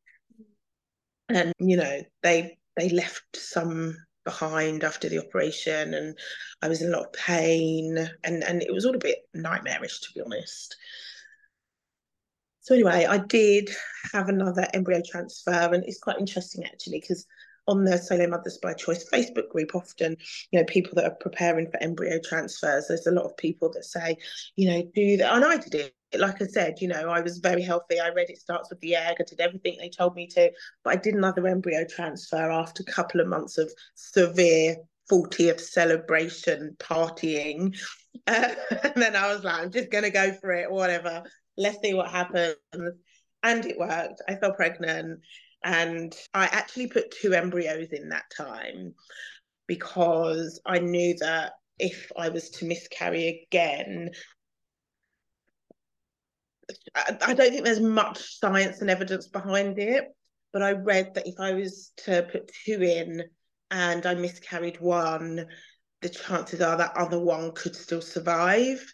And, 1.29 1.53
you 1.59 1.77
know, 1.77 2.01
they 2.23 2.57
they 2.75 2.89
left 2.89 3.23
some 3.35 3.95
behind 4.25 4.83
after 4.83 5.09
the 5.09 5.19
operation 5.19 5.93
and 5.93 6.17
I 6.61 6.69
was 6.69 6.81
in 6.81 6.87
a 6.93 6.97
lot 6.97 7.07
of 7.07 7.13
pain 7.13 7.97
and 8.23 8.43
and 8.43 8.61
it 8.61 8.73
was 8.73 8.85
all 8.85 8.95
a 8.95 8.99
bit 8.99 9.19
nightmarish 9.33 9.99
to 10.01 10.13
be 10.13 10.21
honest. 10.21 10.75
So 12.63 12.73
anyway, 12.73 13.05
I 13.05 13.17
did 13.17 13.69
have 14.13 14.29
another 14.29 14.65
embryo 14.73 15.01
transfer, 15.05 15.51
and 15.51 15.83
it's 15.83 15.99
quite 15.99 16.17
interesting 16.17 16.63
actually 16.63 17.01
because 17.01 17.27
on 17.67 17.83
the 17.83 17.97
Solo 17.97 18.27
Mothers 18.27 18.57
by 18.57 18.73
Choice 18.73 19.07
Facebook 19.09 19.49
group, 19.49 19.75
often, 19.75 20.15
you 20.51 20.59
know, 20.59 20.65
people 20.65 20.93
that 20.95 21.05
are 21.05 21.15
preparing 21.19 21.69
for 21.69 21.81
embryo 21.83 22.19
transfers, 22.23 22.87
there's 22.87 23.07
a 23.07 23.11
lot 23.11 23.25
of 23.25 23.35
people 23.35 23.69
that 23.73 23.83
say, 23.83 24.17
you 24.55 24.69
know, 24.69 24.81
do 24.95 25.17
that. 25.17 25.33
And 25.33 25.45
I 25.45 25.57
did 25.57 25.75
it. 25.75 25.95
Like 26.17 26.41
I 26.41 26.45
said, 26.45 26.79
you 26.79 26.87
know, 26.87 27.09
I 27.09 27.21
was 27.21 27.39
very 27.39 27.61
healthy. 27.63 27.99
I 27.99 28.09
read 28.09 28.29
it 28.29 28.37
starts 28.37 28.69
with 28.69 28.79
the 28.79 28.95
egg. 28.95 29.17
I 29.19 29.23
did 29.27 29.41
everything 29.41 29.77
they 29.79 29.89
told 29.89 30.15
me 30.15 30.27
to. 30.27 30.51
But 30.83 30.93
I 30.93 30.95
did 30.97 31.15
another 31.15 31.47
embryo 31.47 31.85
transfer 31.85 32.51
after 32.51 32.83
a 32.83 32.91
couple 32.91 33.19
of 33.19 33.27
months 33.27 33.57
of 33.57 33.71
severe 33.95 34.77
40th 35.11 35.59
celebration 35.59 36.75
partying. 36.79 37.77
Uh, 38.27 38.49
and 38.83 39.01
then 39.01 39.15
I 39.15 39.33
was 39.33 39.43
like, 39.43 39.59
I'm 39.59 39.71
just 39.71 39.91
going 39.91 40.03
to 40.03 40.11
go 40.11 40.33
for 40.33 40.53
it, 40.53 40.71
whatever 40.71 41.23
let's 41.57 41.81
see 41.81 41.93
what 41.93 42.09
happens. 42.09 42.55
And 43.43 43.65
it 43.65 43.77
worked. 43.77 44.21
I 44.27 44.35
fell 44.35 44.53
pregnant. 44.53 45.19
And 45.63 46.13
I 46.33 46.45
actually 46.45 46.87
put 46.87 47.11
two 47.11 47.33
embryos 47.33 47.87
in 47.91 48.09
that 48.09 48.25
time 48.35 48.93
because 49.67 50.59
I 50.65 50.79
knew 50.79 51.15
that 51.19 51.53
if 51.79 52.11
I 52.17 52.29
was 52.29 52.49
to 52.51 52.65
miscarry 52.65 53.47
again, 53.47 54.11
I, 56.95 57.17
I 57.21 57.33
don't 57.33 57.51
think 57.51 57.65
there's 57.65 57.79
much 57.79 58.39
science 58.39 58.81
and 58.81 58.89
evidence 58.89 59.27
behind 59.27 59.79
it. 59.79 60.05
But 60.51 60.61
I 60.61 60.73
read 60.73 61.15
that 61.15 61.27
if 61.27 61.39
I 61.39 61.53
was 61.53 61.91
to 62.05 62.27
put 62.31 62.51
two 62.65 62.81
in 62.81 63.23
and 63.71 64.05
I 64.05 64.13
miscarried 64.13 64.79
one, 64.79 65.47
the 66.01 66.09
chances 66.09 66.61
are 66.61 66.77
that 66.77 66.95
other 66.95 67.19
one 67.19 67.53
could 67.53 67.75
still 67.75 68.01
survive. 68.01 68.85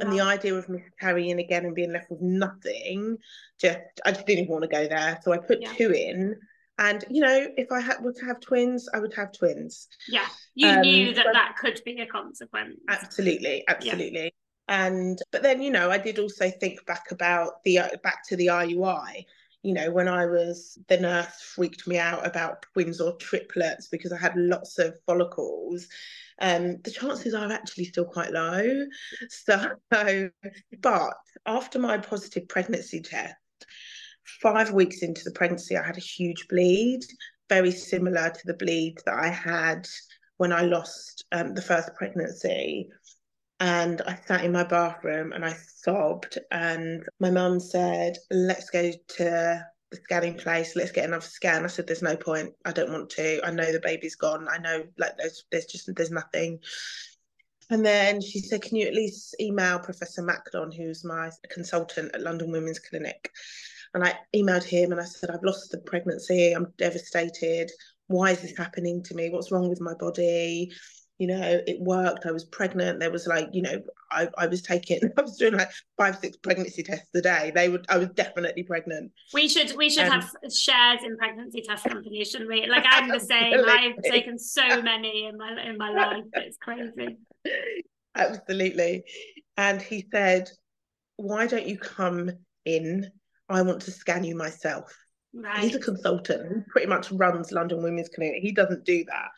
And 0.00 0.12
the 0.12 0.20
idea 0.20 0.54
of 0.54 0.68
miscarrying 0.68 1.38
again 1.38 1.64
and 1.64 1.74
being 1.74 1.92
left 1.92 2.10
with 2.10 2.20
nothing, 2.20 3.18
just 3.60 3.78
I 4.04 4.12
just 4.12 4.26
didn't 4.26 4.48
want 4.48 4.62
to 4.62 4.68
go 4.68 4.88
there. 4.88 5.18
So 5.22 5.32
I 5.32 5.38
put 5.38 5.62
yeah. 5.62 5.72
two 5.72 5.90
in. 5.90 6.36
And 6.78 7.04
you 7.08 7.22
know, 7.22 7.46
if 7.56 7.72
I 7.72 7.80
had 7.80 8.02
were 8.02 8.12
to 8.12 8.26
have 8.26 8.40
twins, 8.40 8.88
I 8.92 8.98
would 8.98 9.14
have 9.14 9.32
twins. 9.32 9.88
Yeah, 10.08 10.26
you 10.54 10.68
um, 10.68 10.80
knew 10.80 11.14
that 11.14 11.26
that 11.32 11.56
could 11.58 11.80
be 11.84 12.00
a 12.00 12.06
consequence. 12.06 12.80
Absolutely, 12.88 13.64
absolutely. 13.68 14.24
Yeah. 14.24 14.30
And 14.68 15.18
but 15.30 15.42
then 15.42 15.62
you 15.62 15.70
know, 15.70 15.90
I 15.90 15.98
did 15.98 16.18
also 16.18 16.50
think 16.50 16.84
back 16.84 17.12
about 17.12 17.64
the 17.64 17.80
back 18.02 18.26
to 18.28 18.36
the 18.36 18.48
IUI 18.48 19.24
you 19.66 19.74
know, 19.74 19.90
when 19.90 20.06
I 20.06 20.26
was, 20.26 20.78
the 20.86 20.96
nurse 20.96 21.40
freaked 21.40 21.88
me 21.88 21.98
out 21.98 22.24
about 22.24 22.64
twins 22.72 23.00
or 23.00 23.16
triplets 23.16 23.88
because 23.88 24.12
I 24.12 24.16
had 24.16 24.36
lots 24.36 24.78
of 24.78 24.94
follicles. 25.04 25.88
Um, 26.40 26.76
the 26.84 26.92
chances 26.92 27.34
are 27.34 27.50
actually 27.50 27.86
still 27.86 28.04
quite 28.04 28.30
low. 28.30 28.86
So, 29.28 29.70
but 29.90 31.14
after 31.46 31.80
my 31.80 31.98
positive 31.98 32.46
pregnancy 32.46 33.00
test, 33.00 33.34
five 34.40 34.70
weeks 34.70 35.02
into 35.02 35.22
the 35.24 35.32
pregnancy, 35.32 35.76
I 35.76 35.84
had 35.84 35.96
a 35.96 36.00
huge 36.00 36.46
bleed, 36.46 37.00
very 37.48 37.72
similar 37.72 38.30
to 38.30 38.40
the 38.44 38.54
bleed 38.54 38.98
that 39.04 39.18
I 39.18 39.30
had 39.30 39.88
when 40.36 40.52
I 40.52 40.62
lost 40.62 41.24
um, 41.32 41.54
the 41.54 41.62
first 41.62 41.92
pregnancy 41.96 42.88
and 43.60 44.02
I 44.02 44.18
sat 44.26 44.44
in 44.44 44.52
my 44.52 44.64
bathroom 44.64 45.32
and 45.32 45.44
I 45.44 45.54
sobbed. 45.54 46.38
And 46.50 47.04
my 47.20 47.30
mum 47.30 47.60
said, 47.60 48.18
Let's 48.30 48.70
go 48.70 48.90
to 48.90 49.66
the 49.90 49.96
scanning 49.96 50.34
place, 50.34 50.76
let's 50.76 50.92
get 50.92 51.06
another 51.06 51.22
scan. 51.22 51.64
I 51.64 51.68
said, 51.68 51.86
There's 51.86 52.02
no 52.02 52.16
point. 52.16 52.52
I 52.64 52.72
don't 52.72 52.92
want 52.92 53.10
to. 53.10 53.40
I 53.44 53.50
know 53.50 53.72
the 53.72 53.80
baby's 53.80 54.16
gone. 54.16 54.46
I 54.50 54.58
know 54.58 54.84
like 54.98 55.16
there's 55.16 55.44
there's 55.50 55.66
just 55.66 55.88
there's 55.94 56.10
nothing. 56.10 56.60
And 57.70 57.84
then 57.84 58.20
she 58.20 58.40
said, 58.40 58.62
Can 58.62 58.76
you 58.76 58.86
at 58.86 58.94
least 58.94 59.34
email 59.40 59.78
Professor 59.78 60.22
Macdon, 60.22 60.70
who's 60.70 61.04
my 61.04 61.30
consultant 61.50 62.14
at 62.14 62.20
London 62.20 62.52
Women's 62.52 62.78
Clinic? 62.78 63.30
And 63.94 64.04
I 64.04 64.14
emailed 64.34 64.64
him 64.64 64.92
and 64.92 65.00
I 65.00 65.04
said, 65.04 65.30
I've 65.30 65.42
lost 65.42 65.70
the 65.70 65.78
pregnancy. 65.78 66.52
I'm 66.52 66.72
devastated. 66.76 67.70
Why 68.08 68.32
is 68.32 68.42
this 68.42 68.56
happening 68.56 69.02
to 69.04 69.14
me? 69.14 69.30
What's 69.30 69.50
wrong 69.50 69.70
with 69.70 69.80
my 69.80 69.94
body? 69.94 70.70
You 71.18 71.26
know 71.26 71.60
it 71.66 71.80
worked 71.80 72.26
i 72.26 72.30
was 72.30 72.44
pregnant 72.44 73.00
there 73.00 73.10
was 73.10 73.26
like 73.26 73.48
you 73.52 73.62
know 73.62 73.82
i, 74.10 74.28
I 74.36 74.46
was 74.46 74.62
taking 74.62 75.00
i 75.18 75.22
was 75.22 75.36
doing 75.36 75.54
like 75.54 75.70
five 75.96 76.16
six 76.16 76.36
pregnancy 76.36 76.82
tests 76.82 77.08
a 77.14 77.22
day 77.22 77.52
they 77.54 77.68
would 77.68 77.86
i 77.88 77.96
was 77.96 78.08
definitely 78.10 78.62
pregnant 78.62 79.12
we 79.32 79.48
should 79.48 79.74
we 79.76 79.88
should 79.88 80.06
um, 80.06 80.20
have 80.20 80.30
shares 80.52 81.00
in 81.02 81.16
pregnancy 81.16 81.62
test 81.62 81.84
companies 81.84 82.30
shouldn't 82.30 82.50
we 82.50 82.66
like 82.66 82.84
i'm 82.90 83.08
the 83.08 83.20
same 83.30 83.54
i've 83.66 84.02
taken 84.02 84.38
so 84.38 84.82
many 84.82 85.26
in 85.26 85.36
my 85.36 85.62
in 85.64 85.76
my 85.78 85.90
life 85.90 86.24
it's 86.34 86.58
crazy 86.58 87.16
absolutely 88.14 89.02
and 89.56 89.80
he 89.80 90.04
said 90.12 90.48
why 91.16 91.46
don't 91.46 91.66
you 91.66 91.78
come 91.78 92.30
in 92.64 93.10
i 93.48 93.62
want 93.62 93.80
to 93.80 93.90
scan 93.90 94.24
you 94.24 94.36
myself 94.36 94.94
Right. 95.38 95.58
He's 95.58 95.74
a 95.74 95.80
consultant 95.80 96.48
who 96.48 96.62
pretty 96.70 96.86
much 96.86 97.12
runs 97.12 97.52
London 97.52 97.82
Women's 97.82 98.08
Clinic. 98.08 98.40
He 98.40 98.52
doesn't 98.52 98.86
do 98.86 99.04
that. 99.04 99.28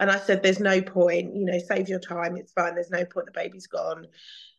And 0.00 0.10
I 0.10 0.18
said, 0.18 0.42
there's 0.42 0.60
no 0.60 0.80
point, 0.80 1.36
you 1.36 1.44
know, 1.44 1.58
save 1.58 1.88
your 1.88 2.00
time. 2.00 2.36
It's 2.36 2.52
fine. 2.52 2.74
There's 2.74 2.90
no 2.90 3.04
point. 3.04 3.26
The 3.26 3.32
baby's 3.32 3.66
gone. 3.66 4.06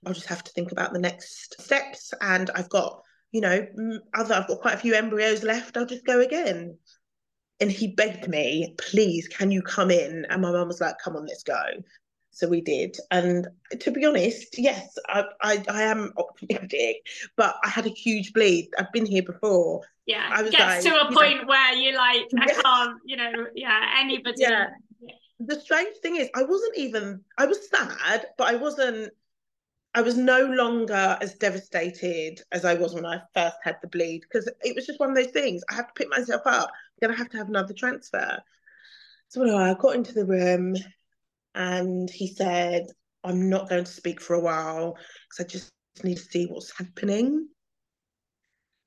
I'll 0.05 0.13
just 0.13 0.27
have 0.27 0.43
to 0.43 0.51
think 0.51 0.71
about 0.71 0.93
the 0.93 0.99
next 0.99 1.59
steps. 1.59 2.13
And 2.21 2.51
I've 2.53 2.69
got, 2.69 3.01
you 3.31 3.41
know, 3.41 3.65
other, 4.13 4.35
I've 4.35 4.47
got 4.47 4.61
quite 4.61 4.75
a 4.75 4.79
few 4.79 4.93
embryos 4.93 5.41
left. 5.41 5.75
I'll 5.75 5.87
just 5.87 6.05
go 6.05 6.21
again. 6.21 6.77
And 7.59 7.71
he 7.71 7.87
begged 7.87 8.27
me, 8.27 8.75
please, 8.77 9.27
can 9.27 9.49
you 9.49 9.63
come 9.63 9.89
in? 9.89 10.25
And 10.29 10.43
my 10.43 10.51
mum 10.51 10.67
was 10.67 10.79
like, 10.79 10.95
come 11.03 11.15
on, 11.15 11.25
let's 11.25 11.43
go. 11.43 11.59
So 12.29 12.47
we 12.47 12.61
did. 12.61 12.97
And 13.09 13.47
to 13.79 13.91
be 13.91 14.05
honest, 14.05 14.59
yes, 14.59 14.95
I, 15.09 15.23
I, 15.41 15.63
I 15.67 15.83
am 15.83 16.13
optimistic, 16.17 16.97
but 17.35 17.55
I 17.63 17.69
had 17.69 17.87
a 17.87 17.89
huge 17.89 18.33
bleed. 18.33 18.69
I've 18.77 18.91
been 18.91 19.07
here 19.07 19.23
before. 19.23 19.81
Yeah, 20.05 20.29
I 20.31 20.43
was 20.43 20.51
gets 20.51 20.85
like, 20.85 20.93
to 20.93 21.01
a 21.01 21.11
point 21.11 21.41
know, 21.41 21.47
where 21.47 21.73
you're 21.73 21.97
like, 21.97 22.27
I 22.39 22.45
can't, 22.61 22.99
you 23.05 23.17
know, 23.17 23.47
yeah, 23.55 23.95
anybody. 23.97 24.35
Yeah 24.37 24.67
the 25.45 25.59
strange 25.59 25.97
thing 25.97 26.15
is 26.17 26.29
I 26.35 26.43
wasn't 26.43 26.77
even 26.77 27.21
I 27.37 27.45
was 27.45 27.69
sad, 27.69 28.27
but 28.37 28.47
I 28.47 28.55
wasn't 28.55 29.11
I 29.93 30.01
was 30.01 30.17
no 30.17 30.45
longer 30.45 31.17
as 31.19 31.35
devastated 31.35 32.41
as 32.51 32.63
I 32.63 32.75
was 32.75 32.93
when 32.93 33.05
I 33.05 33.21
first 33.33 33.57
had 33.63 33.77
the 33.81 33.89
bleed 33.89 34.21
because 34.21 34.49
it 34.61 34.75
was 34.75 34.85
just 34.85 34.99
one 34.99 35.09
of 35.09 35.15
those 35.15 35.31
things. 35.33 35.63
I 35.69 35.75
have 35.75 35.87
to 35.87 35.93
pick 35.93 36.09
myself 36.09 36.43
up. 36.45 36.69
I'm 36.69 37.07
gonna 37.07 37.17
have 37.17 37.29
to 37.31 37.37
have 37.37 37.49
another 37.49 37.73
transfer. 37.73 38.39
So 39.27 39.41
anyway, 39.41 39.63
I 39.63 39.73
got 39.75 39.95
into 39.95 40.13
the 40.13 40.25
room 40.25 40.75
and 41.55 42.09
he 42.09 42.27
said, 42.27 42.87
I'm 43.23 43.49
not 43.49 43.69
going 43.69 43.83
to 43.83 43.91
speak 43.91 44.19
for 44.19 44.33
a 44.33 44.39
while 44.39 44.97
because 45.29 45.45
I 45.45 45.47
just 45.47 45.71
need 46.03 46.17
to 46.17 46.23
see 46.23 46.45
what's 46.45 46.77
happening. 46.77 47.47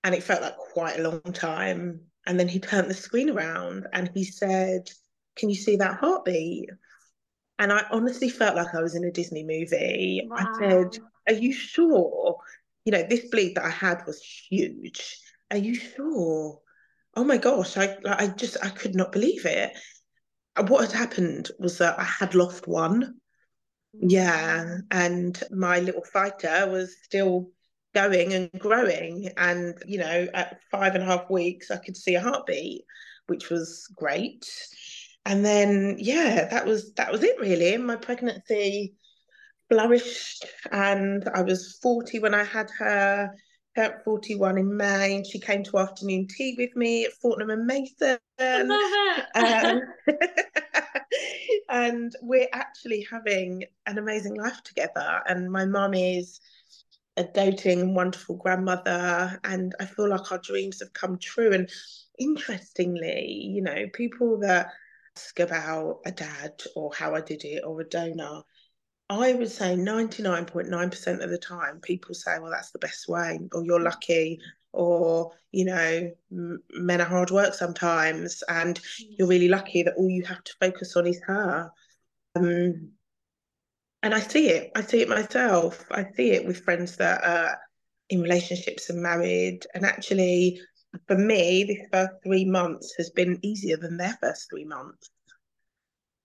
And 0.02 0.14
it 0.14 0.22
felt 0.22 0.42
like 0.42 0.56
quite 0.56 0.98
a 0.98 1.08
long 1.08 1.20
time. 1.32 2.00
And 2.26 2.38
then 2.38 2.48
he 2.48 2.58
turned 2.58 2.90
the 2.90 2.94
screen 2.94 3.30
around 3.30 3.86
and 3.92 4.10
he 4.12 4.24
said, 4.24 4.90
can 5.36 5.48
you 5.48 5.54
see 5.56 5.76
that 5.76 5.98
heartbeat? 5.98 6.70
And 7.58 7.72
I 7.72 7.84
honestly 7.90 8.28
felt 8.28 8.56
like 8.56 8.74
I 8.74 8.82
was 8.82 8.94
in 8.94 9.04
a 9.04 9.10
Disney 9.10 9.44
movie. 9.44 10.22
Wow. 10.28 10.36
I 10.38 10.58
said, 10.58 10.98
Are 11.28 11.34
you 11.34 11.52
sure? 11.52 12.38
You 12.84 12.92
know, 12.92 13.04
this 13.08 13.28
bleed 13.30 13.54
that 13.56 13.64
I 13.64 13.70
had 13.70 14.02
was 14.06 14.20
huge. 14.20 15.18
Are 15.50 15.56
you 15.56 15.74
sure? 15.74 16.60
Oh 17.16 17.24
my 17.24 17.36
gosh, 17.36 17.76
I 17.76 17.96
I 18.06 18.26
just 18.28 18.56
I 18.62 18.70
could 18.70 18.94
not 18.94 19.12
believe 19.12 19.46
it. 19.46 19.72
What 20.66 20.82
had 20.82 20.92
happened 20.92 21.50
was 21.58 21.78
that 21.78 21.98
I 21.98 22.04
had 22.04 22.34
lost 22.34 22.66
one. 22.66 23.14
Yeah. 23.92 24.78
And 24.90 25.40
my 25.50 25.80
little 25.80 26.04
fighter 26.04 26.68
was 26.68 26.96
still 27.02 27.50
going 27.94 28.34
and 28.34 28.50
growing. 28.58 29.30
And, 29.36 29.74
you 29.86 29.98
know, 29.98 30.28
at 30.34 30.60
five 30.70 30.94
and 30.94 31.02
a 31.02 31.06
half 31.06 31.30
weeks, 31.30 31.70
I 31.70 31.76
could 31.76 31.96
see 31.96 32.16
a 32.16 32.20
heartbeat, 32.20 32.84
which 33.26 33.50
was 33.50 33.88
great 33.96 34.44
and 35.26 35.44
then 35.44 35.96
yeah 35.98 36.46
that 36.50 36.66
was 36.66 36.92
that 36.94 37.10
was 37.10 37.22
it 37.22 37.38
really. 37.40 37.76
My 37.76 37.96
pregnancy 37.96 38.94
flourished 39.70 40.44
and 40.72 41.26
i 41.34 41.40
was 41.40 41.78
40 41.82 42.18
when 42.18 42.34
i 42.34 42.44
had 42.44 42.70
her 42.78 43.30
turned 43.74 43.94
41 44.04 44.58
in 44.58 44.76
may 44.76 45.16
and 45.16 45.26
she 45.26 45.40
came 45.40 45.64
to 45.64 45.78
afternoon 45.78 46.26
tea 46.28 46.54
with 46.58 46.74
me 46.76 47.06
at 47.06 47.12
fortnum 47.14 47.50
and 47.50 47.66
mason. 47.66 48.18
Um, 49.36 49.80
and 51.68 52.12
we're 52.20 52.48
actually 52.52 53.06
having 53.10 53.64
an 53.86 53.98
amazing 53.98 54.34
life 54.34 54.62
together. 54.64 55.22
And 55.26 55.50
my 55.50 55.64
mum 55.64 55.94
is 55.94 56.40
a 57.16 57.24
doting 57.24 57.80
and 57.80 57.94
wonderful 57.96 58.36
grandmother 58.36 59.38
and 59.44 59.72
i 59.78 59.84
feel 59.84 60.08
like 60.08 60.32
our 60.32 60.38
dreams 60.38 60.80
have 60.80 60.92
come 60.92 61.16
true. 61.18 61.52
And 61.52 61.70
interestingly 62.18 63.50
you 63.54 63.62
know 63.62 63.86
people 63.92 64.38
that 64.40 64.68
ask 65.16 65.38
about 65.40 66.00
a 66.06 66.12
dad 66.12 66.62
or 66.74 66.92
how 66.94 67.14
I 67.14 67.20
did 67.20 67.44
it 67.44 67.62
or 67.64 67.80
a 67.80 67.88
donor, 67.88 68.42
I 69.08 69.32
would 69.32 69.50
say 69.50 69.76
99.9% 69.76 71.22
of 71.22 71.30
the 71.30 71.38
time 71.38 71.80
people 71.80 72.14
say, 72.14 72.38
well, 72.38 72.50
that's 72.50 72.70
the 72.70 72.78
best 72.78 73.08
way, 73.08 73.38
or 73.52 73.64
you're 73.64 73.80
lucky, 73.80 74.40
or, 74.72 75.32
you 75.52 75.66
know, 75.66 76.10
men 76.30 77.00
are 77.00 77.04
hard 77.04 77.30
work 77.30 77.54
sometimes, 77.54 78.42
and 78.48 78.80
you're 78.98 79.28
really 79.28 79.48
lucky 79.48 79.82
that 79.82 79.94
all 79.96 80.08
you 80.08 80.24
have 80.24 80.42
to 80.44 80.54
focus 80.60 80.96
on 80.96 81.06
is 81.06 81.20
her. 81.26 81.70
Um, 82.34 82.92
and 84.02 84.14
I 84.14 84.20
see 84.20 84.48
it. 84.48 84.72
I 84.74 84.82
see 84.82 85.02
it 85.02 85.08
myself. 85.08 85.84
I 85.90 86.06
see 86.16 86.32
it 86.32 86.46
with 86.46 86.64
friends 86.64 86.96
that 86.96 87.22
are 87.24 87.58
in 88.08 88.22
relationships 88.22 88.90
and 88.90 89.02
married, 89.02 89.66
and 89.74 89.84
actually 89.84 90.60
for 91.06 91.16
me, 91.16 91.64
this 91.64 91.88
first 91.92 92.22
three 92.22 92.44
months 92.44 92.94
has 92.96 93.10
been 93.10 93.38
easier 93.42 93.76
than 93.76 93.96
their 93.96 94.16
first 94.20 94.48
three 94.50 94.64
months. 94.64 95.10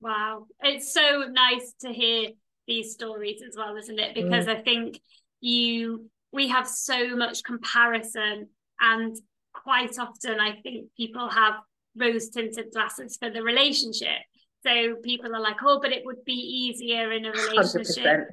Wow. 0.01 0.47
It's 0.61 0.93
so 0.93 1.25
nice 1.29 1.73
to 1.81 1.91
hear 1.91 2.29
these 2.67 2.93
stories 2.93 3.41
as 3.47 3.55
well, 3.57 3.75
isn't 3.75 3.99
it? 3.99 4.15
Because 4.15 4.45
mm. 4.45 4.57
I 4.57 4.61
think 4.61 4.99
you 5.41 6.09
we 6.31 6.47
have 6.49 6.67
so 6.67 7.15
much 7.15 7.43
comparison 7.43 8.47
and 8.79 9.17
quite 9.53 9.97
often 9.97 10.39
I 10.39 10.59
think 10.61 10.87
people 10.95 11.27
have 11.27 11.55
rose 11.97 12.29
tinted 12.29 12.71
glasses 12.71 13.17
for 13.17 13.29
the 13.29 13.41
relationship. 13.41 14.19
So 14.65 14.95
people 15.03 15.35
are 15.35 15.41
like, 15.41 15.57
oh, 15.65 15.79
but 15.81 15.91
it 15.91 16.03
would 16.05 16.23
be 16.25 16.33
easier 16.33 17.11
in 17.11 17.25
a 17.25 17.31
relationship. 17.31 18.05
100% 18.05 18.25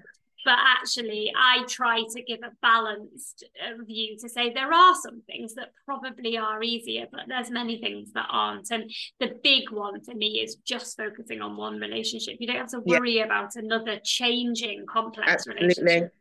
but 0.46 0.58
actually 0.78 1.30
i 1.36 1.62
try 1.68 2.02
to 2.10 2.22
give 2.22 2.40
a 2.42 2.52
balanced 2.62 3.44
uh, 3.60 3.84
view 3.84 4.16
to 4.18 4.28
say 4.28 4.52
there 4.52 4.72
are 4.72 4.94
some 4.94 5.20
things 5.26 5.54
that 5.54 5.72
probably 5.84 6.38
are 6.38 6.62
easier 6.62 7.06
but 7.12 7.22
there's 7.28 7.50
many 7.50 7.78
things 7.78 8.12
that 8.12 8.26
aren't. 8.30 8.70
And 8.70 8.90
the 9.20 9.38
big 9.42 9.70
one 9.70 10.00
for 10.02 10.14
me 10.14 10.40
is 10.40 10.56
just 10.56 10.96
focusing 10.96 11.40
on 11.40 11.56
one 11.56 11.78
relationship. 11.80 12.36
You 12.38 12.46
don't 12.46 12.56
have 12.56 12.70
to 12.70 12.80
worry 12.80 13.16
yeah. 13.16 13.24
about 13.24 13.56
another 13.56 13.98
changing 14.04 14.84
complex 14.86 15.30
absolutely. 15.30 15.68
relationship. 15.68 16.14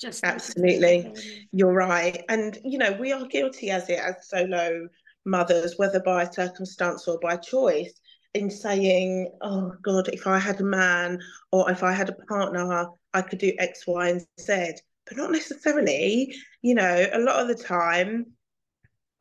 Just 0.00 0.24
absolutely. 0.24 1.14
You're 1.52 1.72
right. 1.72 2.24
And 2.28 2.58
you 2.64 2.78
know 2.78 2.92
we 2.92 3.12
are 3.12 3.26
guilty 3.26 3.70
as 3.70 3.88
it 3.88 3.98
as 3.98 4.28
solo 4.28 4.88
mothers 5.26 5.74
whether 5.76 6.00
by 6.00 6.24
circumstance 6.24 7.06
or 7.06 7.18
by 7.20 7.36
choice 7.36 8.00
in 8.34 8.50
saying, 8.50 9.30
oh 9.40 9.72
God, 9.82 10.08
if 10.08 10.26
I 10.26 10.38
had 10.38 10.60
a 10.60 10.64
man 10.64 11.20
or 11.52 11.70
if 11.70 11.82
I 11.82 11.92
had 11.92 12.08
a 12.08 12.26
partner, 12.28 12.86
I 13.12 13.22
could 13.22 13.38
do 13.38 13.52
X, 13.58 13.86
Y, 13.86 14.08
and 14.08 14.26
Z. 14.40 14.74
But 15.06 15.16
not 15.16 15.32
necessarily. 15.32 16.34
You 16.62 16.74
know, 16.74 17.06
a 17.12 17.18
lot 17.18 17.40
of 17.40 17.48
the 17.48 17.62
time, 17.62 18.26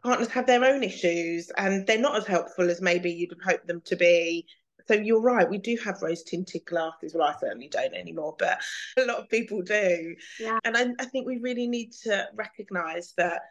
partners 0.03 0.29
have 0.29 0.45
their 0.45 0.63
own 0.63 0.83
issues 0.83 1.51
and 1.57 1.85
they're 1.87 1.97
not 1.97 2.17
as 2.17 2.27
helpful 2.27 2.69
as 2.69 2.81
maybe 2.81 3.11
you'd 3.11 3.31
have 3.31 3.53
hoped 3.53 3.67
them 3.67 3.81
to 3.85 3.95
be. 3.95 4.45
So 4.87 4.95
you're 4.95 5.21
right, 5.21 5.49
we 5.49 5.59
do 5.59 5.77
have 5.83 6.01
rose 6.01 6.23
tinted 6.23 6.65
glasses. 6.65 7.13
Well, 7.13 7.27
I 7.27 7.35
certainly 7.39 7.67
don't 7.67 7.93
anymore, 7.93 8.35
but 8.39 8.59
a 8.97 9.05
lot 9.05 9.19
of 9.19 9.29
people 9.29 9.61
do. 9.61 10.15
Yeah. 10.39 10.57
And 10.63 10.75
I, 10.75 10.87
I 10.99 11.05
think 11.05 11.27
we 11.27 11.37
really 11.37 11.67
need 11.67 11.91
to 12.03 12.25
recognise 12.35 13.13
that, 13.17 13.41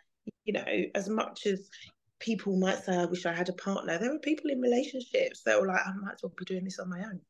you 0.45 0.53
know, 0.53 0.65
as 0.95 1.09
much 1.09 1.47
as 1.47 1.69
people 2.21 2.57
might 2.57 2.85
say, 2.85 2.97
I 2.97 3.05
wish 3.05 3.27
I 3.27 3.33
had 3.33 3.49
a 3.49 3.55
partner, 3.55 3.99
there 3.99 4.15
are 4.15 4.19
people 4.19 4.51
in 4.51 4.61
relationships 4.61 5.43
that 5.45 5.59
are 5.59 5.67
like, 5.67 5.81
I 5.87 5.93
might 6.01 6.15
as 6.15 6.23
well 6.23 6.33
be 6.37 6.45
doing 6.45 6.65
this 6.65 6.79
on 6.79 6.91
my 6.91 7.01
own. 7.01 7.21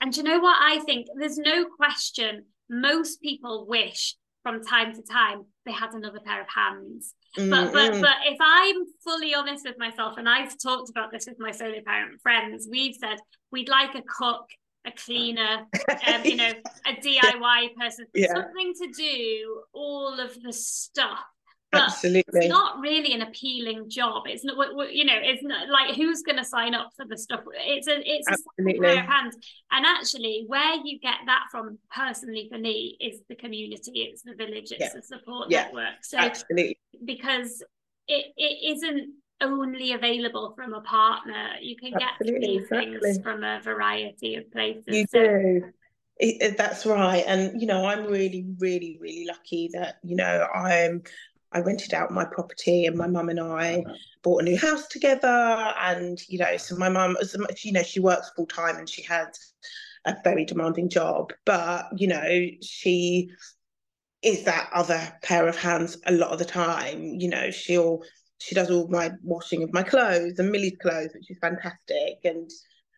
And 0.00 0.16
you 0.16 0.22
know 0.22 0.40
what 0.40 0.56
I 0.60 0.80
think? 0.80 1.06
There's 1.18 1.38
no 1.38 1.66
question 1.66 2.44
most 2.68 3.20
people 3.20 3.66
wish 3.66 4.16
from 4.42 4.64
time 4.64 4.92
to 4.94 5.02
time 5.02 5.44
they 5.64 5.72
had 5.72 5.92
another 5.92 6.18
pair 6.24 6.40
of 6.40 6.48
hands. 6.48 7.14
Mm-hmm. 7.38 7.50
But 7.50 7.72
but 7.72 8.00
but 8.00 8.16
if 8.24 8.38
I'm 8.40 8.84
fully 9.04 9.34
honest 9.34 9.64
with 9.64 9.78
myself, 9.78 10.18
and 10.18 10.28
I've 10.28 10.58
talked 10.58 10.90
about 10.90 11.12
this 11.12 11.26
with 11.26 11.38
my 11.38 11.52
solo 11.52 11.80
parent 11.86 12.20
friends, 12.20 12.68
we've 12.70 12.96
said 12.96 13.18
we'd 13.52 13.68
like 13.68 13.94
a 13.94 14.02
cook, 14.02 14.46
a 14.84 14.90
cleaner, 14.90 15.66
um, 16.06 16.24
you 16.24 16.36
know, 16.36 16.52
a 16.86 16.94
DIY 16.94 17.74
person, 17.76 18.06
yeah. 18.14 18.34
something 18.34 18.74
to 18.82 18.88
do 18.96 19.62
all 19.72 20.18
of 20.18 20.42
the 20.42 20.52
stuff 20.52 21.20
but 21.72 21.84
Absolutely. 21.84 22.40
It's 22.40 22.48
not 22.48 22.80
really 22.80 23.14
an 23.14 23.22
appealing 23.22 23.88
job. 23.88 24.24
It's 24.26 24.44
not, 24.44 24.56
you 24.92 25.06
know, 25.06 25.16
it's 25.16 25.42
not 25.42 25.70
like 25.70 25.96
who's 25.96 26.22
going 26.22 26.36
to 26.36 26.44
sign 26.44 26.74
up 26.74 26.90
for 26.96 27.06
the 27.06 27.16
stuff. 27.16 27.40
It's 27.54 27.88
a, 27.88 27.98
it's 27.98 28.28
Absolutely. 28.28 28.88
a 28.88 29.00
hands. 29.00 29.36
And 29.70 29.86
actually, 29.86 30.44
where 30.46 30.76
you 30.84 31.00
get 31.00 31.16
that 31.26 31.44
from, 31.50 31.78
personally 31.90 32.48
for 32.52 32.58
me, 32.58 32.98
is 33.00 33.20
the 33.28 33.36
community. 33.36 34.02
It's 34.12 34.22
the 34.22 34.34
village. 34.34 34.70
It's 34.70 34.80
yeah. 34.80 34.90
the 34.94 35.02
support 35.02 35.50
yeah. 35.50 35.62
network. 35.62 36.02
So, 36.02 36.18
Absolutely. 36.18 36.78
because 37.04 37.64
it, 38.06 38.26
it 38.36 38.76
isn't 38.76 39.14
only 39.40 39.92
available 39.92 40.52
from 40.54 40.74
a 40.74 40.82
partner. 40.82 41.54
You 41.60 41.76
can 41.76 41.94
Absolutely, 41.94 42.40
get 42.40 42.40
these 42.40 42.62
exactly. 42.62 42.98
things 43.00 43.22
from 43.22 43.42
a 43.42 43.60
variety 43.62 44.36
of 44.36 44.52
places. 44.52 44.84
You 44.86 45.06
so, 45.10 45.18
do. 45.18 45.62
It, 46.18 46.56
that's 46.56 46.86
right. 46.86 47.24
And, 47.26 47.60
you 47.60 47.66
know, 47.66 47.84
I'm 47.86 48.04
really, 48.06 48.46
really, 48.58 48.98
really 49.00 49.24
lucky 49.26 49.70
that, 49.72 49.96
you 50.04 50.14
know, 50.14 50.46
I'm 50.54 51.02
I 51.52 51.60
rented 51.60 51.94
out 51.94 52.10
my 52.10 52.24
property 52.24 52.86
and 52.86 52.96
my 52.96 53.06
mum 53.06 53.28
and 53.28 53.40
I 53.40 53.82
uh-huh. 53.86 53.94
bought 54.22 54.42
a 54.42 54.44
new 54.44 54.58
house 54.58 54.86
together. 54.88 55.26
And, 55.28 56.18
you 56.28 56.38
know, 56.38 56.56
so 56.56 56.76
my 56.76 56.88
mum, 56.88 57.16
as 57.20 57.36
much, 57.36 57.64
you 57.64 57.72
know, 57.72 57.82
she 57.82 58.00
works 58.00 58.30
full 58.34 58.46
time 58.46 58.76
and 58.76 58.88
she 58.88 59.02
has 59.02 59.52
a 60.04 60.16
very 60.24 60.44
demanding 60.44 60.88
job, 60.88 61.32
but, 61.44 61.86
you 61.96 62.08
know, 62.08 62.46
she 62.60 63.30
is 64.22 64.44
that 64.44 64.68
other 64.72 65.00
pair 65.22 65.46
of 65.46 65.56
hands 65.56 65.96
a 66.06 66.12
lot 66.12 66.30
of 66.30 66.38
the 66.38 66.44
time. 66.44 67.02
You 67.02 67.28
know, 67.28 67.50
she'll, 67.50 68.02
she 68.38 68.54
does 68.54 68.70
all 68.70 68.88
my 68.88 69.12
washing 69.22 69.62
of 69.62 69.72
my 69.72 69.82
clothes 69.82 70.38
and 70.38 70.50
Millie's 70.50 70.76
clothes, 70.80 71.10
which 71.14 71.30
is 71.30 71.38
fantastic. 71.40 72.18
And, 72.24 72.50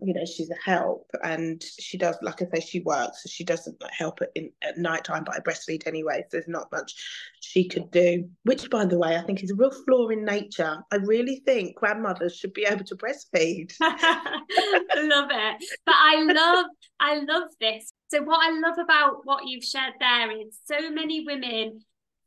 you 0.04 0.14
know 0.14 0.24
she's 0.24 0.50
a 0.50 0.70
help 0.70 1.10
and 1.22 1.62
she 1.80 1.96
does 1.96 2.16
like 2.22 2.42
i 2.42 2.46
say 2.54 2.60
she 2.60 2.80
works 2.80 3.22
so 3.22 3.28
she 3.28 3.44
doesn't 3.44 3.82
help 3.90 4.20
at, 4.22 4.30
in, 4.34 4.50
at 4.62 4.78
night 4.78 5.04
time 5.04 5.24
but 5.24 5.34
i 5.34 5.38
breastfeed 5.40 5.86
anyway 5.86 6.22
so 6.22 6.28
there's 6.32 6.48
not 6.48 6.70
much 6.72 6.94
she 7.40 7.68
could 7.68 7.90
do 7.90 8.28
which 8.44 8.68
by 8.70 8.84
the 8.84 8.98
way 8.98 9.16
i 9.16 9.22
think 9.22 9.42
is 9.42 9.50
a 9.50 9.54
real 9.54 9.70
flaw 9.70 10.08
in 10.08 10.24
nature. 10.24 10.78
I 10.92 10.96
really 10.96 11.42
think 11.44 11.76
grandmothers 11.76 12.36
should 12.36 12.52
be 12.52 12.64
able 12.64 12.84
to 12.84 12.96
breastfeed. 12.96 13.74
I 13.80 14.40
love 14.96 15.28
it. 15.30 15.64
But 15.86 15.94
i 15.96 16.22
love 16.22 16.66
i 17.00 17.18
love 17.20 17.48
this. 17.60 17.92
So 18.08 18.22
what 18.22 18.40
i 18.42 18.58
love 18.58 18.78
about 18.78 19.20
what 19.24 19.46
you've 19.46 19.64
shared 19.64 19.94
there 20.00 20.30
is 20.40 20.58
so 20.64 20.90
many 20.90 21.24
women 21.24 21.80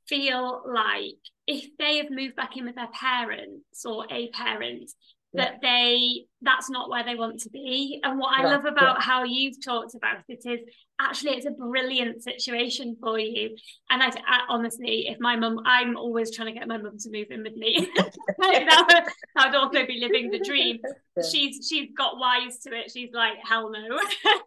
feel 0.08 0.64
like 0.74 1.20
if 1.48 1.70
they 1.78 1.98
have 1.98 2.10
moved 2.10 2.36
back 2.36 2.58
in 2.58 2.66
with 2.66 2.76
their 2.76 2.90
parents 2.92 3.86
or 3.86 4.06
a 4.10 4.30
parent 4.32 4.90
that 5.34 5.60
they 5.62 6.26
that's 6.42 6.70
not 6.70 6.90
where 6.90 7.04
they 7.04 7.16
want 7.16 7.40
to 7.40 7.50
be. 7.50 8.00
And 8.04 8.20
what 8.20 8.40
i 8.40 8.44
love 8.44 8.66
about 8.66 8.98
yeah. 8.98 9.02
how 9.02 9.24
you've 9.24 9.64
talked 9.64 9.96
about 9.96 10.20
it 10.28 10.42
is 10.46 10.60
actually 11.00 11.32
it's 11.32 11.46
a 11.46 11.52
brilliant 11.52 12.24
situation 12.24 12.96
for 13.02 13.20
you. 13.20 13.56
And 13.90 14.02
I, 14.02 14.08
I 14.08 14.42
honestly 14.50 15.08
if 15.10 15.20
my 15.20 15.36
mum 15.36 15.60
i'm 15.66 15.98
always 15.98 16.36
trying 16.36 16.54
to 16.54 16.60
get 16.60 16.68
my 16.68 16.78
mum 16.78 16.98
to 16.98 17.12
move 17.12 17.28
in 17.30 17.44
with 17.44 17.56
me. 17.56 17.90
That 18.40 19.06
would, 19.36 19.56
also 19.56 19.86
be 19.86 20.00
living 20.00 20.32
the 20.32 20.40
dream. 20.40 20.80
She's 21.32 21.68
she's 21.68 21.90
got 21.98 22.18
wise 22.18 22.60
to 22.60 22.78
it. 22.78 22.92
She's 22.92 23.10
like 23.14 23.34
hell 23.44 23.72
no. 23.72 24.00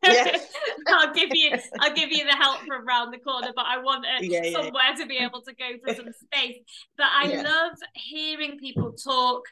I'll 0.88 1.12
give 1.12 1.30
you 1.32 1.56
i'll 1.80 1.94
give 1.94 2.10
you 2.10 2.24
the 2.24 2.36
help 2.36 2.60
from 2.60 2.86
around 2.86 3.12
the 3.12 3.18
corner 3.18 3.52
but 3.54 3.64
i 3.66 3.78
want 3.78 4.04
it 4.04 4.30
yeah, 4.30 4.42
yeah. 4.42 4.52
somewhere 4.52 4.94
to 4.96 5.06
be 5.06 5.16
able 5.16 5.42
to 5.42 5.54
go 5.54 5.70
for 5.84 5.94
some 5.94 6.12
space. 6.12 6.58
But 6.96 7.06
i 7.12 7.42
love 7.42 7.72
hearing 7.94 8.58
people 8.58 8.92
talk 8.92 9.42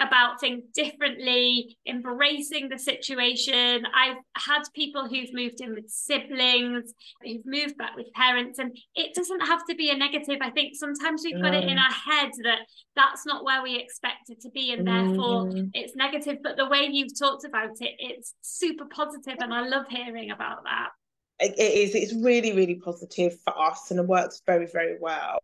about 0.00 0.40
things 0.40 0.64
differently, 0.74 1.76
embracing 1.86 2.68
the 2.68 2.78
situation. 2.78 3.84
I've 3.94 4.16
had 4.36 4.62
people 4.74 5.08
who've 5.08 5.32
moved 5.32 5.60
in 5.60 5.74
with 5.74 5.88
siblings, 5.88 6.92
who've 7.22 7.46
moved 7.46 7.76
back 7.78 7.96
with 7.96 8.12
parents, 8.12 8.58
and 8.58 8.76
it 8.94 9.14
doesn't 9.14 9.40
have 9.40 9.64
to 9.68 9.74
be 9.74 9.90
a 9.90 9.96
negative. 9.96 10.38
I 10.40 10.50
think 10.50 10.74
sometimes 10.74 11.22
we've 11.24 11.40
got 11.40 11.54
it 11.54 11.64
in 11.64 11.78
our 11.78 11.92
head 11.92 12.30
that 12.42 12.60
that's 12.96 13.24
not 13.24 13.44
where 13.44 13.62
we 13.62 13.76
expect 13.76 14.30
it 14.30 14.40
to 14.42 14.50
be, 14.50 14.72
and 14.72 14.86
therefore 14.86 15.44
mm. 15.44 15.70
it's 15.74 15.94
negative. 15.94 16.38
But 16.42 16.56
the 16.56 16.68
way 16.68 16.88
you've 16.90 17.18
talked 17.18 17.44
about 17.44 17.80
it, 17.80 17.94
it's 17.98 18.34
super 18.42 18.86
positive, 18.86 19.36
and 19.40 19.54
I 19.54 19.66
love 19.66 19.86
hearing 19.88 20.30
about 20.30 20.64
that. 20.64 20.88
It 21.38 21.58
is. 21.58 21.94
It's 21.94 22.14
really, 22.14 22.52
really 22.52 22.76
positive 22.76 23.34
for 23.44 23.56
us, 23.58 23.90
and 23.90 24.00
it 24.00 24.06
works 24.06 24.42
very, 24.44 24.66
very 24.66 24.96
well. 25.00 25.38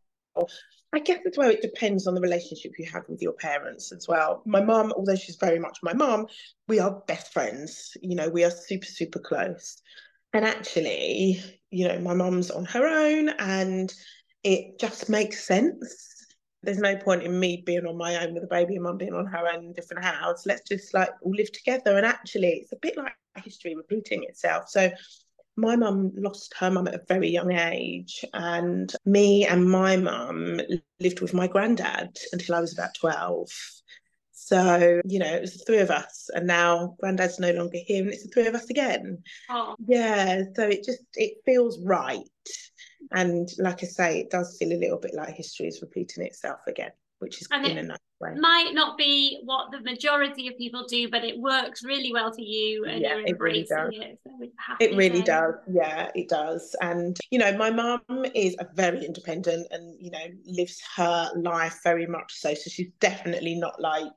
I 0.92 0.98
guess 0.98 1.20
as 1.24 1.36
well, 1.36 1.50
it 1.50 1.62
depends 1.62 2.06
on 2.06 2.14
the 2.14 2.20
relationship 2.20 2.72
you 2.78 2.88
have 2.92 3.04
with 3.08 3.22
your 3.22 3.34
parents 3.34 3.92
as 3.92 4.08
well. 4.08 4.42
My 4.44 4.60
mum, 4.60 4.92
although 4.96 5.14
she's 5.14 5.36
very 5.36 5.60
much 5.60 5.78
my 5.82 5.92
mum, 5.92 6.26
we 6.66 6.80
are 6.80 7.02
best 7.06 7.32
friends. 7.32 7.96
You 8.02 8.16
know, 8.16 8.28
we 8.28 8.42
are 8.44 8.50
super, 8.50 8.86
super 8.86 9.20
close. 9.20 9.80
And 10.32 10.44
actually, 10.44 11.42
you 11.70 11.86
know, 11.86 11.98
my 12.00 12.14
mum's 12.14 12.50
on 12.50 12.64
her 12.66 12.86
own 12.86 13.28
and 13.38 13.92
it 14.42 14.80
just 14.80 15.08
makes 15.08 15.44
sense. 15.44 16.06
There's 16.62 16.78
no 16.78 16.96
point 16.96 17.22
in 17.22 17.38
me 17.38 17.62
being 17.64 17.86
on 17.86 17.96
my 17.96 18.22
own 18.22 18.34
with 18.34 18.44
a 18.44 18.48
baby 18.48 18.74
and 18.74 18.82
mum 18.82 18.98
being 18.98 19.14
on 19.14 19.26
her 19.26 19.48
own 19.48 19.64
in 19.64 19.70
a 19.70 19.74
different 19.74 20.04
house. 20.04 20.44
Let's 20.44 20.68
just 20.68 20.92
like 20.92 21.10
all 21.22 21.32
live 21.32 21.52
together. 21.52 21.96
And 21.96 22.04
actually, 22.04 22.48
it's 22.48 22.72
a 22.72 22.76
bit 22.82 22.96
like 22.96 23.14
history 23.44 23.74
repeating 23.76 24.24
itself. 24.24 24.68
So 24.68 24.90
my 25.60 25.76
mum 25.76 26.12
lost 26.16 26.54
her 26.58 26.70
mum 26.70 26.88
at 26.88 26.94
a 26.94 27.04
very 27.08 27.28
young 27.28 27.52
age, 27.52 28.24
and 28.32 28.92
me 29.04 29.46
and 29.46 29.68
my 29.68 29.96
mum 29.96 30.60
lived 30.98 31.20
with 31.20 31.34
my 31.34 31.46
granddad 31.46 32.16
until 32.32 32.54
I 32.54 32.60
was 32.60 32.72
about 32.72 32.94
12. 32.94 33.48
So, 34.32 35.00
you 35.04 35.18
know, 35.18 35.32
it 35.32 35.42
was 35.42 35.54
the 35.54 35.64
three 35.64 35.78
of 35.78 35.90
us, 35.90 36.28
and 36.34 36.46
now 36.46 36.96
granddad's 36.98 37.38
no 37.38 37.52
longer 37.52 37.78
here, 37.84 38.02
and 38.02 38.12
it's 38.12 38.24
the 38.24 38.30
three 38.30 38.46
of 38.46 38.54
us 38.54 38.68
again. 38.70 39.22
Oh. 39.48 39.76
Yeah, 39.86 40.42
so 40.56 40.66
it 40.66 40.84
just 40.84 41.04
it 41.14 41.34
feels 41.44 41.78
right. 41.84 42.28
And 43.12 43.48
like 43.58 43.82
I 43.82 43.86
say, 43.86 44.20
it 44.20 44.30
does 44.30 44.56
feel 44.58 44.72
a 44.72 44.78
little 44.78 44.98
bit 44.98 45.14
like 45.14 45.34
history 45.34 45.66
is 45.66 45.82
repeating 45.82 46.24
itself 46.24 46.60
again 46.66 46.92
which 47.20 47.40
is 47.40 47.48
and 47.50 47.66
in 47.66 47.78
a 47.78 47.82
nice 47.82 47.98
way. 48.18 48.34
Might 48.34 48.72
not 48.72 48.98
be 48.98 49.40
what 49.44 49.70
the 49.70 49.80
majority 49.80 50.48
of 50.48 50.56
people 50.56 50.84
do, 50.88 51.08
but 51.08 51.22
it 51.22 51.38
works 51.38 51.84
really 51.84 52.12
well 52.12 52.32
for 52.32 52.40
you 52.40 52.84
and 52.86 53.00
yeah, 53.00 53.22
it. 53.24 53.38
Really 53.38 53.60
it, 53.60 53.68
so 53.68 53.90
it 54.80 54.96
really 54.96 55.22
does. 55.22 55.54
Yeah, 55.70 56.10
it 56.14 56.28
does. 56.28 56.74
And 56.80 57.18
you 57.30 57.38
know, 57.38 57.56
my 57.56 57.70
mum 57.70 58.00
is 58.34 58.56
a 58.58 58.66
very 58.74 59.04
independent 59.04 59.66
and 59.70 59.96
you 60.00 60.10
know 60.10 60.26
lives 60.46 60.80
her 60.96 61.30
life 61.36 61.80
very 61.84 62.06
much 62.06 62.32
so. 62.34 62.54
So 62.54 62.70
she's 62.70 62.90
definitely 63.00 63.54
not 63.54 63.80
like 63.80 64.12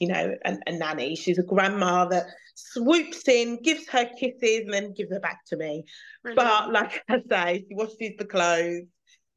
you 0.00 0.08
know 0.08 0.34
a, 0.44 0.58
a 0.66 0.72
nanny. 0.72 1.14
She's 1.14 1.38
a 1.38 1.44
grandma 1.44 2.06
that 2.06 2.26
swoops 2.56 3.28
in, 3.28 3.62
gives 3.62 3.88
her 3.88 4.10
kisses, 4.18 4.64
and 4.64 4.74
then 4.74 4.94
gives 4.94 5.12
her 5.12 5.20
back 5.20 5.44
to 5.46 5.56
me. 5.56 5.84
Brilliant. 6.24 6.36
But 6.36 6.72
like 6.72 7.04
I 7.08 7.22
say, 7.30 7.64
she 7.68 7.74
washes 7.74 8.16
the 8.18 8.24
clothes 8.24 8.88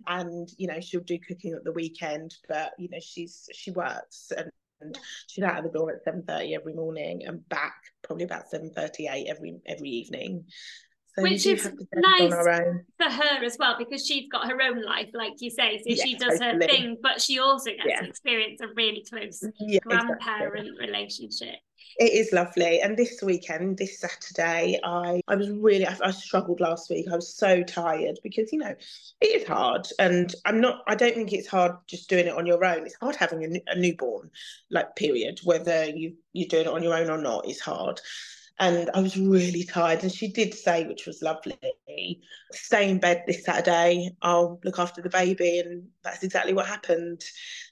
and 0.07 0.49
you 0.57 0.67
know 0.67 0.79
she'll 0.79 1.01
do 1.01 1.19
cooking 1.27 1.53
at 1.53 1.63
the 1.63 1.71
weekend 1.71 2.35
but 2.47 2.71
you 2.77 2.89
know 2.89 2.99
she's 3.01 3.49
she 3.53 3.71
works 3.71 4.31
and, 4.35 4.49
and 4.81 4.97
she's 5.27 5.43
out 5.43 5.57
of 5.57 5.63
the 5.63 5.77
door 5.77 5.91
at 5.91 6.05
7.30 6.05 6.55
every 6.55 6.73
morning 6.73 7.23
and 7.25 7.47
back 7.49 7.75
probably 8.03 8.25
about 8.25 8.45
7.38 8.53 9.25
every 9.27 9.59
every 9.65 9.89
evening 9.89 10.45
so 11.15 11.23
which 11.23 11.45
is 11.45 11.69
nice 11.93 12.31
for 12.31 13.09
her 13.09 13.43
as 13.43 13.57
well 13.59 13.75
because 13.77 14.05
she's 14.05 14.29
got 14.31 14.49
her 14.49 14.61
own 14.61 14.81
life 14.81 15.09
like 15.13 15.33
you 15.39 15.49
say 15.49 15.77
so 15.77 15.83
yeah, 15.87 16.03
she 16.03 16.15
does 16.15 16.39
totally. 16.39 16.65
her 16.65 16.71
thing 16.71 16.97
but 17.01 17.21
she 17.21 17.39
also 17.39 17.71
gets 17.71 17.85
yeah. 17.85 17.99
to 17.99 18.07
experience 18.07 18.61
a 18.61 18.67
really 18.75 19.05
close 19.09 19.43
yeah, 19.59 19.79
grandparent 19.83 20.67
exactly. 20.67 20.87
relationship 20.87 21.55
it 21.97 22.13
is 22.13 22.31
lovely. 22.31 22.81
And 22.81 22.97
this 22.97 23.21
weekend, 23.21 23.77
this 23.77 23.99
Saturday, 23.99 24.79
I 24.83 25.21
I 25.27 25.35
was 25.35 25.49
really 25.49 25.85
I, 25.85 25.97
I, 26.03 26.11
struggled 26.11 26.59
last 26.59 26.89
week. 26.89 27.07
I 27.11 27.15
was 27.15 27.33
so 27.33 27.63
tired 27.63 28.19
because 28.23 28.51
you 28.51 28.59
know 28.59 28.75
it 29.21 29.25
is 29.25 29.47
hard, 29.47 29.87
and 29.99 30.33
I'm 30.45 30.61
not. 30.61 30.83
I 30.87 30.95
don't 30.95 31.13
think 31.13 31.33
it's 31.33 31.47
hard 31.47 31.73
just 31.87 32.09
doing 32.09 32.27
it 32.27 32.35
on 32.35 32.45
your 32.45 32.63
own. 32.63 32.85
It's 32.85 32.95
hard 33.01 33.15
having 33.15 33.43
a, 33.43 33.71
a 33.71 33.79
newborn, 33.79 34.31
like 34.69 34.95
period. 34.95 35.39
Whether 35.43 35.85
you 35.85 36.15
you're 36.33 36.47
doing 36.47 36.65
it 36.65 36.73
on 36.73 36.83
your 36.83 36.95
own 36.95 37.09
or 37.09 37.17
not 37.17 37.47
is 37.47 37.59
hard. 37.59 37.99
and 38.59 38.89
I 38.93 39.01
was 39.01 39.17
really 39.17 39.63
tired. 39.63 40.03
And 40.03 40.11
she 40.11 40.27
did 40.27 40.53
say, 40.53 40.85
which 40.85 41.07
was 41.07 41.21
lovely, 41.21 41.57
stay 42.51 42.89
in 42.89 42.99
bed 42.99 43.23
this 43.25 43.43
Saturday. 43.43 44.11
I'll 44.21 44.59
look 44.63 44.77
after 44.79 45.01
the 45.01 45.09
baby. 45.09 45.59
And 45.59 45.87
that's 46.03 46.23
exactly 46.23 46.53
what 46.53 46.67
happened. 46.67 47.23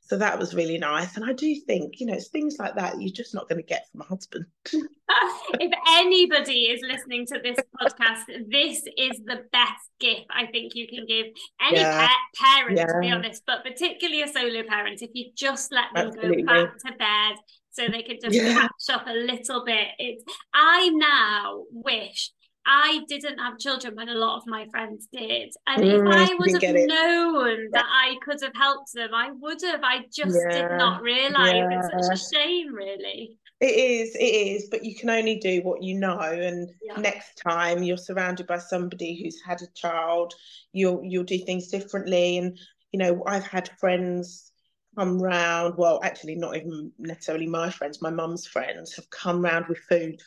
So 0.09 0.17
that 0.17 0.39
was 0.39 0.55
really 0.55 0.79
nice. 0.79 1.15
And 1.15 1.23
I 1.23 1.33
do 1.33 1.53
think, 1.67 1.99
you 1.99 2.07
know, 2.07 2.13
it's 2.13 2.29
things 2.29 2.55
like 2.57 2.75
that 2.75 2.99
you're 2.99 3.13
just 3.13 3.35
not 3.35 3.47
going 3.47 3.61
to 3.61 3.65
get 3.65 3.85
from 3.91 4.01
a 4.01 4.05
husband. 4.05 4.45
if 4.73 5.71
anybody 5.87 6.63
is 6.63 6.81
listening 6.81 7.27
to 7.27 7.39
this 7.43 7.57
podcast, 7.79 8.25
this 8.49 8.79
is 8.97 9.21
the 9.25 9.43
best 9.51 9.87
gift 9.99 10.25
I 10.31 10.47
think 10.47 10.73
you 10.73 10.87
can 10.87 11.05
give 11.05 11.27
any 11.61 11.77
yeah. 11.77 12.07
pa- 12.07 12.43
parent, 12.43 12.77
yeah. 12.77 12.87
to 12.87 12.99
be 12.99 13.11
honest, 13.11 13.43
but 13.45 13.63
particularly 13.63 14.23
a 14.23 14.27
solo 14.27 14.63
parent. 14.67 15.03
If 15.03 15.11
you 15.13 15.29
just 15.35 15.71
let 15.71 15.85
them 15.93 16.07
Absolutely. 16.07 16.41
go 16.41 16.47
back 16.47 16.77
to 16.87 16.91
bed 16.97 17.35
so 17.69 17.87
they 17.87 18.01
can 18.01 18.17
just 18.19 18.35
yeah. 18.35 18.53
catch 18.53 18.89
up 18.91 19.05
a 19.05 19.13
little 19.13 19.63
bit. 19.63 19.89
It's 19.99 20.23
I 20.55 20.89
now 20.89 21.65
wish 21.71 22.31
I 22.71 23.01
didn't 23.07 23.39
have 23.39 23.57
children 23.57 23.95
when 23.95 24.09
a 24.09 24.13
lot 24.13 24.37
of 24.37 24.43
my 24.45 24.67
friends 24.69 25.07
did. 25.11 25.51
And 25.65 25.81
mm, 25.81 26.07
if 26.07 26.15
I 26.15 26.35
would 26.37 26.63
have 26.63 26.75
known 26.87 27.67
that 27.71 27.85
I 27.87 28.15
could 28.23 28.37
have 28.43 28.53
helped 28.53 28.93
them, 28.93 29.09
I 29.11 29.31
would 29.31 29.59
have. 29.63 29.79
I 29.83 30.05
just 30.13 30.37
yeah. 30.37 30.69
did 30.69 30.77
not 30.77 31.01
realise. 31.01 31.55
Yeah. 31.55 31.79
It's 31.79 32.07
such 32.07 32.15
a 32.15 32.35
shame, 32.35 32.71
really. 32.71 33.39
It 33.59 33.65
is, 33.65 34.15
it 34.15 34.19
is, 34.19 34.67
but 34.69 34.85
you 34.85 34.95
can 34.95 35.09
only 35.09 35.37
do 35.39 35.61
what 35.63 35.81
you 35.81 35.95
know. 35.95 36.19
And 36.19 36.69
yeah. 36.79 37.01
next 37.01 37.41
time 37.43 37.81
you're 37.81 37.97
surrounded 37.97 38.45
by 38.45 38.59
somebody 38.59 39.19
who's 39.19 39.41
had 39.41 39.63
a 39.63 39.67
child, 39.73 40.35
you'll 40.71 41.01
you'll 41.03 41.23
do 41.23 41.39
things 41.39 41.69
differently. 41.69 42.37
And 42.37 42.55
you 42.91 42.99
know, 42.99 43.23
I've 43.25 43.47
had 43.47 43.71
friends 43.79 44.51
come 44.95 45.19
round. 45.19 45.73
Well, 45.75 45.99
actually, 46.03 46.35
not 46.35 46.55
even 46.55 46.91
necessarily 46.99 47.47
my 47.47 47.71
friends. 47.71 47.99
My 47.99 48.11
mum's 48.11 48.45
friends 48.45 48.95
have 48.95 49.09
come 49.09 49.41
round 49.41 49.65
with 49.67 49.79
food 49.89 50.21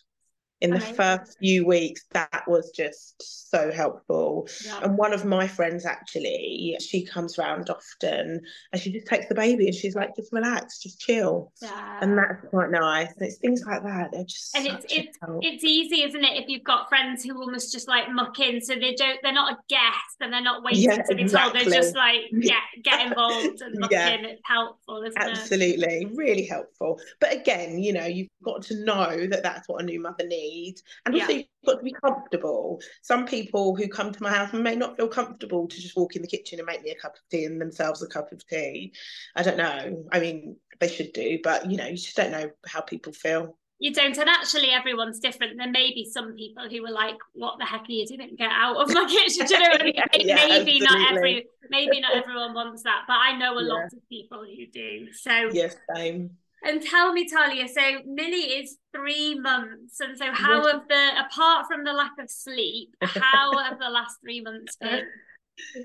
in 0.63 0.71
the 0.71 0.77
Amazing. 0.77 0.95
first 0.95 1.39
few 1.41 1.67
weeks 1.67 2.05
that 2.13 2.45
was 2.47 2.71
just 2.71 3.51
so 3.51 3.73
helpful 3.73 4.49
yeah. 4.65 4.79
and 4.85 4.97
one 4.97 5.13
of 5.13 5.25
my 5.25 5.49
friends 5.49 5.85
actually 5.85 6.77
she 6.81 7.05
comes 7.05 7.37
round 7.37 7.69
often 7.69 8.41
and 8.73 8.81
she 8.81 8.93
just 8.93 9.09
takes 9.09 9.27
the 9.29 9.35
baby 9.35 9.67
and 9.67 9.75
she's 9.75 9.97
like 9.97 10.15
just 10.15 10.33
relax 10.33 10.79
just 10.79 11.01
chill 11.01 11.53
yeah. 11.61 11.99
and 12.01 12.17
that's 12.17 12.47
quite 12.51 12.71
nice 12.71 13.09
and 13.09 13.23
it's 13.23 13.39
things 13.39 13.65
like 13.67 13.83
that 13.83 14.13
they're 14.13 14.23
just 14.23 14.57
and 14.57 14.69
it's 14.69 14.87
it's, 14.89 15.19
it's 15.41 15.65
easy 15.65 16.05
isn't 16.05 16.23
it 16.23 16.41
if 16.41 16.49
you've 16.49 16.63
got 16.63 16.89
friends 16.89 17.25
who 17.25 17.37
almost 17.37 17.73
just 17.73 17.89
like 17.89 18.09
muck 18.13 18.39
in 18.39 18.61
so 18.61 18.77
they 18.77 18.95
don't 18.95 19.19
they're 19.25 19.33
not 19.33 19.53
a 19.53 19.57
guest 19.69 20.17
and 20.21 20.33
they're 20.33 20.41
not 20.41 20.63
waiting 20.63 20.85
yeah, 20.85 21.03
to 21.03 21.15
be 21.17 21.23
exactly. 21.23 21.61
told 21.61 21.73
they're 21.73 21.81
just 21.83 21.97
like 21.97 22.21
get 22.41 22.63
get 22.85 23.05
involved 23.05 23.61
and 23.63 23.81
muck 23.81 23.91
yeah. 23.91 24.11
in 24.11 24.25
it's 24.25 24.43
helpful 24.45 25.03
isn't 25.03 25.21
absolutely 25.21 26.03
it? 26.03 26.11
really 26.15 26.47
helpful 26.47 27.01
but 27.19 27.33
again 27.35 27.81
you 27.81 27.93
know 27.93 28.07
you've 28.07 28.29
got 28.45 28.63
to 28.63 28.85
know 28.85 29.27
that 29.27 29.43
that's 29.43 29.69
what 29.69 29.83
a 29.83 29.85
new 29.85 30.01
mother 30.01 30.25
needs 30.25 30.52
need. 30.53 30.77
And 31.07 31.15
also, 31.15 31.29
yeah. 31.29 31.37
you've 31.39 31.67
got 31.67 31.79
to 31.79 31.85
be 31.85 31.95
comfortable. 32.05 32.81
Some 33.03 33.27
people 33.27 33.75
who 33.77 33.89
come 33.89 34.13
to 34.13 34.23
my 34.23 34.31
house 34.31 34.53
may 34.53 34.77
not 34.77 34.97
feel 34.97 35.09
comfortable 35.09 35.69
to 35.69 35.81
just 35.81 35.97
walk 35.97 36.17
in 36.17 36.23
the 36.23 36.29
kitchen 36.29 36.59
and 36.59 36.67
make 36.67 36.83
me 36.83 36.91
a 36.91 37.01
cup 37.01 37.15
of 37.15 37.21
tea 37.31 37.45
and 37.45 37.61
themselves 37.61 38.03
a 38.03 38.07
cup 38.07 38.33
of 38.33 38.47
tea. 38.47 38.93
I 39.37 39.43
don't 39.43 39.57
know. 39.57 40.05
I 40.13 40.21
mean, 40.21 40.57
they 40.81 40.89
should 40.89 41.13
do, 41.13 41.39
but 41.43 41.71
you 41.71 41.77
know, 41.77 41.87
you 41.87 41.97
just 41.97 42.17
don't 42.17 42.33
know 42.33 42.51
how 42.67 42.81
people 42.81 43.13
feel 43.13 43.57
you 43.83 43.93
don't 43.93 44.17
and 44.17 44.29
actually 44.29 44.71
everyone's 44.71 45.19
different 45.19 45.59
there 45.59 45.69
may 45.69 45.93
be 45.93 46.09
some 46.09 46.35
people 46.37 46.69
who 46.69 46.87
are 46.87 46.93
like 46.93 47.17
what 47.33 47.59
the 47.59 47.65
heck 47.65 47.81
are 47.81 47.93
you 47.93 48.07
doing 48.07 48.37
get 48.39 48.49
out 48.49 48.77
of 48.77 48.95
my 48.95 49.05
kitchen 49.11 49.45
you 49.51 49.59
know 49.59 49.71
what 49.71 49.81
I 49.81 49.85
mean? 49.85 49.95
yeah, 49.97 50.37
maybe 50.37 50.81
absolutely. 50.81 50.81
not 50.81 51.13
every 51.13 51.47
maybe 51.69 52.01
not 52.01 52.17
everyone 52.17 52.55
wants 52.55 52.85
that 52.85 53.03
but 53.09 53.17
I 53.17 53.37
know 53.37 53.59
a 53.59 53.63
yeah. 53.65 53.69
lot 53.73 53.85
of 53.87 54.09
people 54.09 54.45
who 54.45 54.67
do 54.67 55.13
so 55.13 55.51
yes 55.53 55.75
same 55.97 56.31
and 56.65 56.83
tell 56.83 57.13
me, 57.13 57.29
Talia, 57.29 57.67
so 57.69 57.81
Millie 58.07 58.37
is 58.37 58.77
three 58.95 59.39
months. 59.39 60.01
And 60.01 60.17
so 60.17 60.33
how 60.33 60.67
have 60.67 60.87
the, 60.89 61.11
apart 61.27 61.67
from 61.67 61.85
the 61.85 61.93
lack 61.93 62.13
of 62.19 62.31
sleep, 62.31 62.95
how 63.03 63.57
have 63.65 63.79
the 63.79 63.91
last 63.91 64.19
three 64.23 64.41
months 64.41 64.77
been? 64.77 65.05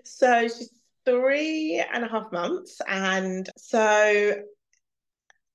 So 0.03 0.43
she's 0.43 0.69
three 1.05 1.83
and 1.91 2.03
a 2.03 2.07
half 2.07 2.31
months. 2.31 2.79
And 2.87 3.49
so 3.57 4.35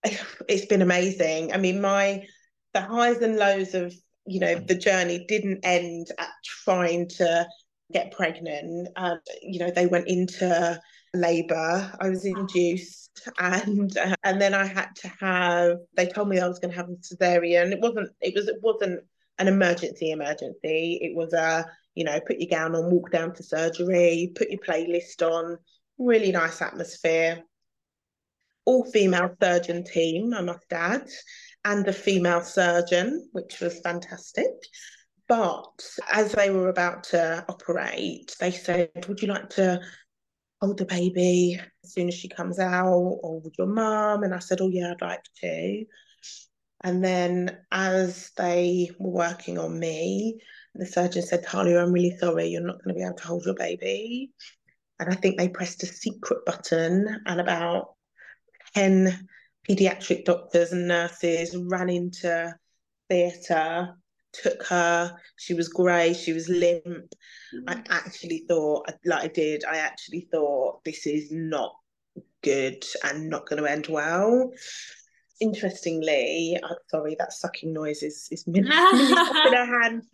it's 0.49 0.67
been 0.67 0.83
amazing. 0.83 1.53
I 1.53 1.59
mean, 1.59 1.81
my, 1.81 2.27
the 2.75 2.81
highs 2.81 3.19
and 3.19 3.37
lows 3.37 3.75
of, 3.75 3.95
you 4.27 4.41
know, 4.41 4.57
the 4.57 4.75
journey 4.75 5.25
didn't 5.29 5.61
end 5.63 6.09
at 6.19 6.31
trying 6.45 7.09
to 7.09 7.47
get 7.93 8.13
pregnant. 8.13 8.89
Um, 8.97 9.21
you 9.43 9.61
know, 9.61 9.71
they 9.71 9.87
went 9.87 10.09
into 10.09 10.81
labour. 11.15 11.93
I 12.01 12.09
was 12.09 12.25
induced, 12.25 13.29
and 13.39 13.97
uh, 13.97 14.17
and 14.25 14.41
then 14.41 14.55
I 14.55 14.67
had 14.67 14.95
to 14.97 15.09
have. 15.21 15.79
They 15.97 16.07
told 16.07 16.29
me 16.29 16.41
I 16.41 16.49
was 16.49 16.59
going 16.59 16.71
to 16.71 16.77
have 16.77 16.89
a 16.89 16.95
cesarean. 16.95 17.73
It 17.73 17.81
wasn't. 17.81 18.11
It 18.21 18.35
was. 18.35 18.49
It 18.49 18.61
wasn't 18.63 19.01
an 19.39 19.49
emergency. 19.49 20.11
Emergency. 20.11 20.99
It 21.03 21.15
was 21.15 21.33
a. 21.33 21.67
You 21.95 22.05
know, 22.05 22.19
put 22.27 22.39
your 22.39 22.49
gown 22.49 22.75
on, 22.75 22.91
walk 22.91 23.11
down 23.11 23.35
to 23.35 23.43
surgery, 23.43 24.33
put 24.35 24.49
your 24.51 24.61
playlist 24.61 25.21
on. 25.21 25.59
Really 25.99 26.33
nice 26.33 26.63
atmosphere. 26.63 27.43
All 28.65 28.91
female 28.91 29.37
surgeon 29.43 29.85
team, 29.85 30.33
I 30.33 30.41
must 30.41 30.73
add, 30.73 31.07
and 31.67 31.87
a 31.87 31.93
female 31.93 32.43
surgeon, 32.43 33.29
which 33.33 33.61
was 33.61 33.81
fantastic. 33.81 34.47
But 35.29 35.83
as 36.11 36.33
they 36.33 36.51
were 36.51 36.69
about 36.69 37.05
to 37.05 37.45
operate, 37.49 38.35
they 38.41 38.51
said, 38.51 39.07
Would 39.09 39.23
you 39.23 39.29
like 39.29 39.51
to 39.51 39.81
hold 40.63 40.79
the 40.79 40.85
baby 40.85 41.61
as 41.83 41.93
soon 41.93 42.07
as 42.07 42.15
she 42.15 42.29
comes 42.29 42.61
out 42.61 42.87
oh, 42.87 43.19
or 43.23 43.41
with 43.41 43.53
your 43.59 43.67
mum? 43.67 44.23
And 44.23 44.33
I 44.33 44.39
said, 44.39 44.61
Oh, 44.61 44.69
yeah, 44.69 44.93
I'd 44.93 45.03
like 45.03 45.25
to. 45.41 45.85
And 46.85 47.05
then 47.05 47.59
as 47.73 48.31
they 48.37 48.91
were 48.99 49.11
working 49.11 49.59
on 49.59 49.79
me, 49.79 50.41
the 50.77 50.87
surgeon 50.87 51.23
said, 51.23 51.43
Talia, 51.43 51.83
I'm 51.83 51.93
really 51.93 52.17
sorry, 52.17 52.47
you're 52.47 52.63
not 52.63 52.83
going 52.83 52.95
to 52.95 52.99
be 52.99 53.05
able 53.05 53.17
to 53.17 53.27
hold 53.27 53.45
your 53.45 53.57
baby. 53.57 54.31
And 55.01 55.13
I 55.13 55.17
think 55.17 55.37
they 55.37 55.49
pressed 55.49 55.83
a 55.83 55.87
secret 55.87 56.45
button, 56.47 57.21
and 57.27 57.41
about 57.41 57.95
10 58.75 59.29
pediatric 59.69 60.25
doctors 60.25 60.73
and 60.73 60.87
nurses 60.87 61.57
ran 61.57 61.89
into 61.89 62.55
theatre 63.09 63.97
took 64.33 64.63
her. 64.65 65.15
She 65.37 65.55
was 65.55 65.69
grey. 65.69 66.15
She 66.15 66.33
was 66.33 66.49
limp. 66.49 66.85
Mm. 67.55 67.65
I 67.69 67.83
actually 67.91 68.45
thought, 68.49 68.91
like 69.05 69.25
I 69.25 69.29
did, 69.29 69.65
I 69.65 69.79
actually 69.79 70.29
thought 70.33 70.85
this 70.85 71.07
is 71.07 71.31
not 71.31 71.75
good 72.43 72.85
and 73.05 73.29
not 73.29 73.49
going 73.49 73.63
to 73.63 73.71
end 73.71 73.87
well. 73.89 74.51
Interestingly, 75.43 76.57
uh, 76.63 76.75
sorry, 76.89 77.17
that 77.19 77.33
sucking 77.33 77.73
noise 77.73 78.05
is 78.05 78.29
is 78.31 78.45
in 78.47 78.65
her 78.65 78.71
hand. 79.83 80.05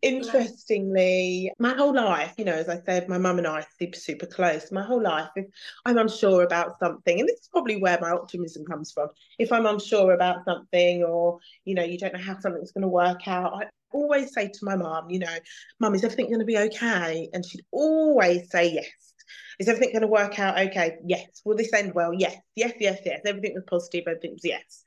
Interestingly, 0.00 1.52
my 1.58 1.74
whole 1.74 1.94
life, 1.94 2.32
you 2.38 2.46
know, 2.46 2.54
as 2.54 2.70
I 2.70 2.80
said, 2.80 3.06
my 3.06 3.18
mum 3.18 3.36
and 3.36 3.46
I 3.46 3.60
are 3.60 3.66
super, 3.78 3.98
super 3.98 4.24
close. 4.24 4.72
My 4.72 4.82
whole 4.82 5.02
life, 5.02 5.28
if 5.36 5.44
I'm 5.84 5.98
unsure 5.98 6.44
about 6.44 6.78
something, 6.78 7.20
and 7.20 7.28
this 7.28 7.40
is 7.40 7.48
probably 7.52 7.76
where 7.76 7.98
my 8.00 8.12
optimism 8.12 8.64
comes 8.64 8.90
from. 8.90 9.08
If 9.38 9.52
I'm 9.52 9.66
unsure 9.66 10.14
about 10.14 10.46
something, 10.46 11.04
or 11.04 11.40
you 11.66 11.74
know, 11.74 11.84
you 11.84 11.98
don't 11.98 12.14
know 12.14 12.20
how 12.20 12.40
something's 12.40 12.72
going 12.72 12.82
to 12.82 12.88
work 12.88 13.28
out, 13.28 13.52
I 13.62 13.66
always 13.92 14.32
say 14.32 14.48
to 14.48 14.58
my 14.62 14.76
mum, 14.76 15.10
you 15.10 15.18
know, 15.18 15.36
mum, 15.78 15.94
is 15.94 16.04
everything 16.04 16.28
going 16.28 16.38
to 16.38 16.46
be 16.46 16.56
okay? 16.56 17.28
And 17.34 17.44
she'd 17.44 17.66
always 17.70 18.50
say 18.50 18.72
yes. 18.72 19.13
Is 19.58 19.68
everything 19.68 19.92
going 19.92 20.02
to 20.02 20.08
work 20.08 20.38
out 20.38 20.58
okay? 20.58 20.96
Yes. 21.06 21.42
Will 21.44 21.56
this 21.56 21.72
end 21.72 21.94
well? 21.94 22.12
Yes. 22.12 22.36
Yes, 22.56 22.72
yes, 22.80 23.00
yes. 23.04 23.20
Everything 23.24 23.54
was 23.54 23.64
positive. 23.66 24.04
Everything 24.06 24.32
was 24.32 24.44
yes. 24.44 24.82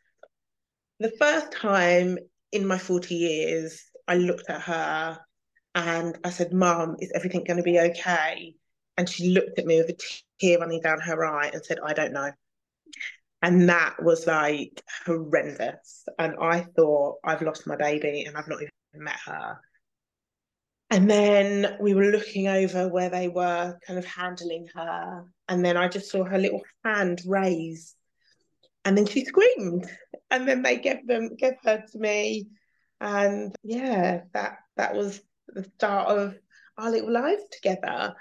The 1.00 1.12
first 1.20 1.52
time 1.52 2.18
in 2.52 2.66
my 2.66 2.78
40 2.78 3.16
years, 3.16 3.84
I 4.08 4.16
looked 4.16 4.50
at 4.50 4.62
her 4.62 5.20
and 5.76 6.18
I 6.24 6.30
said, 6.32 6.54
Mom, 6.54 6.96
is 7.00 7.12
everything 7.14 7.44
going 7.44 7.58
to 7.58 7.64
be 7.64 7.80
okay? 7.80 8.56
And 8.98 9.08
she 9.08 9.30
looked 9.30 9.60
at 9.60 9.66
me 9.66 9.78
with 9.78 9.90
a 9.90 9.98
tear 10.40 10.60
running 10.60 10.82
down 10.82 11.00
her 11.02 11.24
eye 11.24 11.52
and 11.54 11.64
said, 11.64 11.78
I 11.86 11.94
don't 11.94 12.14
know. 12.14 12.32
And 13.44 13.70
that 13.70 14.02
was 14.02 14.26
like 14.26 14.82
horrendous. 15.06 16.04
And 16.18 16.36
I 16.42 16.62
thought, 16.76 17.18
I've 17.24 17.44
lost 17.44 17.68
my 17.68 17.76
baby 17.76 18.24
and 18.24 18.36
I've 18.36 18.48
not 18.48 18.62
even 18.62 18.72
met 18.96 19.20
her. 19.26 19.60
And 20.90 21.10
then 21.10 21.78
we 21.82 21.94
were 21.94 22.06
looking 22.06 22.48
over 22.48 22.88
where 22.88 23.10
they 23.10 23.28
were 23.28 23.78
kind 23.86 24.00
of 24.00 24.06
handling 24.06 24.68
her. 24.74 25.26
And 25.50 25.64
then 25.64 25.76
I 25.76 25.88
just 25.88 26.10
saw 26.10 26.24
her 26.24 26.38
little 26.38 26.62
hand 26.86 27.22
raise. 27.26 27.94
And 28.86 28.98
then 28.98 29.06
she 29.06 29.26
screamed. 29.26 29.90
And 30.32 30.48
then 30.48 30.62
they 30.62 30.78
gave 30.78 31.06
them 31.06 31.36
gave 31.36 31.56
her 31.64 31.84
to 31.92 32.00
me. 32.00 32.48
And 33.02 33.54
yeah, 33.64 34.22
that 34.34 34.58
that 34.78 34.96
was 34.96 35.22
the 35.48 35.64
start 35.76 36.08
of 36.10 36.36
our 36.78 36.92
little 36.92 37.12
life 37.12 37.50
together. 37.52 38.16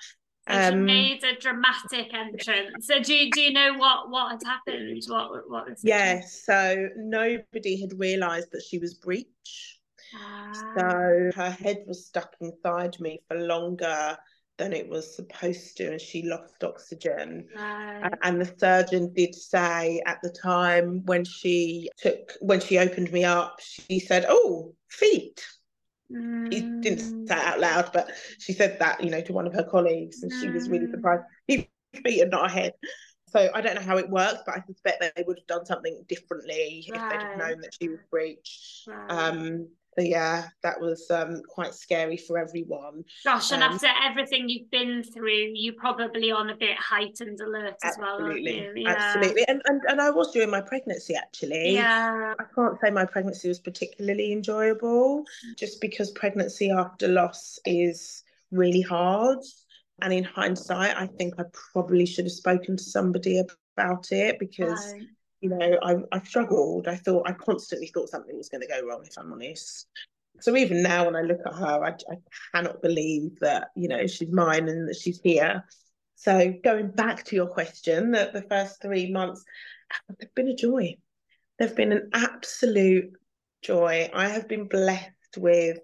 And 0.48 0.74
um, 0.74 0.80
she 0.80 0.84
made 0.84 1.24
a 1.24 1.38
dramatic 1.38 2.14
entrance. 2.14 2.86
So 2.86 3.00
do 3.00 3.14
you, 3.14 3.30
do 3.30 3.40
you 3.40 3.52
know 3.52 3.74
what 3.74 4.10
what 4.10 4.30
had 4.32 4.42
happened? 4.44 5.02
What 5.06 5.50
what 5.50 5.68
was 5.68 5.80
Yes, 5.82 6.44
yeah, 6.48 6.74
so 6.74 6.88
nobody 6.96 7.80
had 7.80 7.98
realised 7.98 8.48
that 8.52 8.62
she 8.68 8.78
was 8.78 8.94
breech. 8.94 9.75
Ah. 10.14 10.52
So 10.76 11.30
her 11.36 11.50
head 11.50 11.84
was 11.86 12.06
stuck 12.06 12.34
inside 12.40 12.98
me 13.00 13.20
for 13.28 13.36
longer 13.38 14.16
than 14.58 14.72
it 14.72 14.88
was 14.88 15.14
supposed 15.14 15.76
to, 15.76 15.90
and 15.92 16.00
she 16.00 16.22
lost 16.22 16.64
oxygen. 16.64 17.46
Right. 17.54 18.10
And 18.22 18.40
the 18.40 18.54
surgeon 18.58 19.12
did 19.14 19.34
say 19.34 20.02
at 20.06 20.18
the 20.22 20.30
time 20.30 21.04
when 21.04 21.24
she 21.24 21.90
took 21.98 22.32
when 22.40 22.60
she 22.60 22.78
opened 22.78 23.12
me 23.12 23.24
up, 23.24 23.60
she 23.60 23.98
said, 24.00 24.24
"Oh, 24.28 24.74
feet." 24.88 25.44
Mm. 26.10 26.52
She 26.52 26.60
didn't 26.82 27.00
say 27.00 27.14
it 27.28 27.30
out 27.30 27.60
loud, 27.60 27.90
but 27.92 28.10
she 28.38 28.52
said 28.52 28.78
that 28.78 29.02
you 29.02 29.10
know 29.10 29.20
to 29.20 29.32
one 29.32 29.46
of 29.46 29.52
her 29.54 29.64
colleagues, 29.64 30.22
and 30.22 30.32
she 30.32 30.50
was 30.50 30.68
really 30.70 30.86
Mm. 30.86 30.90
surprised. 30.90 31.22
Feet 32.04 32.20
and 32.20 32.30
not 32.30 32.50
a 32.50 32.52
head. 32.52 32.72
So 33.28 33.50
I 33.54 33.60
don't 33.60 33.74
know 33.74 33.80
how 33.80 33.96
it 33.96 34.10
works, 34.10 34.40
but 34.44 34.56
I 34.56 34.62
suspect 34.66 35.00
they 35.16 35.22
would 35.26 35.38
have 35.38 35.46
done 35.46 35.64
something 35.66 36.04
differently 36.08 36.84
if 36.86 37.02
they'd 37.08 37.22
have 37.22 37.36
known 37.36 37.60
that 37.62 37.74
she 37.80 37.88
was 37.88 38.00
breached. 38.10 38.86
Right. 38.86 39.10
Um, 39.10 39.68
so 39.98 40.04
yeah, 40.04 40.48
that 40.62 40.80
was 40.80 41.10
um, 41.10 41.40
quite 41.48 41.72
scary 41.74 42.16
for 42.16 42.38
everyone. 42.38 43.04
Gosh, 43.24 43.50
and 43.52 43.62
um, 43.62 43.72
after 43.72 43.88
everything 44.04 44.48
you've 44.48 44.70
been 44.70 45.02
through, 45.02 45.52
you're 45.54 45.74
probably 45.74 46.30
on 46.30 46.50
a 46.50 46.56
bit 46.56 46.76
heightened 46.76 47.40
alert 47.40 47.76
as 47.82 47.96
well, 47.98 48.16
aren't 48.20 48.46
Absolutely, 48.46 48.56
you? 48.58 48.72
Yeah. 48.76 48.90
absolutely, 48.90 49.44
and, 49.48 49.62
and 49.64 49.80
and 49.88 50.00
I 50.00 50.10
was 50.10 50.32
during 50.32 50.50
my 50.50 50.60
pregnancy 50.60 51.14
actually. 51.14 51.74
Yeah. 51.74 52.34
I 52.38 52.44
can't 52.54 52.78
say 52.82 52.90
my 52.90 53.06
pregnancy 53.06 53.48
was 53.48 53.58
particularly 53.58 54.32
enjoyable, 54.32 55.24
just 55.56 55.80
because 55.80 56.10
pregnancy 56.10 56.70
after 56.70 57.08
loss 57.08 57.58
is 57.64 58.22
really 58.50 58.82
hard. 58.82 59.38
And 60.02 60.12
in 60.12 60.24
hindsight, 60.24 60.94
I 60.94 61.06
think 61.06 61.34
I 61.38 61.44
probably 61.72 62.04
should 62.04 62.26
have 62.26 62.32
spoken 62.32 62.76
to 62.76 62.82
somebody 62.82 63.42
about 63.78 64.12
it 64.12 64.38
because 64.38 64.92
Right. 64.92 65.06
You 65.40 65.50
know, 65.50 65.78
I, 65.82 65.96
I 66.12 66.20
struggled. 66.22 66.88
I 66.88 66.96
thought 66.96 67.28
I 67.28 67.32
constantly 67.32 67.88
thought 67.88 68.08
something 68.08 68.36
was 68.36 68.48
going 68.48 68.62
to 68.62 68.68
go 68.68 68.86
wrong, 68.86 69.04
if 69.04 69.16
I'm 69.18 69.32
honest. 69.32 69.86
So 70.40 70.56
even 70.56 70.82
now, 70.82 71.06
when 71.06 71.16
I 71.16 71.22
look 71.22 71.40
at 71.46 71.54
her, 71.54 71.84
I, 71.84 71.90
I 71.90 72.16
cannot 72.54 72.82
believe 72.82 73.38
that 73.40 73.68
you 73.76 73.88
know 73.88 74.06
she's 74.06 74.32
mine 74.32 74.68
and 74.68 74.88
that 74.88 74.96
she's 74.96 75.20
here. 75.22 75.64
So 76.16 76.52
going 76.64 76.90
back 76.90 77.24
to 77.24 77.36
your 77.36 77.46
question, 77.46 78.12
that 78.12 78.32
the 78.32 78.42
first 78.42 78.80
three 78.80 79.10
months 79.10 79.44
have 79.90 80.34
been 80.34 80.48
a 80.48 80.56
joy. 80.56 80.96
They've 81.58 81.74
been 81.74 81.92
an 81.92 82.10
absolute 82.12 83.12
joy. 83.62 84.10
I 84.12 84.28
have 84.28 84.48
been 84.48 84.68
blessed 84.68 85.10
with 85.38 85.78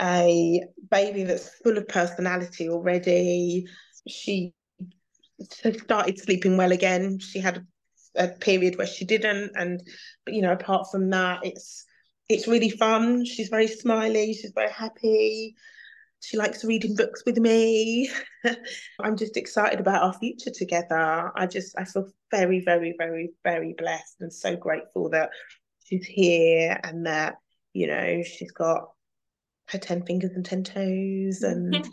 a 0.00 0.62
baby 0.90 1.24
that's 1.24 1.48
full 1.62 1.76
of 1.76 1.88
personality 1.88 2.68
already. 2.68 3.66
She 4.08 4.54
started 5.42 6.18
sleeping 6.18 6.56
well 6.56 6.72
again. 6.72 7.18
She 7.18 7.38
had 7.38 7.66
a 8.16 8.28
period 8.28 8.76
where 8.76 8.86
she 8.86 9.04
didn't 9.04 9.52
and 9.54 9.82
you 10.26 10.42
know 10.42 10.52
apart 10.52 10.86
from 10.90 11.10
that 11.10 11.40
it's 11.44 11.84
it's 12.28 12.46
really 12.46 12.70
fun. 12.70 13.24
She's 13.24 13.48
very 13.48 13.66
smiley 13.66 14.34
she's 14.34 14.52
very 14.54 14.70
happy. 14.70 15.54
She 16.22 16.36
likes 16.36 16.64
reading 16.64 16.94
books 16.96 17.22
with 17.24 17.38
me. 17.38 18.10
I'm 19.00 19.16
just 19.16 19.36
excited 19.36 19.80
about 19.80 20.02
our 20.02 20.12
future 20.12 20.50
together. 20.50 21.32
I 21.34 21.46
just 21.46 21.74
i 21.78 21.84
feel 21.84 22.08
very 22.30 22.60
very 22.64 22.94
very 22.98 23.30
very 23.44 23.74
blessed 23.76 24.16
and 24.20 24.32
so 24.32 24.56
grateful 24.56 25.10
that 25.10 25.30
she's 25.84 26.06
here 26.06 26.78
and 26.84 27.06
that 27.06 27.36
you 27.72 27.86
know 27.86 28.22
she's 28.22 28.52
got 28.52 28.90
her 29.70 29.78
10 29.78 30.04
fingers 30.06 30.30
and 30.34 30.44
10 30.44 30.64
toes 30.64 31.42
and 31.42 31.74
and 31.74 31.86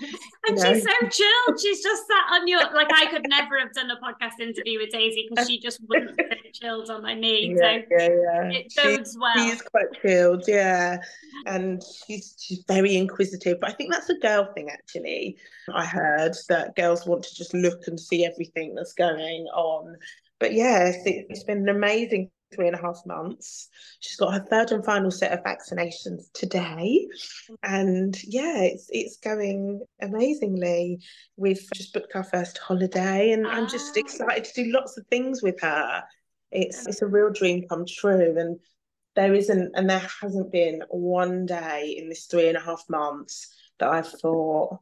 you 0.49 0.55
know. 0.55 0.73
she's 0.73 0.83
so 0.83 1.07
chilled. 1.09 1.59
She's 1.61 1.83
just 1.83 2.03
sat 2.07 2.33
on 2.39 2.47
your 2.47 2.59
like 2.73 2.87
I 2.93 3.05
could 3.07 3.25
never 3.29 3.59
have 3.59 3.73
done 3.73 3.89
a 3.91 3.95
podcast 3.97 4.39
interview 4.39 4.79
with 4.79 4.89
Daisy 4.91 5.27
because 5.29 5.47
she 5.47 5.59
just 5.59 5.79
wouldn't 5.87 6.15
sit 6.17 6.53
chilled 6.53 6.89
on 6.89 7.03
my 7.03 7.13
knee. 7.19 7.55
yeah, 7.57 7.79
So 7.79 7.95
yeah, 7.97 8.07
yeah. 8.09 8.49
it 8.51 8.71
She- 8.71 8.81
bodes 8.81 9.17
well. 9.19 9.33
she's 9.35 9.61
quite 9.61 9.85
chilled, 10.01 10.43
yeah, 10.47 10.97
and 11.45 11.81
she's 12.05 12.35
she's 12.39 12.63
very 12.67 12.95
inquisitive. 12.95 13.59
But 13.59 13.69
I 13.71 13.73
think 13.73 13.91
that's 13.93 14.09
a 14.09 14.17
girl 14.19 14.51
thing, 14.53 14.69
actually. 14.69 15.37
I 15.73 15.85
heard 15.85 16.35
that 16.49 16.75
girls 16.75 17.05
want 17.05 17.23
to 17.23 17.35
just 17.35 17.53
look 17.53 17.87
and 17.87 17.99
see 17.99 18.25
everything 18.25 18.73
that's 18.75 18.93
going 18.93 19.45
on. 19.53 19.95
But 20.39 20.53
yes, 20.53 20.95
it, 21.05 21.25
it's 21.29 21.43
been 21.43 21.59
an 21.59 21.69
amazing 21.69 22.29
three 22.53 22.67
and 22.67 22.75
a 22.75 22.81
half 22.81 23.01
months. 23.05 23.69
She's 23.99 24.15
got 24.17 24.33
her 24.33 24.45
third 24.49 24.71
and 24.71 24.83
final 24.85 25.11
set 25.11 25.31
of 25.31 25.43
vaccinations 25.43 26.31
today, 26.33 27.07
and 27.63 28.17
yeah, 28.23 28.61
it's 28.61 28.87
it's 28.89 29.17
going 29.17 29.81
amazingly. 30.01 30.99
We've 31.35 31.65
just 31.73 31.93
booked 31.93 32.15
our 32.15 32.23
first 32.23 32.57
holiday, 32.57 33.31
and 33.31 33.45
I'm 33.47 33.67
just 33.67 33.95
Ah. 33.97 33.99
excited 33.99 34.45
to 34.45 34.63
do 34.63 34.71
lots 34.71 34.97
of 34.97 35.05
things 35.07 35.41
with 35.43 35.59
her. 35.61 36.03
It's 36.51 36.87
it's 36.87 37.01
a 37.01 37.07
real 37.07 37.31
dream 37.31 37.65
come 37.67 37.85
true, 37.85 38.37
and 38.37 38.59
there 39.15 39.33
isn't 39.33 39.71
and 39.75 39.89
there 39.89 40.07
hasn't 40.21 40.51
been 40.51 40.83
one 40.89 41.45
day 41.45 41.95
in 41.97 42.07
this 42.09 42.25
three 42.27 42.47
and 42.47 42.57
a 42.57 42.61
half 42.61 42.83
months 42.89 43.53
that 43.79 43.89
I've 43.89 44.07
thought, 44.07 44.79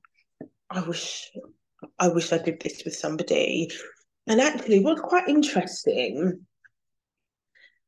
I 0.69 0.81
wish 0.81 1.31
I 1.99 2.07
wish 2.09 2.31
I 2.31 2.37
did 2.37 2.61
this 2.61 2.83
with 2.85 2.95
somebody. 2.95 3.69
And 4.27 4.41
actually, 4.41 4.79
what's 4.79 5.01
quite 5.01 5.27
interesting, 5.27 6.45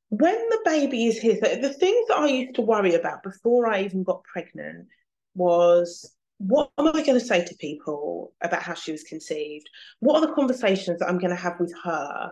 when 0.09 0.35
the 0.49 0.59
baby 0.63 1.07
is 1.07 1.19
here, 1.19 1.35
the, 1.35 1.73
things 1.73 2.07
that 2.07 2.17
I 2.17 2.27
used 2.27 2.55
to 2.55 2.61
worry 2.61 2.95
about 2.95 3.23
before 3.23 3.67
I 3.67 3.83
even 3.83 4.03
got 4.03 4.23
pregnant 4.23 4.87
was 5.35 6.13
what 6.37 6.71
am 6.77 6.87
I 6.87 7.03
going 7.03 7.19
to 7.19 7.19
say 7.19 7.43
to 7.43 7.55
people 7.55 8.33
about 8.41 8.61
how 8.61 8.73
she 8.73 8.91
was 8.91 9.03
conceived? 9.03 9.69
What 9.99 10.17
are 10.17 10.27
the 10.27 10.33
conversations 10.33 10.99
that 10.99 11.09
I'm 11.09 11.17
going 11.17 11.35
to 11.35 11.41
have 11.41 11.59
with 11.59 11.73
her? 11.83 12.31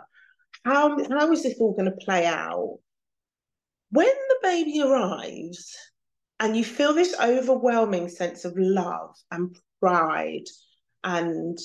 How, 0.63 0.97
how 1.09 1.31
is 1.31 1.43
this 1.43 1.59
all 1.59 1.73
going 1.73 1.91
to 1.91 2.05
play 2.05 2.25
out? 2.25 2.79
When 3.91 4.07
the 4.07 4.37
baby 4.41 4.81
arrives 4.81 5.75
and 6.39 6.55
you 6.55 6.63
feel 6.63 6.93
this 6.93 7.15
overwhelming 7.19 8.09
sense 8.09 8.45
of 8.45 8.53
love 8.57 9.15
and 9.31 9.57
pride 9.81 10.45
and 11.03 11.57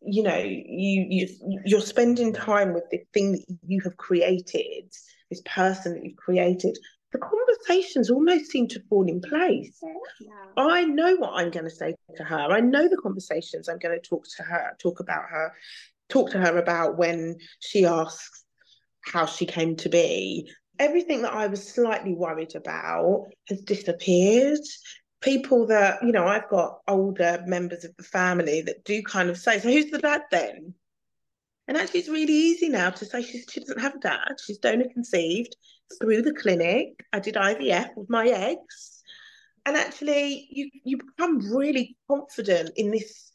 you 0.00 0.22
know 0.22 0.38
you 0.38 1.06
you 1.08 1.60
you're 1.64 1.80
spending 1.80 2.32
time 2.32 2.72
with 2.72 2.84
the 2.90 3.00
thing 3.12 3.32
that 3.32 3.44
you 3.66 3.80
have 3.82 3.96
created 3.96 4.84
this 5.30 5.42
person 5.44 5.94
that 5.94 6.04
you've 6.04 6.16
created 6.16 6.76
the 7.12 7.18
conversations 7.18 8.10
almost 8.10 8.50
seem 8.50 8.68
to 8.68 8.80
fall 8.88 9.08
in 9.08 9.20
place 9.20 9.80
Yeah. 10.20 10.30
I 10.56 10.84
know 10.84 11.16
what 11.16 11.34
I'm 11.34 11.50
going 11.50 11.64
to 11.64 11.70
say 11.70 11.94
to 12.16 12.24
her. 12.24 12.36
I 12.36 12.60
know 12.60 12.88
the 12.88 12.96
conversations 12.96 13.68
I'm 13.68 13.78
going 13.78 13.98
to 13.98 14.08
talk 14.08 14.24
to 14.36 14.42
her, 14.42 14.76
talk 14.78 14.98
about 15.00 15.24
her, 15.30 15.52
talk 16.08 16.30
to 16.32 16.38
her 16.38 16.58
about 16.58 16.98
when 16.98 17.36
she 17.60 17.86
asks 17.86 18.44
how 19.02 19.26
she 19.26 19.46
came 19.46 19.76
to 19.76 19.88
be. 19.88 20.50
Everything 20.78 21.22
that 21.22 21.32
I 21.32 21.46
was 21.46 21.66
slightly 21.66 22.14
worried 22.14 22.54
about 22.54 23.26
has 23.48 23.60
disappeared. 23.60 24.60
People 25.20 25.66
that, 25.66 26.02
you 26.02 26.12
know, 26.12 26.26
I've 26.26 26.48
got 26.48 26.78
older 26.86 27.42
members 27.46 27.84
of 27.84 27.96
the 27.96 28.04
family 28.04 28.62
that 28.62 28.84
do 28.84 29.02
kind 29.02 29.30
of 29.30 29.38
say, 29.38 29.58
So 29.58 29.70
who's 29.70 29.90
the 29.90 29.98
dad 29.98 30.22
then? 30.30 30.74
And 31.66 31.76
actually, 31.76 32.00
it's 32.00 32.08
really 32.08 32.32
easy 32.32 32.68
now 32.68 32.90
to 32.90 33.04
say 33.04 33.22
she, 33.22 33.42
she 33.50 33.60
doesn't 33.60 33.80
have 33.80 33.96
a 33.96 34.00
dad. 34.00 34.36
She's 34.44 34.58
donor 34.58 34.86
conceived 34.92 35.54
through 36.00 36.22
the 36.22 36.32
clinic. 36.34 37.04
I 37.12 37.18
did 37.18 37.34
IVF 37.34 37.90
with 37.96 38.08
my 38.08 38.26
eggs 38.28 38.98
and 39.68 39.76
actually 39.76 40.48
you 40.50 40.70
you 40.84 40.96
become 40.96 41.38
really 41.54 41.96
confident 42.10 42.70
in 42.76 42.90
this 42.90 43.32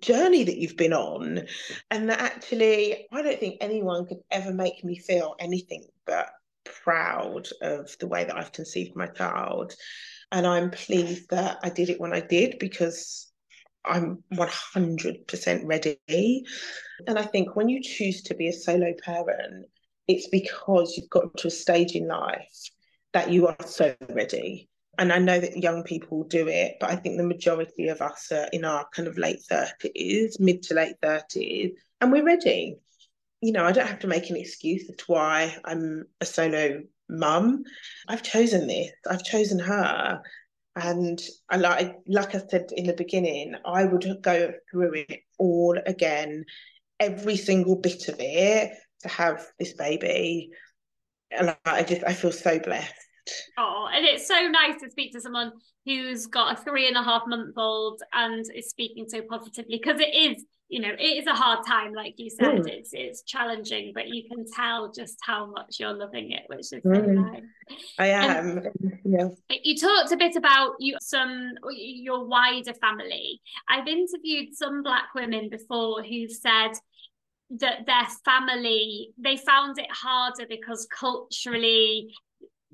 journey 0.00 0.42
that 0.42 0.58
you've 0.58 0.76
been 0.76 0.92
on 0.92 1.46
and 1.92 2.10
that 2.10 2.20
actually 2.20 3.06
i 3.12 3.22
don't 3.22 3.38
think 3.38 3.56
anyone 3.60 4.04
could 4.04 4.18
ever 4.32 4.52
make 4.52 4.82
me 4.82 4.98
feel 4.98 5.36
anything 5.38 5.84
but 6.06 6.30
proud 6.82 7.46
of 7.62 7.96
the 8.00 8.08
way 8.08 8.24
that 8.24 8.36
i've 8.36 8.50
conceived 8.50 8.96
my 8.96 9.06
child 9.06 9.72
and 10.34 10.46
i'm 10.46 10.70
pleased 10.70 11.30
that 11.30 11.58
i 11.62 11.70
did 11.70 11.88
it 11.88 12.00
when 12.00 12.12
i 12.12 12.20
did 12.20 12.58
because 12.58 13.32
i'm 13.86 14.22
100% 14.34 15.60
ready 15.64 16.44
and 17.06 17.18
i 17.18 17.22
think 17.22 17.56
when 17.56 17.68
you 17.68 17.80
choose 17.82 18.22
to 18.22 18.34
be 18.34 18.48
a 18.48 18.52
solo 18.52 18.92
parent 19.02 19.64
it's 20.08 20.28
because 20.28 20.96
you've 20.96 21.08
got 21.08 21.34
to 21.38 21.48
a 21.48 21.50
stage 21.50 21.92
in 21.92 22.06
life 22.06 22.68
that 23.14 23.30
you 23.30 23.46
are 23.46 23.56
so 23.64 23.94
ready 24.10 24.68
and 24.98 25.12
I 25.12 25.18
know 25.18 25.40
that 25.40 25.56
young 25.56 25.82
people 25.82 26.24
do 26.24 26.48
it, 26.48 26.76
but 26.80 26.90
I 26.90 26.96
think 26.96 27.16
the 27.16 27.24
majority 27.24 27.88
of 27.88 28.00
us 28.00 28.30
are 28.30 28.48
in 28.52 28.64
our 28.64 28.86
kind 28.94 29.08
of 29.08 29.18
late 29.18 29.40
30s, 29.50 30.38
mid 30.38 30.62
to 30.64 30.74
late 30.74 30.96
30s, 31.02 31.72
and 32.00 32.12
we're 32.12 32.24
ready. 32.24 32.76
You 33.40 33.52
know, 33.52 33.64
I 33.64 33.72
don't 33.72 33.88
have 33.88 34.00
to 34.00 34.06
make 34.06 34.30
an 34.30 34.36
excuse 34.36 34.88
as 34.88 34.96
to 34.96 35.04
why 35.06 35.56
I'm 35.64 36.04
a 36.20 36.24
solo 36.24 36.82
mum. 37.08 37.64
I've 38.08 38.22
chosen 38.22 38.66
this, 38.66 38.90
I've 39.08 39.24
chosen 39.24 39.58
her. 39.58 40.22
And 40.76 41.20
I 41.48 41.56
like 41.56 41.96
like 42.08 42.34
I 42.34 42.42
said 42.48 42.70
in 42.76 42.86
the 42.86 42.94
beginning, 42.94 43.54
I 43.64 43.84
would 43.84 44.06
go 44.22 44.52
through 44.70 45.04
it 45.08 45.20
all 45.38 45.78
again, 45.86 46.44
every 46.98 47.36
single 47.36 47.76
bit 47.76 48.08
of 48.08 48.16
it 48.18 48.72
to 49.02 49.08
have 49.08 49.46
this 49.58 49.74
baby. 49.74 50.50
And 51.30 51.56
I 51.64 51.84
just 51.84 52.02
I 52.04 52.12
feel 52.12 52.32
so 52.32 52.58
blessed. 52.58 52.92
Oh, 53.56 53.88
and 53.92 54.04
it's 54.04 54.26
so 54.26 54.48
nice 54.48 54.80
to 54.82 54.90
speak 54.90 55.12
to 55.12 55.20
someone 55.20 55.52
who's 55.86 56.26
got 56.26 56.58
a 56.58 56.62
three 56.62 56.88
and 56.88 56.96
a 56.96 57.02
half 57.02 57.22
month 57.26 57.56
old 57.56 58.02
and 58.12 58.44
is 58.54 58.70
speaking 58.70 59.06
so 59.08 59.22
positively 59.22 59.78
because 59.82 60.00
it 60.00 60.14
is 60.14 60.44
you 60.68 60.80
know, 60.80 60.92
it 60.98 61.02
is 61.02 61.26
a 61.26 61.34
hard 61.34 61.66
time, 61.66 61.92
like 61.92 62.14
you 62.16 62.30
said. 62.30 62.62
Mm. 62.62 62.68
It's 62.68 62.90
it's 62.92 63.22
challenging, 63.22 63.92
but 63.94 64.08
you 64.08 64.28
can 64.28 64.44
tell 64.50 64.90
just 64.92 65.18
how 65.22 65.46
much 65.46 65.78
you're 65.78 65.92
loving 65.92 66.32
it, 66.32 66.44
which 66.46 66.60
is 66.60 66.82
mm. 66.84 67.06
nice. 67.06 67.42
I 67.98 68.06
am. 68.06 68.62
yeah. 69.04 69.28
You 69.62 69.76
talked 69.76 70.12
a 70.12 70.16
bit 70.16 70.36
about 70.36 70.72
you 70.80 70.96
some 71.02 71.52
your 71.70 72.24
wider 72.24 72.74
family. 72.74 73.40
I've 73.68 73.86
interviewed 73.86 74.54
some 74.54 74.82
black 74.82 75.14
women 75.14 75.48
before 75.50 76.02
who 76.02 76.28
said 76.28 76.72
that 77.50 77.86
their 77.86 78.06
family 78.24 79.10
they 79.18 79.36
found 79.36 79.78
it 79.78 79.90
harder 79.90 80.46
because 80.48 80.86
culturally 80.86 82.12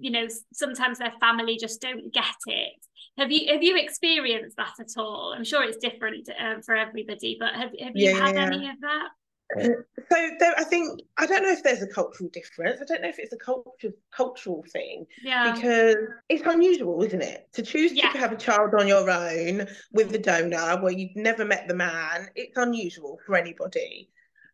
you 0.00 0.10
know 0.10 0.26
sometimes 0.52 0.98
their 0.98 1.12
family 1.20 1.56
just 1.56 1.80
don't 1.80 2.12
get 2.12 2.24
it 2.46 2.86
have 3.18 3.30
you 3.30 3.52
have 3.52 3.62
you 3.62 3.76
experienced 3.76 4.56
that 4.56 4.74
at 4.80 4.88
all 4.96 5.34
i'm 5.36 5.44
sure 5.44 5.62
it's 5.62 5.78
different 5.78 6.28
um, 6.38 6.62
for 6.62 6.74
everybody 6.74 7.36
but 7.38 7.52
have, 7.52 7.70
have 7.80 7.92
you 7.94 8.10
yeah, 8.10 8.26
had 8.26 8.34
yeah. 8.34 8.46
any 8.46 8.68
of 8.68 8.80
that 8.80 9.08
so 9.56 10.30
there, 10.38 10.54
I 10.56 10.64
think 10.64 11.00
I 11.18 11.26
don't 11.26 11.42
know 11.42 11.50
if 11.50 11.62
there's 11.62 11.82
a 11.82 11.86
cultural 11.86 12.30
difference. 12.32 12.80
I 12.80 12.84
don't 12.84 13.02
know 13.02 13.08
if 13.08 13.18
it's 13.18 13.32
a 13.32 13.36
culture 13.36 13.92
cultural 14.14 14.64
thing. 14.72 15.06
Yeah. 15.22 15.52
Because 15.52 15.96
it's 16.28 16.46
unusual, 16.46 17.02
isn't 17.02 17.22
it? 17.22 17.48
To 17.54 17.62
choose 17.62 17.92
yeah. 17.92 18.12
to 18.12 18.18
have 18.18 18.32
a 18.32 18.36
child 18.36 18.74
on 18.78 18.86
your 18.86 19.10
own 19.10 19.66
with 19.92 20.12
the 20.12 20.18
donor 20.18 20.80
where 20.80 20.92
you've 20.92 21.16
never 21.16 21.44
met 21.44 21.66
the 21.66 21.74
man, 21.74 22.28
it's 22.36 22.56
unusual 22.56 23.18
for 23.26 23.36
anybody. 23.36 24.08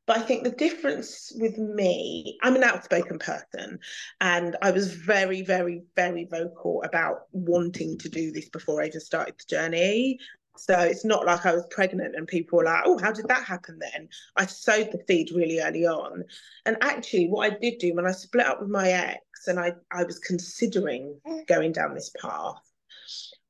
But 0.07 0.19
I 0.19 0.21
think 0.23 0.45
the 0.45 0.51
difference 0.51 1.33
with 1.37 1.59
me, 1.59 2.39
I'm 2.43 2.55
an 2.55 2.63
outspoken 2.63 3.19
person, 3.19 3.81
and 4.21 4.57
I 4.63 4.71
was 4.71 4.95
very, 4.95 5.43
very, 5.43 5.83
very 5.97 6.27
vocal 6.31 6.83
about 6.85 7.23
wanting 7.33 7.99
to 7.99 8.09
do 8.09 8.31
this 8.31 8.49
before 8.49 8.83
I 8.83 8.87
even 8.87 9.01
started 9.01 9.35
the 9.39 9.45
journey. 9.49 10.19
So 10.59 10.79
it's 10.79 11.05
not 11.05 11.27
like 11.27 11.45
I 11.45 11.53
was 11.53 11.67
pregnant 11.71 12.17
and 12.17 12.27
people 12.27 12.59
were 12.59 12.65
like, 12.65 12.85
oh, 12.87 12.99
how 12.99 13.13
did 13.13 13.29
that 13.29 13.45
happen 13.45 13.79
then? 13.79 14.09
I 14.37 14.47
sowed 14.47 14.91
the 14.91 15.03
seed 15.07 15.31
really 15.35 15.61
early 15.61 15.87
on. 15.87 16.25
And 16.65 16.79
actually, 16.81 17.27
what 17.27 17.53
I 17.53 17.59
did 17.59 17.79
do 17.79 17.95
when 17.95 18.07
I 18.07 18.13
split 18.13 18.47
up 18.47 18.61
with 18.61 18.71
my 18.71 18.89
ex 18.89 19.21
and 19.49 19.61
I, 19.61 19.73
I 19.93 20.05
was 20.05 20.19
considering 20.19 21.19
mm. 21.27 21.47
going 21.47 21.73
down 21.73 21.95
this 21.95 22.11
path, 22.21 22.63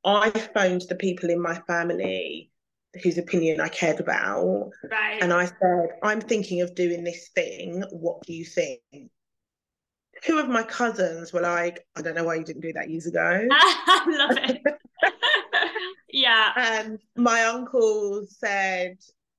I 0.04 0.30
phoned 0.30 0.82
the 0.88 0.96
people 0.96 1.30
in 1.30 1.40
my 1.40 1.61
family 1.66 2.50
whose 3.03 3.18
opinion 3.18 3.61
I 3.61 3.68
cared 3.68 4.01
about. 4.01 4.70
Right. 4.90 5.22
And 5.22 5.32
I 5.32 5.47
said, 5.47 5.88
I'm 6.03 6.20
thinking 6.20 6.62
of 6.62 6.74
doing 6.74 7.05
this 7.05 7.28
thing. 7.34 7.84
What 7.90 8.22
do 8.26 8.32
you 8.32 8.44
think? 8.44 8.80
Two 10.22 10.38
of 10.38 10.49
my 10.49 10.62
cousins 10.62 11.32
were 11.32 11.42
like, 11.42 11.86
I 11.94 12.03
don't 12.03 12.14
know 12.14 12.24
why 12.24 12.36
you 12.36 12.44
didn't 12.44 12.62
do 12.62 12.72
that 12.72 12.90
years 12.90 13.07
ago. 13.07 13.47
I 13.51 14.05
love 14.09 14.38
it. 14.38 14.62
yeah. 16.12 16.53
And 16.57 16.99
my 17.16 17.44
uncle 17.44 18.26
said, 18.28 18.97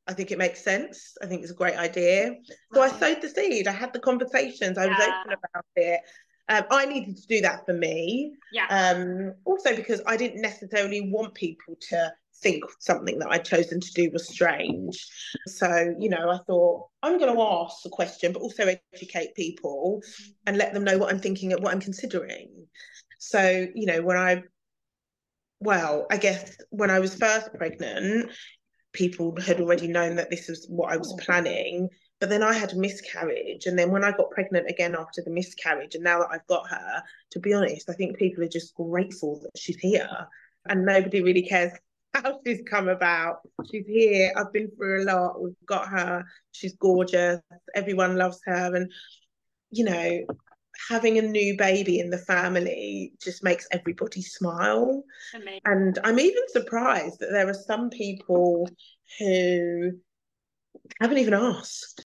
I 0.07 0.13
think 0.13 0.31
it 0.31 0.37
makes 0.37 0.63
sense. 0.63 1.17
I 1.21 1.25
think 1.25 1.41
it's 1.41 1.51
a 1.51 1.55
great 1.55 1.77
idea. 1.77 2.35
So 2.73 2.81
I 2.81 2.89
sowed 2.89 3.21
the 3.21 3.29
seed. 3.29 3.67
I 3.67 3.71
had 3.71 3.91
the 3.91 3.99
conversations. 3.99 4.77
I 4.77 4.85
yeah. 4.85 4.89
was 4.91 5.01
open 5.01 5.33
about 5.33 5.65
it. 5.75 5.99
Um, 6.49 6.63
I 6.71 6.85
needed 6.85 7.17
to 7.17 7.27
do 7.27 7.41
that 7.41 7.65
for 7.65 7.73
me. 7.73 8.33
Yeah. 8.53 8.67
Um, 8.69 9.33
also 9.43 9.75
because 9.75 10.01
I 10.07 10.15
didn't 10.15 10.41
necessarily 10.41 11.01
want 11.11 11.33
people 11.33 11.75
to 11.89 12.13
think 12.41 12.63
something 12.79 13.19
that 13.19 13.31
I'd 13.31 13.45
chosen 13.45 13.79
to 13.79 13.91
do 13.93 14.09
was 14.11 14.27
strange. 14.27 15.07
So, 15.47 15.95
you 15.99 16.09
know, 16.09 16.29
I 16.29 16.39
thought 16.45 16.87
I'm 17.03 17.17
going 17.17 17.33
to 17.33 17.41
ask 17.41 17.83
the 17.83 17.89
question, 17.89 18.33
but 18.33 18.41
also 18.41 18.75
educate 18.93 19.35
people 19.35 20.01
and 20.45 20.57
let 20.57 20.73
them 20.73 20.83
know 20.83 20.97
what 20.97 21.11
I'm 21.11 21.19
thinking 21.19 21.53
and 21.53 21.63
what 21.63 21.73
I'm 21.73 21.81
considering. 21.81 22.49
So, 23.19 23.67
you 23.73 23.85
know, 23.85 24.01
when 24.01 24.17
I, 24.17 24.43
well, 25.59 26.05
I 26.11 26.17
guess 26.17 26.57
when 26.69 26.91
I 26.91 26.99
was 26.99 27.15
first 27.15 27.53
pregnant, 27.53 28.31
people 28.93 29.35
had 29.41 29.59
already 29.59 29.87
known 29.87 30.15
that 30.15 30.29
this 30.29 30.47
was 30.47 30.65
what 30.69 30.91
I 30.91 30.97
was 30.97 31.13
mm. 31.13 31.19
planning. 31.19 31.89
But 32.19 32.29
then 32.29 32.41
I 32.41 32.53
had 32.53 32.73
a 32.73 32.77
miscarriage. 32.77 33.67
And 33.67 33.77
then 33.77 33.91
when 33.91 34.03
I 34.03 34.11
got 34.11 34.31
pregnant 34.31 34.67
again 34.69 34.95
after 34.97 35.21
the 35.23 35.29
miscarriage, 35.29 35.93
and 35.93 36.03
now 36.03 36.19
that 36.19 36.29
I've 36.31 36.47
got 36.47 36.67
her, 36.67 37.03
to 37.31 37.39
be 37.39 37.53
honest, 37.53 37.89
I 37.89 37.93
think 37.93 38.17
people 38.17 38.43
are 38.43 38.49
just 38.49 38.73
grateful 38.73 39.39
that 39.43 39.51
she's 39.55 39.77
here 39.77 40.27
and 40.69 40.85
nobody 40.85 41.21
really 41.21 41.43
cares 41.43 41.71
how 42.23 42.39
she's 42.45 42.61
come 42.69 42.87
about. 42.87 43.37
She's 43.69 43.85
here. 43.87 44.33
I've 44.35 44.53
been 44.53 44.69
through 44.71 45.03
a 45.03 45.05
lot. 45.05 45.41
We've 45.41 45.53
got 45.65 45.87
her. 45.89 46.25
She's 46.51 46.75
gorgeous. 46.75 47.41
Everyone 47.75 48.15
loves 48.15 48.39
her. 48.45 48.75
And, 48.75 48.91
you 49.71 49.85
know, 49.85 50.25
having 50.89 51.17
a 51.17 51.21
new 51.21 51.57
baby 51.57 51.99
in 51.99 52.09
the 52.09 52.17
family 52.17 53.13
just 53.21 53.43
makes 53.43 53.67
everybody 53.71 54.21
smile. 54.21 55.03
Amazing. 55.35 55.61
And 55.65 55.99
I'm 56.03 56.19
even 56.19 56.43
surprised 56.49 57.19
that 57.19 57.31
there 57.31 57.49
are 57.49 57.53
some 57.53 57.89
people 57.89 58.69
who 59.19 59.91
haven't 61.01 61.17
even 61.17 61.33
asked. 61.33 62.05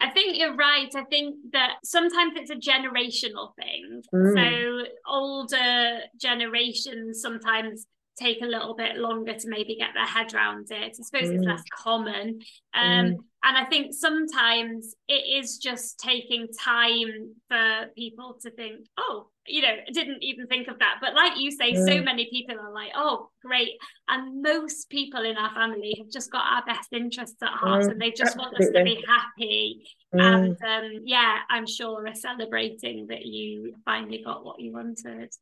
I 0.00 0.10
think 0.10 0.38
you're 0.38 0.54
right. 0.54 0.90
I 0.94 1.04
think 1.04 1.36
that 1.52 1.76
sometimes 1.84 2.32
it's 2.36 2.50
a 2.50 2.56
generational 2.56 3.54
thing. 3.56 4.02
Mm. 4.14 4.34
So 4.34 4.90
older 5.06 6.00
generations 6.20 7.20
sometimes 7.20 7.86
take 8.18 8.42
a 8.42 8.46
little 8.46 8.74
bit 8.74 8.96
longer 8.96 9.34
to 9.34 9.48
maybe 9.48 9.76
get 9.76 9.90
their 9.94 10.06
head 10.06 10.34
around 10.34 10.70
it. 10.70 10.82
I 10.98 11.02
suppose 11.02 11.28
mm. 11.28 11.36
it's 11.36 11.46
less 11.46 11.62
common. 11.72 12.40
Um, 12.74 13.06
mm. 13.06 13.16
And 13.44 13.56
I 13.56 13.64
think 13.64 13.92
sometimes 13.92 14.94
it 15.08 15.42
is 15.42 15.58
just 15.58 15.98
taking 15.98 16.46
time 16.60 17.34
for 17.48 17.86
people 17.96 18.38
to 18.42 18.50
think, 18.50 18.86
oh, 18.96 19.28
you 19.46 19.62
know, 19.62 19.68
I 19.70 19.90
didn't 19.90 20.22
even 20.22 20.46
think 20.46 20.68
of 20.68 20.78
that. 20.78 20.98
But 21.00 21.14
like 21.14 21.32
you 21.36 21.50
say, 21.50 21.72
mm. 21.72 21.84
so 21.84 22.02
many 22.02 22.28
people 22.30 22.60
are 22.60 22.72
like, 22.72 22.92
oh, 22.94 23.30
great. 23.44 23.72
And 24.08 24.42
most 24.42 24.88
people 24.90 25.24
in 25.24 25.36
our 25.36 25.52
family 25.54 25.96
have 25.98 26.08
just 26.08 26.30
got 26.30 26.44
our 26.44 26.64
best 26.64 26.92
interests 26.92 27.42
at 27.42 27.48
heart 27.48 27.84
mm. 27.84 27.90
and 27.90 28.00
they 28.00 28.10
just 28.10 28.36
Absolutely. 28.36 28.58
want 28.58 28.60
us 28.60 28.78
to 28.78 28.84
be 28.84 29.04
happy. 29.08 29.86
Mm. 30.14 30.20
And 30.22 30.56
um, 30.62 31.02
yeah, 31.04 31.38
I'm 31.50 31.66
sure 31.66 32.06
are 32.06 32.14
celebrating 32.14 33.08
that 33.08 33.24
you 33.24 33.74
finally 33.84 34.22
got 34.24 34.44
what 34.44 34.60
you 34.60 34.72
wanted. 34.72 35.32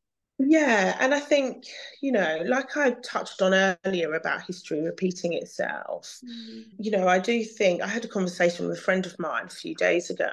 Yeah, 0.42 0.96
and 1.00 1.12
I 1.12 1.20
think, 1.20 1.66
you 2.00 2.12
know, 2.12 2.42
like 2.46 2.74
I 2.74 2.92
touched 3.04 3.42
on 3.42 3.52
earlier 3.84 4.14
about 4.14 4.46
history 4.46 4.80
repeating 4.80 5.34
itself, 5.34 6.18
mm. 6.24 6.64
you 6.78 6.90
know, 6.90 7.06
I 7.06 7.18
do 7.18 7.44
think 7.44 7.82
I 7.82 7.86
had 7.86 8.06
a 8.06 8.08
conversation 8.08 8.66
with 8.66 8.78
a 8.78 8.80
friend 8.80 9.04
of 9.04 9.18
mine 9.18 9.46
a 9.46 9.50
few 9.50 9.74
days 9.74 10.08
ago, 10.08 10.30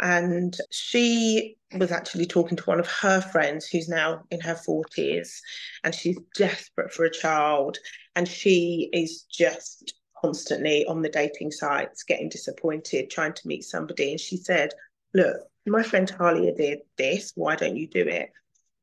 and 0.00 0.56
she 0.72 1.56
was 1.78 1.92
actually 1.92 2.26
talking 2.26 2.56
to 2.56 2.64
one 2.64 2.80
of 2.80 2.88
her 2.88 3.20
friends 3.20 3.66
who's 3.66 3.88
now 3.88 4.24
in 4.32 4.40
her 4.40 4.56
40s, 4.56 5.38
and 5.84 5.94
she's 5.94 6.18
desperate 6.34 6.92
for 6.92 7.04
a 7.04 7.12
child, 7.12 7.78
and 8.16 8.26
she 8.26 8.90
is 8.92 9.26
just 9.30 9.94
constantly 10.20 10.84
on 10.86 11.02
the 11.02 11.08
dating 11.08 11.52
sites 11.52 12.02
getting 12.02 12.30
disappointed, 12.30 13.10
trying 13.10 13.34
to 13.34 13.46
meet 13.46 13.62
somebody. 13.62 14.10
And 14.10 14.20
she 14.20 14.36
said, 14.36 14.72
Look, 15.14 15.36
my 15.66 15.84
friend 15.84 16.08
Talia 16.08 16.52
did 16.52 16.80
this, 16.98 17.32
why 17.36 17.54
don't 17.54 17.76
you 17.76 17.86
do 17.86 18.02
it? 18.02 18.30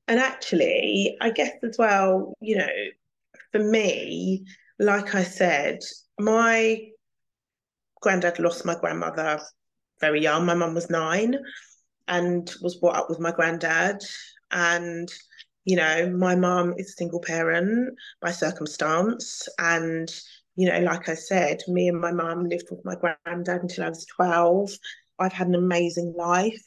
And 0.08 0.20
actually, 0.20 1.18
I 1.20 1.32
guess 1.32 1.52
as 1.64 1.78
well, 1.78 2.34
you 2.40 2.58
know, 2.58 2.68
for 3.52 3.60
me, 3.60 4.46
like 4.80 5.16
I 5.16 5.24
said, 5.24 5.80
my 6.20 6.82
granddad 8.02 8.40
lost 8.40 8.66
my 8.66 8.76
grandmother 8.76 9.42
very 10.00 10.22
young. 10.22 10.46
My 10.46 10.54
mum 10.54 10.76
was 10.76 10.90
nine 10.90 11.36
and 12.08 12.50
was 12.62 12.76
brought 12.76 12.96
up 12.96 13.10
with 13.10 13.20
my 13.20 13.32
granddad. 13.32 14.02
And, 14.52 15.10
you 15.66 15.76
know, 15.76 16.10
my 16.10 16.36
mum 16.36 16.76
is 16.78 16.90
a 16.90 16.94
single 16.94 17.20
parent 17.20 17.96
by 18.22 18.32
circumstance. 18.32 19.48
And, 19.60 20.10
you 20.56 20.70
know, 20.70 20.80
like 20.80 21.10
I 21.10 21.16
said, 21.16 21.62
me 21.68 21.90
and 21.90 22.00
my 22.00 22.12
mum 22.12 22.46
lived 22.46 22.68
with 22.72 22.86
my 22.86 22.96
granddad 22.96 23.62
until 23.62 23.86
I 23.86 23.90
was 23.90 24.06
12. 24.06 24.72
I've 25.20 25.34
had 25.34 25.48
an 25.48 25.56
amazing 25.56 26.14
life. 26.16 26.64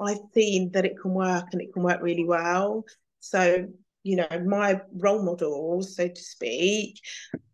I've 0.00 0.20
seen 0.34 0.70
that 0.72 0.84
it 0.84 1.00
can 1.00 1.12
work 1.12 1.46
and 1.52 1.60
it 1.60 1.72
can 1.72 1.82
work 1.82 2.00
really 2.00 2.24
well. 2.24 2.84
So, 3.20 3.66
you 4.02 4.16
know, 4.16 4.28
my 4.46 4.80
role 4.92 5.22
models, 5.22 5.96
so 5.96 6.08
to 6.08 6.20
speak, 6.20 7.00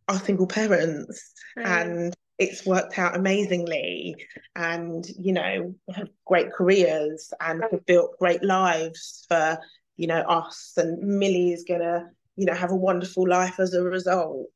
are 0.09 0.19
single 0.19 0.47
parents 0.47 1.33
mm. 1.59 1.67
and 1.67 2.15
it's 2.39 2.67
worked 2.67 2.99
out 2.99 3.17
amazingly 3.17 4.15
and, 4.55 5.07
you 5.19 5.33
know, 5.33 5.75
have 5.95 6.09
great 6.25 6.53
careers 6.53 7.33
and 7.41 7.63
have 7.71 7.85
built 7.87 8.19
great 8.19 8.43
lives 8.45 9.25
for, 9.29 9.59
you 9.97 10.07
know, 10.07 10.21
us 10.21 10.75
and 10.77 10.99
Millie 10.99 11.53
is 11.53 11.65
gonna, 11.67 12.11
you 12.37 12.45
know, 12.45 12.55
have 12.55 12.71
a 12.71 12.77
wonderful 12.77 13.27
life 13.29 13.59
as 13.59 13.75
a 13.75 13.83
result. 13.83 14.47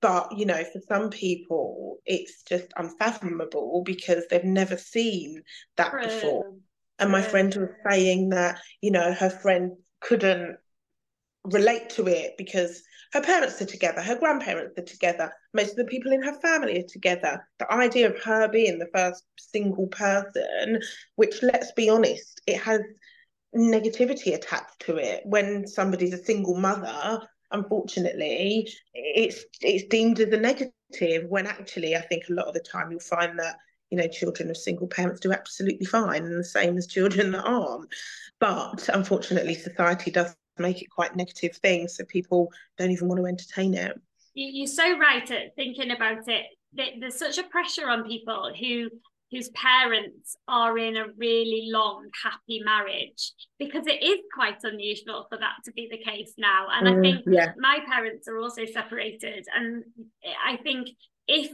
But, 0.00 0.36
you 0.36 0.46
know, 0.46 0.62
for 0.72 0.80
some 0.88 1.10
people, 1.10 1.98
it's 2.04 2.42
just 2.42 2.66
unfathomable 2.76 3.82
because 3.84 4.24
they've 4.28 4.44
never 4.44 4.76
seen 4.76 5.42
that 5.76 5.92
before. 5.92 6.54
And 6.98 7.10
my 7.10 7.22
friend 7.22 7.54
was 7.54 7.68
saying 7.88 8.30
that, 8.30 8.60
you 8.80 8.90
know, 8.90 9.12
her 9.12 9.30
friend 9.30 9.72
couldn't 10.00 10.56
relate 11.44 11.90
to 11.90 12.06
it 12.08 12.34
because 12.38 12.82
her 13.12 13.20
parents 13.20 13.60
are 13.62 13.66
together, 13.66 14.02
her 14.02 14.18
grandparents 14.18 14.78
are 14.78 14.84
together, 14.84 15.32
most 15.54 15.70
of 15.70 15.76
the 15.76 15.84
people 15.84 16.12
in 16.12 16.22
her 16.22 16.38
family 16.40 16.80
are 16.80 16.88
together. 16.88 17.46
The 17.58 17.72
idea 17.72 18.10
of 18.10 18.22
her 18.22 18.48
being 18.48 18.78
the 18.78 18.88
first 18.92 19.24
single 19.38 19.86
person, 19.88 20.80
which 21.14 21.42
let's 21.42 21.72
be 21.72 21.88
honest, 21.88 22.40
it 22.46 22.58
has 22.60 22.80
negativity 23.54 24.34
attached 24.34 24.80
to 24.80 24.96
it. 24.96 25.22
When 25.24 25.66
somebody's 25.66 26.14
a 26.14 26.24
single 26.24 26.58
mother, 26.58 27.20
unfortunately, 27.52 28.68
it's 28.92 29.44
it's 29.60 29.84
deemed 29.84 30.18
as 30.20 30.32
a 30.32 30.36
negative 30.36 30.72
negative 30.90 31.28
when 31.28 31.46
actually 31.46 31.96
I 31.96 32.00
think 32.00 32.24
a 32.28 32.32
lot 32.32 32.46
of 32.46 32.54
the 32.54 32.60
time 32.60 32.90
you'll 32.90 33.00
find 33.00 33.38
that 33.38 33.56
you 33.90 33.98
know 33.98 34.08
children 34.08 34.50
of 34.50 34.56
single 34.56 34.86
parents 34.86 35.20
do 35.20 35.32
absolutely 35.32 35.86
fine 35.86 36.24
and 36.24 36.38
the 36.38 36.44
same 36.44 36.76
as 36.76 36.86
children 36.86 37.32
that 37.32 37.44
aren't. 37.44 37.88
But 38.38 38.88
unfortunately 38.92 39.54
society 39.54 40.10
does 40.10 40.34
make 40.58 40.82
it 40.82 40.90
quite 40.90 41.16
negative 41.16 41.56
thing 41.56 41.88
so 41.88 42.04
people 42.04 42.50
don't 42.78 42.90
even 42.90 43.08
want 43.08 43.20
to 43.20 43.26
entertain 43.26 43.74
it. 43.74 43.98
You're 44.34 44.66
so 44.66 44.98
right 44.98 45.30
at 45.30 45.54
thinking 45.56 45.90
about 45.90 46.28
it. 46.28 46.46
There's 46.72 47.18
such 47.18 47.38
a 47.38 47.44
pressure 47.44 47.88
on 47.88 48.04
people 48.04 48.52
who 48.58 48.90
whose 49.32 49.48
parents 49.50 50.36
are 50.46 50.78
in 50.78 50.96
a 50.96 51.06
really 51.16 51.68
long 51.72 52.08
happy 52.22 52.62
marriage 52.64 53.32
because 53.58 53.84
it 53.86 54.00
is 54.02 54.18
quite 54.32 54.58
unusual 54.62 55.26
for 55.28 55.36
that 55.36 55.54
to 55.64 55.72
be 55.72 55.88
the 55.90 55.98
case 55.98 56.34
now. 56.38 56.66
And 56.72 56.86
mm, 56.86 56.98
i 56.98 57.00
think 57.00 57.24
yeah. 57.26 57.52
my 57.58 57.80
parents 57.88 58.28
are 58.28 58.38
also 58.38 58.64
separated. 58.66 59.46
And 59.54 59.84
i 60.46 60.56
think 60.58 60.88
if 61.26 61.50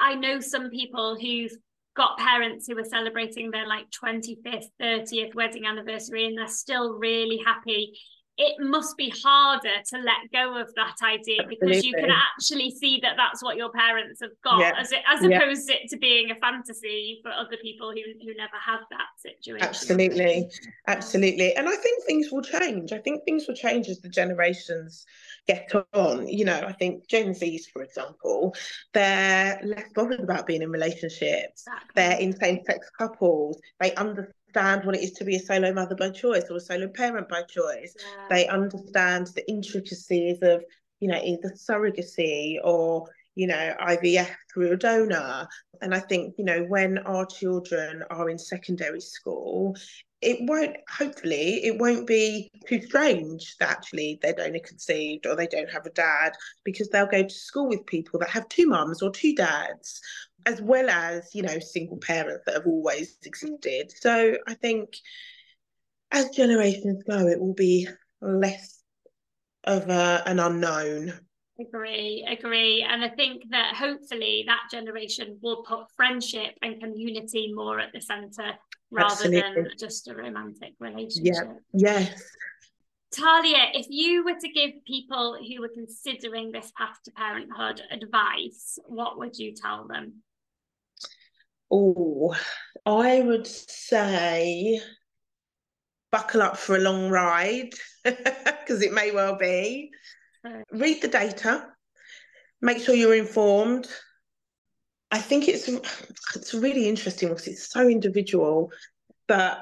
i 0.00 0.14
know 0.14 0.40
some 0.40 0.70
people 0.70 1.16
who've 1.20 1.52
got 1.96 2.16
parents 2.18 2.66
who 2.66 2.78
are 2.78 2.84
celebrating 2.84 3.50
their 3.50 3.66
like 3.66 3.86
25th 3.90 4.68
30th 4.80 5.34
wedding 5.34 5.66
anniversary 5.66 6.26
and 6.26 6.38
they're 6.38 6.46
still 6.46 6.94
really 6.98 7.40
happy 7.44 7.92
it 8.40 8.54
must 8.60 8.96
be 8.96 9.12
harder 9.22 9.82
to 9.84 9.98
let 9.98 10.30
go 10.32 10.60
of 10.60 10.72
that 10.76 10.94
idea 11.02 11.38
Absolutely. 11.40 11.56
because 11.60 11.84
you 11.84 11.92
can 11.92 12.10
actually 12.10 12.70
see 12.70 13.00
that 13.02 13.14
that's 13.16 13.42
what 13.42 13.56
your 13.56 13.70
parents 13.72 14.20
have 14.22 14.30
got 14.44 14.60
yeah. 14.60 14.72
as 14.78 14.92
it, 14.92 15.00
as 15.08 15.24
yeah. 15.24 15.38
opposed 15.38 15.68
to 15.88 15.96
being 15.98 16.30
a 16.30 16.36
fantasy 16.36 17.18
for 17.22 17.32
other 17.32 17.56
people 17.60 17.90
who, 17.90 18.00
who 18.24 18.34
never 18.36 18.56
had 18.64 18.78
that 18.90 19.08
situation 19.18 19.66
absolutely 19.66 20.48
absolutely 20.86 21.54
and 21.56 21.68
i 21.68 21.74
think 21.74 22.04
things 22.04 22.30
will 22.30 22.42
change 22.42 22.92
i 22.92 22.98
think 22.98 23.24
things 23.24 23.46
will 23.48 23.56
change 23.56 23.88
as 23.88 24.00
the 24.00 24.08
generations 24.08 25.04
get 25.48 25.72
on 25.94 26.28
you 26.28 26.44
know 26.44 26.62
i 26.68 26.72
think 26.72 27.08
gen 27.08 27.34
z's 27.34 27.66
for 27.66 27.82
example 27.82 28.54
they're 28.94 29.58
less 29.64 29.90
bothered 29.94 30.20
about 30.20 30.46
being 30.46 30.62
in 30.62 30.70
relationships 30.70 31.64
exactly. 31.66 31.92
they're 31.96 32.20
in 32.20 32.36
same-sex 32.36 32.90
couples 32.96 33.58
they 33.80 33.92
understand 33.94 34.34
understand 34.48 34.86
what 34.86 34.96
it 34.96 35.02
is 35.02 35.12
to 35.12 35.24
be 35.24 35.36
a 35.36 35.40
solo 35.40 35.72
mother 35.72 35.94
by 35.94 36.10
choice 36.10 36.44
or 36.50 36.56
a 36.56 36.60
solo 36.60 36.88
parent 36.88 37.28
by 37.28 37.42
choice. 37.42 37.94
Yeah. 37.98 38.26
They 38.30 38.46
understand 38.46 39.28
the 39.34 39.48
intricacies 39.48 40.38
of, 40.42 40.64
you 41.00 41.08
know, 41.08 41.20
either 41.22 41.50
surrogacy 41.50 42.58
or, 42.62 43.08
you 43.38 43.46
know, 43.46 43.72
IVF 43.80 44.34
through 44.52 44.72
a 44.72 44.76
donor. 44.76 45.46
And 45.80 45.94
I 45.94 46.00
think, 46.00 46.34
you 46.38 46.44
know, 46.44 46.64
when 46.64 46.98
our 46.98 47.24
children 47.24 48.02
are 48.10 48.28
in 48.28 48.36
secondary 48.36 49.00
school, 49.00 49.76
it 50.20 50.38
won't 50.40 50.74
hopefully 50.90 51.64
it 51.64 51.78
won't 51.78 52.04
be 52.04 52.50
too 52.66 52.82
strange 52.82 53.54
that 53.60 53.70
actually 53.70 54.18
they're 54.20 54.32
donor 54.32 54.58
conceived 54.58 55.24
or 55.24 55.36
they 55.36 55.46
don't 55.46 55.70
have 55.70 55.86
a 55.86 55.90
dad 55.90 56.32
because 56.64 56.88
they'll 56.88 57.06
go 57.06 57.22
to 57.22 57.30
school 57.30 57.68
with 57.68 57.86
people 57.86 58.18
that 58.18 58.28
have 58.28 58.48
two 58.48 58.66
mums 58.66 59.00
or 59.00 59.12
two 59.12 59.32
dads 59.36 60.00
as 60.44 60.60
well 60.60 60.90
as 60.90 61.32
you 61.32 61.42
know 61.42 61.60
single 61.60 61.98
parents 61.98 62.42
that 62.46 62.56
have 62.56 62.66
always 62.66 63.16
existed 63.24 63.92
so 63.94 64.36
i 64.48 64.54
think 64.54 64.88
as 66.10 66.30
generations 66.30 67.04
go 67.08 67.28
it 67.28 67.38
will 67.38 67.54
be 67.54 67.86
less 68.20 68.82
of 69.62 69.88
a, 69.88 70.24
an 70.26 70.40
unknown 70.40 71.12
agree 71.60 72.24
agree 72.28 72.86
and 72.88 73.04
i 73.04 73.08
think 73.08 73.42
that 73.50 73.74
hopefully 73.74 74.44
that 74.46 74.60
generation 74.70 75.38
will 75.42 75.64
put 75.64 75.90
friendship 75.96 76.54
and 76.62 76.80
community 76.80 77.52
more 77.52 77.80
at 77.80 77.92
the 77.92 78.00
center 78.00 78.52
rather 78.90 79.12
Absolutely. 79.12 79.62
than 79.62 79.70
just 79.78 80.08
a 80.08 80.14
romantic 80.14 80.74
relationship 80.80 81.34
yeah 81.72 82.06
yes 82.06 82.22
Talia, 83.10 83.70
if 83.72 83.86
you 83.88 84.22
were 84.22 84.38
to 84.38 84.48
give 84.48 84.84
people 84.86 85.38
who 85.38 85.62
were 85.62 85.70
considering 85.74 86.52
this 86.52 86.70
path 86.76 86.98
to 87.06 87.10
parenthood 87.12 87.80
advice, 87.90 88.78
what 88.84 89.18
would 89.18 89.38
you 89.38 89.54
tell 89.54 89.86
them? 89.86 90.22
Oh, 91.70 92.36
I 92.84 93.20
would 93.20 93.46
say 93.46 94.80
buckle 96.10 96.42
up 96.42 96.56
for 96.56 96.76
a 96.76 96.80
long 96.80 97.08
ride 97.08 97.70
because 98.04 98.82
it 98.82 98.92
may 98.92 99.10
well 99.10 99.36
be. 99.36 99.90
Read 100.72 101.02
the 101.02 101.08
data, 101.08 101.66
make 102.60 102.78
sure 102.78 102.94
you're 102.94 103.14
informed. 103.14 103.88
I 105.10 105.18
think 105.18 105.48
it's 105.48 105.68
it's 106.34 106.54
really 106.54 106.88
interesting 106.88 107.28
because 107.28 107.48
it's 107.48 107.70
so 107.70 107.88
individual, 107.88 108.70
but 109.26 109.58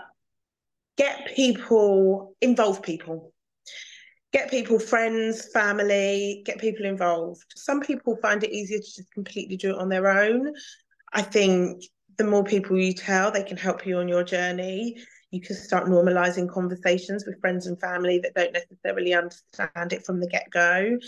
get 0.96 1.34
people 1.34 2.34
involve 2.40 2.82
people. 2.82 3.32
Get 4.32 4.50
people, 4.50 4.78
friends, 4.78 5.48
family, 5.52 6.42
get 6.44 6.58
people 6.58 6.84
involved. 6.84 7.44
Some 7.56 7.80
people 7.80 8.16
find 8.20 8.42
it 8.42 8.52
easier 8.52 8.78
to 8.78 8.84
just 8.84 9.12
completely 9.12 9.56
do 9.56 9.70
it 9.70 9.78
on 9.78 9.88
their 9.88 10.08
own. 10.08 10.52
I 11.12 11.22
think 11.22 11.84
the 12.18 12.24
more 12.24 12.44
people 12.44 12.76
you 12.76 12.92
tell, 12.92 13.30
they 13.30 13.44
can 13.44 13.56
help 13.56 13.86
you 13.86 13.98
on 13.98 14.08
your 14.08 14.24
journey. 14.24 14.96
You 15.30 15.40
can 15.40 15.56
start 15.56 15.86
normalizing 15.86 16.48
conversations 16.48 17.26
with 17.26 17.40
friends 17.40 17.66
and 17.66 17.78
family 17.80 18.20
that 18.20 18.34
don't 18.34 18.52
necessarily 18.52 19.12
understand 19.12 19.92
it 19.92 20.04
from 20.06 20.20
the 20.20 20.28
get 20.28 20.48
go 20.50 20.98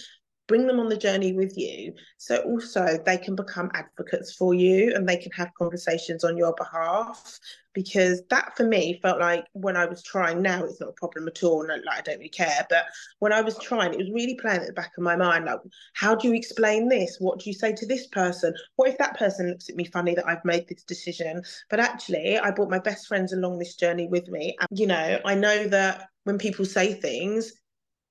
bring 0.49 0.67
them 0.67 0.81
on 0.81 0.89
the 0.89 0.97
journey 0.97 1.33
with 1.33 1.57
you. 1.57 1.93
So 2.17 2.39
also 2.39 2.99
they 3.07 3.19
can 3.19 3.37
become 3.37 3.71
advocates 3.75 4.35
for 4.35 4.55
you 4.55 4.93
and 4.95 5.09
they 5.09 5.19
can 5.19 5.31
have 5.33 5.55
conversations 5.57 6.25
on 6.25 6.37
your 6.37 6.55
behalf. 6.55 7.39
Because 7.75 8.23
that 8.31 8.57
for 8.57 8.65
me 8.65 8.99
felt 9.01 9.21
like 9.21 9.45
when 9.53 9.77
I 9.77 9.85
was 9.85 10.03
trying 10.03 10.43
now 10.43 10.65
it's 10.65 10.81
not 10.81 10.89
a 10.89 10.95
problem 10.95 11.29
at 11.29 11.45
all 11.45 11.61
and 11.71 11.85
like 11.85 11.99
I 11.99 12.01
don't 12.01 12.19
really 12.19 12.31
care. 12.31 12.67
But 12.69 12.87
when 13.21 13.33
I 13.33 13.43
was 13.43 13.57
trying 13.59 13.93
it 13.93 13.99
was 13.99 14.11
really 14.11 14.35
playing 14.35 14.63
at 14.63 14.67
the 14.67 14.73
back 14.73 14.93
of 14.97 15.05
my 15.05 15.15
mind 15.15 15.45
like 15.45 15.61
how 15.93 16.17
do 16.17 16.27
you 16.27 16.35
explain 16.35 16.89
this? 16.89 17.19
What 17.21 17.39
do 17.39 17.49
you 17.49 17.55
say 17.55 17.73
to 17.75 17.87
this 17.87 18.09
person? 18.09 18.53
What 18.77 18.89
if 18.89 18.99
that 18.99 19.19
person 19.19 19.51
looks 19.51 19.69
at 19.69 19.77
me 19.77 19.85
funny 19.85 20.15
that 20.17 20.27
I've 20.27 20.45
made 20.45 20.67
this 20.67 20.83
decision? 20.83 21.43
But 21.71 21.79
actually 21.79 22.39
I 22.39 22.51
brought 22.51 22.71
my 22.71 22.81
best 22.81 23.07
friends 23.07 23.33
along 23.33 23.59
this 23.59 23.77
journey 23.77 24.09
with 24.09 24.29
me. 24.29 24.57
And 24.59 24.79
you 24.79 24.87
know 24.87 25.21
I 25.25 25.35
know 25.35 25.69
that 25.69 26.09
when 26.25 26.39
people 26.39 26.65
say 26.65 26.95
things 26.95 27.53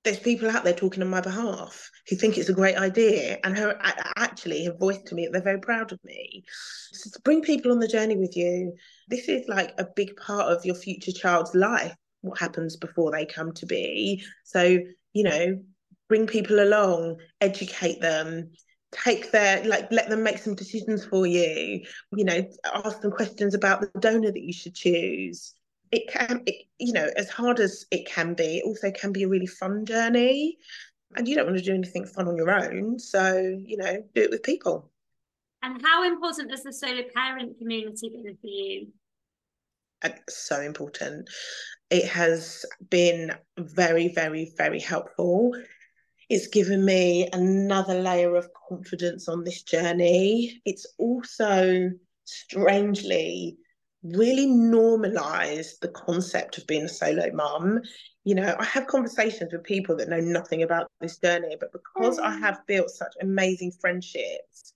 there's 0.07 0.19
people 0.19 0.49
out 0.49 0.63
there 0.63 0.73
talking 0.73 1.03
on 1.03 1.09
my 1.09 1.19
behalf 1.19 1.91
who 2.07 2.15
think 2.15 2.37
it's 2.37 2.47
a 2.47 2.53
great 2.53 2.77
idea 2.77 3.37
and 3.43 3.57
who 3.57 3.73
actually 4.15 4.63
have 4.63 4.79
voiced 4.79 5.05
to 5.05 5.15
me 5.15 5.25
that 5.25 5.33
they're 5.33 5.41
very 5.41 5.59
proud 5.59 5.91
of 5.91 5.99
me. 6.05 6.45
So 6.93 7.09
to 7.09 7.21
bring 7.23 7.41
people 7.41 7.73
on 7.73 7.79
the 7.79 7.89
journey 7.89 8.15
with 8.15 8.37
you, 8.37 8.73
this 9.09 9.27
is 9.27 9.49
like 9.49 9.73
a 9.77 9.85
big 9.97 10.15
part 10.15 10.49
of 10.49 10.63
your 10.63 10.75
future 10.75 11.11
child's 11.11 11.53
life, 11.53 11.93
what 12.21 12.39
happens 12.39 12.77
before 12.77 13.11
they 13.11 13.25
come 13.25 13.51
to 13.55 13.65
be. 13.65 14.23
So, 14.45 14.79
you 15.11 15.23
know, 15.23 15.61
bring 16.07 16.25
people 16.25 16.61
along, 16.61 17.17
educate 17.41 17.99
them, 17.99 18.51
take 18.93 19.31
their 19.31 19.61
like 19.65 19.91
let 19.91 20.07
them 20.07 20.23
make 20.23 20.37
some 20.37 20.55
decisions 20.55 21.03
for 21.03 21.27
you 21.27 21.81
you 22.13 22.23
know 22.23 22.41
ask 22.85 23.01
them 23.01 23.11
questions 23.11 23.53
about 23.53 23.81
the 23.81 23.99
donor 23.99 24.31
that 24.31 24.41
you 24.41 24.53
should 24.53 24.73
choose 24.73 25.53
it 25.91 26.09
can 26.09 26.43
it, 26.45 26.65
you 26.79 26.93
know 26.93 27.09
as 27.15 27.29
hard 27.29 27.59
as 27.59 27.85
it 27.91 28.07
can 28.07 28.33
be 28.33 28.57
it 28.57 28.65
also 28.65 28.91
can 28.91 29.11
be 29.11 29.23
a 29.23 29.27
really 29.27 29.47
fun 29.47 29.85
journey. 29.85 30.57
And 31.15 31.27
you 31.27 31.35
don't 31.35 31.45
want 31.45 31.57
to 31.57 31.63
do 31.63 31.73
anything 31.73 32.05
fun 32.05 32.27
on 32.27 32.35
your 32.35 32.51
own 32.51 32.99
so 32.99 33.37
you 33.65 33.77
know 33.77 34.03
do 34.13 34.21
it 34.21 34.29
with 34.29 34.43
people. 34.43 34.91
And 35.63 35.81
how 35.81 36.03
important 36.03 36.51
has 36.51 36.63
the 36.63 36.73
solo 36.73 37.03
parent 37.15 37.57
community 37.57 38.09
been 38.09 38.37
for 38.39 38.47
you? 38.47 38.87
Uh, 40.03 40.09
so 40.29 40.61
important. 40.61 41.29
It 41.89 42.05
has 42.05 42.65
been 42.89 43.31
very 43.57 44.09
very 44.13 44.53
very 44.57 44.79
helpful. 44.79 45.53
It's 46.29 46.47
given 46.47 46.83
me 46.83 47.29
another 47.31 48.01
layer 48.01 48.35
of 48.35 48.49
confidence 48.67 49.29
on 49.29 49.45
this 49.45 49.63
journey. 49.63 50.61
It's 50.65 50.85
also 50.99 51.89
strangely 52.25 53.57
really 54.03 54.47
normalize 54.47 55.79
the 55.79 55.89
concept 55.89 56.57
of 56.57 56.67
being 56.67 56.83
a 56.83 56.89
solo 56.89 57.31
mum. 57.33 57.81
You 58.23 58.35
know, 58.35 58.55
I 58.59 58.65
have 58.65 58.87
conversations 58.87 59.53
with 59.53 59.63
people 59.63 59.95
that 59.97 60.09
know 60.09 60.19
nothing 60.19 60.63
about 60.63 60.91
this 61.01 61.17
journey, 61.17 61.55
but 61.59 61.71
because 61.71 62.19
I 62.19 62.35
mm. 62.35 62.39
have 62.41 62.59
built 62.67 62.89
such 62.89 63.13
amazing 63.21 63.71
friendships 63.79 64.73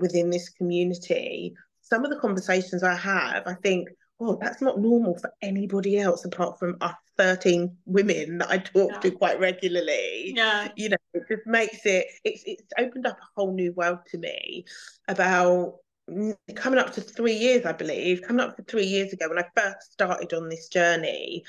within 0.00 0.30
this 0.30 0.48
community, 0.48 1.54
some 1.80 2.04
of 2.04 2.10
the 2.10 2.18
conversations 2.18 2.82
I 2.82 2.94
have, 2.94 3.46
I 3.46 3.54
think, 3.54 3.88
oh, 4.20 4.38
that's 4.40 4.62
not 4.62 4.80
normal 4.80 5.18
for 5.18 5.32
anybody 5.42 5.98
else 5.98 6.24
apart 6.24 6.58
from 6.58 6.76
us 6.80 6.94
13 7.18 7.76
women 7.84 8.38
that 8.38 8.50
I 8.50 8.58
talk 8.58 8.90
yeah. 8.92 9.00
to 9.00 9.10
quite 9.10 9.38
regularly. 9.38 10.32
Yeah. 10.34 10.68
You 10.76 10.90
know, 10.90 10.96
it 11.14 11.24
just 11.28 11.46
makes 11.46 11.84
it, 11.84 12.06
it's, 12.24 12.42
it's 12.46 12.72
opened 12.78 13.06
up 13.06 13.18
a 13.18 13.26
whole 13.36 13.52
new 13.52 13.72
world 13.72 13.98
to 14.08 14.18
me 14.18 14.64
about 15.08 15.76
Mm, 16.10 16.34
coming 16.56 16.78
up 16.78 16.92
to 16.94 17.00
three 17.00 17.34
years, 17.34 17.64
I 17.64 17.72
believe, 17.72 18.22
coming 18.22 18.44
up 18.44 18.56
to 18.56 18.62
three 18.62 18.86
years 18.86 19.12
ago 19.12 19.28
when 19.28 19.38
I 19.38 19.44
first 19.56 19.92
started 19.92 20.32
on 20.32 20.48
this 20.48 20.68
journey, 20.68 21.44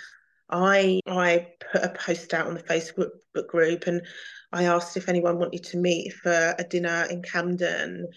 I 0.50 1.00
I 1.08 1.54
put 1.72 1.84
a 1.84 1.90
post 1.90 2.34
out 2.34 2.48
on 2.48 2.54
the 2.54 2.64
Facebook 2.64 3.10
group 3.48 3.88
and 3.88 4.06
I 4.52 4.66
asked 4.66 4.98
if 4.98 5.10
anyone 5.10 5.40
wanted 5.40 5.64
to 5.66 5.78
meet 5.78 6.14
for 6.14 6.56
a 6.58 6.64
dinner 6.64 7.08
in 7.10 7.24
Camden. 7.24 8.08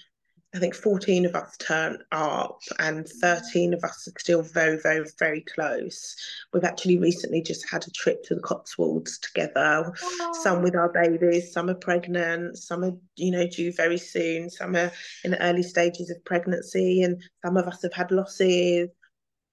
I 0.57 0.59
think 0.59 0.75
14 0.75 1.27
of 1.27 1.35
us 1.35 1.55
turn 1.59 1.99
up 2.13 2.61
and 2.79 3.07
13 3.07 3.75
of 3.75 3.85
us 3.85 4.09
are 4.09 4.19
still 4.19 4.41
very, 4.41 4.79
very, 4.83 5.07
very 5.19 5.43
close. 5.43 6.17
We've 6.53 6.65
actually 6.65 6.97
recently 6.97 7.43
just 7.43 7.69
had 7.69 7.87
a 7.87 7.91
trip 7.91 8.25
to 8.25 8.35
the 8.35 8.41
Cotswolds 8.41 9.19
together, 9.19 9.93
Aww. 9.95 10.35
some 10.37 10.63
with 10.63 10.75
our 10.75 10.89
babies, 10.89 11.53
some 11.53 11.69
are 11.69 11.75
pregnant, 11.75 12.57
some 12.57 12.85
are, 12.85 12.93
you 13.17 13.33
know, 13.33 13.47
due 13.47 13.71
very 13.71 13.99
soon, 13.99 14.49
some 14.49 14.75
are 14.77 14.91
in 15.25 15.33
the 15.33 15.43
early 15.43 15.63
stages 15.63 16.09
of 16.09 16.25
pregnancy, 16.25 17.03
and 17.03 17.23
some 17.45 17.59
of 17.59 17.67
us 17.67 17.83
have 17.83 17.93
had 17.93 18.11
losses. 18.11 18.89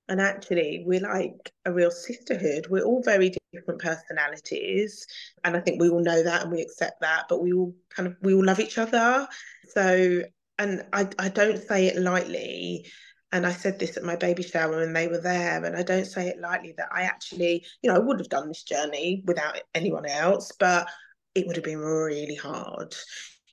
And 0.08 0.22
actually, 0.22 0.84
we're 0.86 1.02
like 1.02 1.52
a 1.66 1.74
real 1.74 1.92
sisterhood. 1.92 2.68
We're 2.70 2.84
all 2.84 3.04
very 3.04 3.36
different 3.52 3.82
personalities. 3.82 5.06
And 5.44 5.58
I 5.58 5.60
think 5.60 5.82
we 5.82 5.90
all 5.90 6.02
know 6.02 6.24
that 6.24 6.44
and 6.44 6.52
we 6.52 6.62
accept 6.62 7.02
that, 7.02 7.26
but 7.28 7.42
we 7.42 7.52
all 7.52 7.74
kind 7.90 8.08
of, 8.08 8.16
we 8.22 8.34
all 8.34 8.46
love 8.46 8.60
each 8.60 8.78
other. 8.78 9.28
So 9.70 10.24
and 10.60 10.84
I, 10.94 11.08
I 11.20 11.30
don't 11.30 11.62
say 11.62 11.88
it 11.88 11.98
lightly 11.98 12.86
and 13.34 13.48
I 13.48 13.52
said 13.52 13.80
this 13.80 13.98
at 13.98 14.04
my 14.04 14.16
baby 14.16 14.44
shower 14.44 14.78
when 14.78 14.94
they 14.94 15.08
were 15.08 15.20
there, 15.20 15.66
and 15.66 15.76
I 15.76 15.82
don't 15.82 16.06
say 16.06 16.28
it 16.28 16.40
lightly 16.40 16.76
that 16.78 16.90
I 16.92 17.02
actually, 17.02 17.66
you 17.82 17.90
know, 17.90 17.96
I 17.96 18.00
would 18.00 18.20
have 18.20 18.30
done 18.30 18.48
this 18.48 18.62
journey 18.62 19.24
without 19.26 19.60
anyone 19.74 20.06
else, 20.06 20.52
but 20.60 20.88
it 21.34 21.48
would 21.48 21.56
have 21.56 21.66
been 21.66 21.80
really 21.80 22.36
hard. 22.36 22.94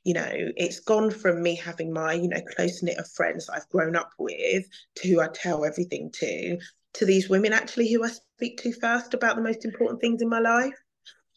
You 0.05 0.15
know, 0.15 0.31
it's 0.31 0.81
gone 0.81 1.11
from 1.11 1.43
me 1.43 1.57
having 1.57 1.95
my, 1.95 2.13
you 2.13 2.29
know, 2.29 2.43
close 2.55 2.83
knit 2.83 2.99
of 2.99 3.11
friends 3.13 3.47
that 3.47 3.55
I've 3.55 3.69
grown 3.71 3.97
up 3.97 4.11
with 4.19 4.67
to 4.97 5.09
who 5.09 5.21
I 5.21 5.29
tell 5.33 5.65
everything 5.65 6.11
to, 6.13 6.59
to 6.95 7.07
these 7.07 7.31
women 7.31 7.55
actually 7.55 7.91
who 7.91 8.05
I 8.05 8.11
speak 8.37 8.61
to 8.63 8.73
first 8.75 9.15
about 9.15 9.37
the 9.37 9.43
most 9.43 9.65
important 9.65 10.03
things 10.03 10.21
in 10.21 10.29
my 10.29 10.41
life. 10.41 10.77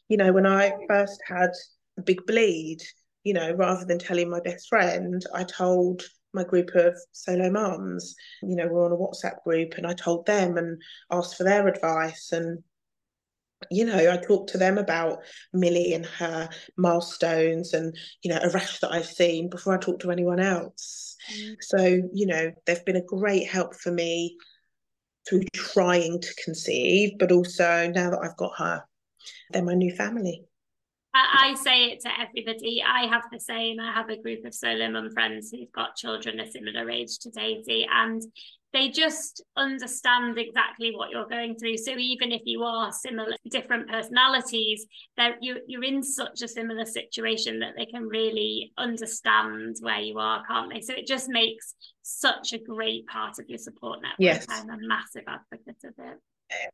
You 0.09 0.17
know, 0.17 0.33
when 0.33 0.45
I 0.45 0.73
first 0.89 1.21
had 1.25 1.51
a 1.97 2.01
big 2.01 2.25
bleed, 2.25 2.79
you 3.23 3.33
know, 3.33 3.53
rather 3.53 3.85
than 3.85 3.99
telling 3.99 4.29
my 4.29 4.39
best 4.39 4.67
friend, 4.67 5.23
I 5.33 5.43
told 5.43 6.03
my 6.33 6.43
group 6.43 6.71
of 6.75 6.95
solo 7.11 7.49
mums. 7.49 8.15
You 8.41 8.55
know, 8.55 8.67
we're 8.67 8.85
on 8.85 8.91
a 8.91 8.95
WhatsApp 8.95 9.43
group 9.43 9.75
and 9.77 9.85
I 9.85 9.93
told 9.93 10.25
them 10.25 10.57
and 10.57 10.81
asked 11.11 11.37
for 11.37 11.43
their 11.43 11.67
advice. 11.67 12.31
And, 12.31 12.63
you 13.69 13.85
know, 13.85 14.11
I 14.11 14.17
talked 14.17 14.49
to 14.51 14.57
them 14.57 14.77
about 14.77 15.19
Millie 15.53 15.93
and 15.93 16.05
her 16.05 16.49
milestones 16.77 17.73
and, 17.73 17.95
you 18.23 18.31
know, 18.31 18.39
a 18.41 18.49
rash 18.49 18.79
that 18.79 18.91
I've 18.91 19.05
seen 19.05 19.49
before 19.49 19.75
I 19.75 19.77
talk 19.77 19.99
to 19.99 20.11
anyone 20.11 20.39
else. 20.39 21.15
Mm. 21.31 21.55
So, 21.61 21.85
you 22.13 22.27
know, 22.27 22.51
they've 22.65 22.85
been 22.85 22.97
a 22.97 23.01
great 23.01 23.47
help 23.47 23.75
for 23.75 23.91
me 23.91 24.37
through 25.29 25.43
trying 25.53 26.19
to 26.19 26.35
conceive, 26.43 27.17
but 27.17 27.31
also 27.31 27.89
now 27.89 28.09
that 28.09 28.19
I've 28.21 28.37
got 28.37 28.57
her, 28.57 28.83
they're 29.51 29.63
my 29.63 29.75
new 29.75 29.95
family. 29.95 30.43
I, 31.13 31.53
say 31.55 31.85
it 31.85 31.99
to 32.01 32.09
everybody. 32.19 32.83
I 32.85 33.05
have 33.05 33.23
the 33.31 33.39
same. 33.39 33.79
I 33.79 33.91
have 33.93 34.09
a 34.09 34.21
group 34.21 34.45
of 34.45 34.53
solo 34.53 34.89
mum 34.89 35.11
friends 35.11 35.51
who've 35.51 35.71
got 35.71 35.95
children 35.95 36.39
a 36.39 36.49
similar 36.49 36.89
age 36.89 37.19
to 37.19 37.29
Daisy, 37.29 37.87
and 37.91 38.21
they 38.73 38.89
just 38.89 39.43
understand 39.55 40.39
exactly 40.39 40.95
what 40.95 41.11
you're 41.11 41.27
going 41.27 41.55
through. 41.55 41.77
So 41.77 41.91
even 41.91 42.31
if 42.31 42.41
you 42.45 42.63
are 42.63 42.91
similar, 42.91 43.35
different 43.47 43.87
personalities, 43.87 44.87
that 45.15 45.35
you 45.41 45.59
you're 45.67 45.83
in 45.83 46.01
such 46.01 46.41
a 46.41 46.47
similar 46.47 46.85
situation 46.85 47.59
that 47.59 47.73
they 47.77 47.85
can 47.85 48.07
really 48.07 48.73
understand 48.79 49.75
where 49.81 50.01
you 50.01 50.17
are, 50.17 50.43
can't 50.45 50.73
they? 50.73 50.81
So 50.81 50.93
it 50.93 51.05
just 51.05 51.29
makes 51.29 51.75
such 52.01 52.53
a 52.53 52.57
great 52.57 53.05
part 53.05 53.37
of 53.37 53.47
your 53.47 53.59
support 53.59 54.01
network. 54.01 54.17
Yes, 54.17 54.47
I'm 54.49 54.69
a 54.69 54.77
massive 54.79 55.25
advocate 55.27 55.83
of 55.83 55.93
it. 55.99 56.19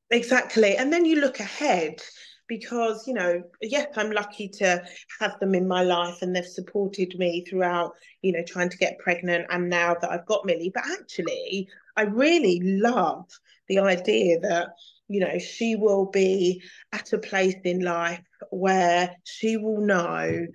Exactly, 0.10 0.78
and 0.78 0.94
then 0.94 1.04
you 1.04 1.20
look 1.20 1.42
ahead 1.42 2.02
because 2.50 3.08
you 3.08 3.14
know 3.14 3.41
yes 3.62 3.88
i'm 3.95 4.12
lucky 4.12 4.50
to 4.50 4.84
have 5.22 5.39
them 5.39 5.56
in 5.56 5.68
my 5.68 5.84
life 5.84 6.22
and 6.22 6.36
they've 6.36 6.45
supported 6.45 7.14
me 7.18 7.45
throughout 7.47 7.93
you 8.22 8.34
know 8.34 8.43
trying 8.45 8.70
to 8.70 8.78
get 8.78 9.00
pregnant 9.00 9.45
and 9.50 9.70
now 9.70 9.95
that 10.02 10.12
i've 10.12 10.26
got 10.26 10.45
millie. 10.45 10.72
But 10.74 10.84
actually 11.00 11.70
i 11.95 12.02
really 12.02 12.60
love 12.64 13.30
the 13.70 13.80
idea 13.80 14.39
that 14.41 14.70
you 15.08 15.22
know 15.22 15.38
she 15.39 15.76
will 15.76 16.08
be 16.08 16.62
at 16.91 17.14
a 17.14 17.20
place 17.20 17.56
in 17.64 17.80
life 17.80 18.22
where 18.50 19.16
she 19.24 19.56
will 19.56 19.80
know 19.80 20.45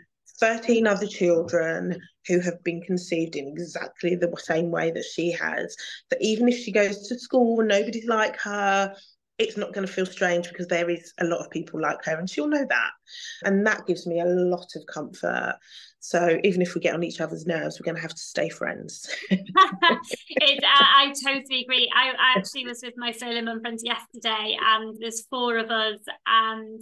13 0.41 0.87
other 0.87 1.07
children 1.07 1.97
who 2.27 2.41
have 2.41 2.63
been 2.65 2.81
conceived 2.81 3.37
in 3.37 3.49
exactly 3.49 4.17
the 4.17 4.33
same 4.37 4.71
way 4.71 4.91
that 4.91 5.05
she 5.05 5.31
has 5.31 5.77
that 6.11 6.21
even 6.21 6.49
if 6.49 6.59
she 6.59 6.73
goes 6.73 7.07
to 7.07 7.19
school 7.19 7.61
and 7.61 7.69
nobody's 7.69 8.07
like 8.07 8.37
her 8.41 8.95
it's 9.39 9.57
not 9.57 9.73
going 9.73 9.87
to 9.87 9.93
feel 9.93 10.07
strange 10.07 10.49
because 10.49 10.69
there 10.69 10.89
is 10.89 11.13
a 11.19 11.25
lot 11.25 11.41
of 11.41 11.51
people 11.51 11.81
like 11.81 12.05
her 12.05 12.17
and 12.17 12.31
she'll 12.31 12.47
know 12.47 12.65
that. 12.69 12.91
And 13.45 13.67
that 13.67 13.87
gives 13.87 14.07
me 14.07 14.21
a 14.21 14.27
lot 14.27 14.69
of 14.77 14.87
comfort. 14.87 15.57
So 15.99 16.39
even 16.45 16.63
if 16.63 16.75
we 16.75 16.81
get 16.81 16.95
on 16.95 17.03
each 17.03 17.21
other's 17.21 17.47
nerves 17.47 17.81
we're 17.81 17.85
going 17.85 17.97
to 17.97 18.03
have 18.03 18.15
to 18.15 18.19
stay 18.19 18.49
friends. 18.49 19.09
It, 20.37 20.63
I, 20.65 21.07
I, 21.07 21.13
totally 21.25 21.63
agree. 21.63 21.91
I, 21.95 22.11
I 22.11 22.39
actually 22.39 22.67
was 22.67 22.81
with 22.83 22.95
my 22.97 23.13
solo 23.13 23.41
mum 23.41 23.61
friends 23.61 23.83
yesterday 23.85 24.57
and 24.61 24.97
there's 25.01 25.27
four 25.27 25.59
of 25.59 25.71
us 25.71 26.01
and 26.27 26.81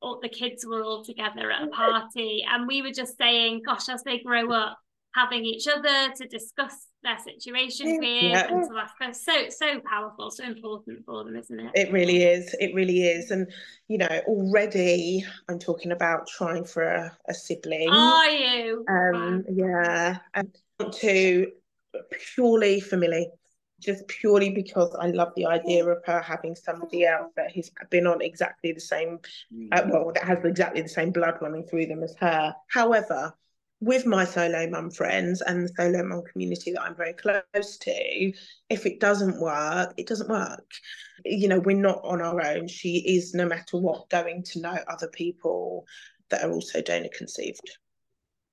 all 0.00 0.20
the 0.20 0.28
kids 0.28 0.64
were 0.66 0.82
all 0.82 1.04
together 1.04 1.50
at 1.50 1.62
a 1.62 1.68
party 1.68 2.44
and 2.48 2.68
we 2.68 2.82
were 2.82 2.92
just 2.92 3.16
saying 3.16 3.62
gosh 3.66 3.88
as 3.88 4.02
they 4.02 4.18
grow 4.18 4.52
up 4.52 4.78
having 5.14 5.44
each 5.44 5.66
other 5.66 6.12
to 6.14 6.26
discuss 6.28 6.86
their 7.02 7.18
situation 7.18 7.98
with 7.98 8.22
yeah. 8.22 8.46
and 8.48 8.68
ask 8.78 9.22
so 9.22 9.48
so 9.48 9.80
powerful 9.80 10.30
so 10.30 10.44
important 10.44 11.04
for 11.04 11.24
them 11.24 11.36
isn't 11.36 11.58
it? 11.58 11.70
It 11.74 11.92
really 11.92 12.24
is. 12.24 12.54
It 12.60 12.74
really 12.74 13.04
is. 13.04 13.30
And 13.30 13.50
you 13.88 13.98
know 13.98 14.20
already 14.26 15.24
i'm 15.48 15.58
talking 15.58 15.92
about 15.92 16.26
trying 16.26 16.64
for 16.64 16.82
a, 16.82 17.16
a 17.28 17.34
sibling. 17.34 17.88
Are 17.90 18.28
you? 18.28 18.84
Um 18.88 19.14
wow. 19.14 19.42
yeah. 19.48 20.18
And 20.34 20.54
to 21.00 21.50
purely 22.34 22.80
for 22.80 22.96
Millie 22.96 23.30
just 23.80 24.06
purely 24.08 24.50
because 24.50 24.94
I 25.00 25.06
love 25.06 25.32
the 25.36 25.46
idea 25.46 25.84
of 25.86 25.98
her 26.04 26.20
having 26.20 26.54
somebody 26.54 27.06
else 27.06 27.32
that 27.36 27.52
has 27.56 27.70
been 27.88 28.06
on 28.06 28.20
exactly 28.20 28.72
the 28.72 28.80
same, 28.80 29.18
uh, 29.72 29.82
well, 29.88 30.12
that 30.14 30.24
has 30.24 30.44
exactly 30.44 30.82
the 30.82 30.88
same 30.88 31.10
blood 31.10 31.38
running 31.40 31.64
through 31.64 31.86
them 31.86 32.02
as 32.02 32.14
her. 32.20 32.54
However, 32.68 33.34
with 33.80 34.04
my 34.04 34.24
solo 34.24 34.68
mum 34.68 34.90
friends 34.90 35.40
and 35.40 35.64
the 35.64 35.72
solo 35.76 36.04
mum 36.04 36.22
community 36.30 36.72
that 36.72 36.82
I'm 36.82 36.94
very 36.94 37.14
close 37.14 37.78
to, 37.78 38.32
if 38.68 38.86
it 38.86 39.00
doesn't 39.00 39.40
work, 39.40 39.94
it 39.96 40.06
doesn't 40.06 40.28
work. 40.28 40.70
You 41.24 41.48
know, 41.48 41.60
we're 41.60 41.76
not 41.76 42.00
on 42.04 42.20
our 42.20 42.44
own. 42.44 42.68
She 42.68 42.98
is, 42.98 43.34
no 43.34 43.46
matter 43.46 43.78
what, 43.78 44.10
going 44.10 44.42
to 44.44 44.60
know 44.60 44.78
other 44.86 45.08
people 45.08 45.86
that 46.28 46.44
are 46.44 46.52
also 46.52 46.82
donor 46.82 47.08
conceived. 47.16 47.78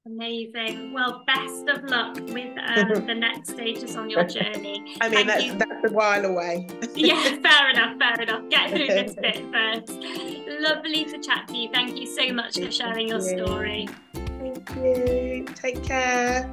Amazing. 0.05 0.93
Well, 0.93 1.23
best 1.27 1.67
of 1.67 1.83
luck 1.89 2.15
with 2.15 2.57
um, 2.57 3.05
the 3.07 3.13
next 3.13 3.49
stages 3.49 3.97
on 3.97 4.09
your 4.09 4.23
journey. 4.23 4.95
I 5.01 5.09
mean, 5.09 5.27
that's, 5.27 5.53
that's 5.55 5.91
a 5.91 5.93
while 5.93 6.23
away. 6.23 6.69
yeah, 6.95 7.21
fair 7.21 7.69
enough, 7.71 7.97
fair 7.99 8.21
enough. 8.21 8.49
Get 8.49 8.69
through 8.69 8.87
this 8.87 9.15
bit 9.15 9.43
first. 9.51 9.89
Lovely 10.61 11.03
to 11.03 11.19
chat 11.19 11.49
to 11.49 11.57
you. 11.57 11.69
Thank 11.73 11.99
you 11.99 12.07
so 12.07 12.31
much 12.31 12.57
for 12.57 12.71
sharing 12.71 13.09
your 13.09 13.19
story. 13.19 13.89
You. 14.75 15.45
Take 15.55 15.83
care. 15.83 16.51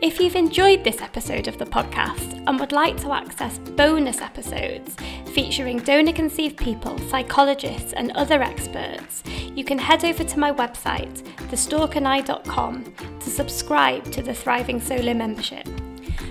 If 0.00 0.20
you've 0.20 0.36
enjoyed 0.36 0.84
this 0.84 1.00
episode 1.00 1.48
of 1.48 1.58
the 1.58 1.64
podcast 1.64 2.40
and 2.46 2.60
would 2.60 2.70
like 2.70 2.96
to 3.00 3.12
access 3.12 3.58
bonus 3.58 4.20
episodes 4.20 4.94
featuring 5.32 5.78
donor 5.78 6.12
conceived 6.12 6.56
people, 6.56 6.96
psychologists, 7.10 7.92
and 7.94 8.12
other 8.12 8.40
experts, 8.40 9.24
you 9.56 9.64
can 9.64 9.78
head 9.78 10.04
over 10.04 10.22
to 10.22 10.38
my 10.38 10.52
website, 10.52 11.22
thestorkandI.com, 11.50 12.94
to 13.18 13.30
subscribe 13.30 14.04
to 14.12 14.22
the 14.22 14.34
Thriving 14.34 14.80
Solo 14.80 15.14
membership. 15.14 15.66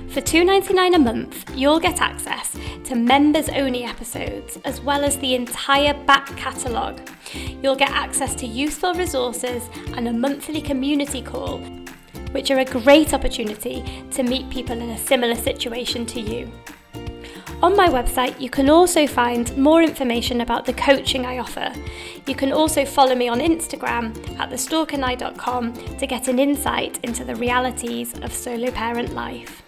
For 0.09 0.21
$2.99 0.21 0.95
a 0.95 0.99
month, 0.99 1.51
you'll 1.55 1.79
get 1.79 2.01
access 2.01 2.57
to 2.85 2.95
members 2.95 3.49
only 3.49 3.83
episodes 3.83 4.57
as 4.63 4.81
well 4.81 5.03
as 5.03 5.17
the 5.19 5.35
entire 5.35 5.93
back 6.05 6.27
catalogue. 6.37 7.01
You'll 7.61 7.75
get 7.75 7.91
access 7.91 8.33
to 8.35 8.47
useful 8.47 8.93
resources 8.93 9.69
and 9.95 10.07
a 10.07 10.13
monthly 10.13 10.61
community 10.61 11.21
call, 11.21 11.59
which 12.31 12.49
are 12.51 12.59
a 12.59 12.65
great 12.65 13.13
opportunity 13.13 13.83
to 14.11 14.23
meet 14.23 14.49
people 14.49 14.79
in 14.81 14.89
a 14.91 14.97
similar 14.97 15.35
situation 15.35 16.05
to 16.07 16.21
you. 16.21 16.51
On 17.61 17.75
my 17.75 17.87
website, 17.89 18.39
you 18.39 18.49
can 18.49 18.69
also 18.69 19.07
find 19.07 19.55
more 19.57 19.81
information 19.81 20.41
about 20.41 20.65
the 20.65 20.73
coaching 20.73 21.25
I 21.25 21.39
offer. 21.39 21.73
You 22.27 22.35
can 22.35 22.51
also 22.51 22.85
follow 22.85 23.15
me 23.15 23.27
on 23.27 23.39
Instagram 23.39 24.15
at 24.39 24.51
thestorkandI.com 24.51 25.73
to 25.97 26.07
get 26.07 26.27
an 26.27 26.39
insight 26.39 26.99
into 27.03 27.23
the 27.23 27.35
realities 27.35 28.13
of 28.19 28.31
solo 28.31 28.71
parent 28.71 29.13
life. 29.13 29.63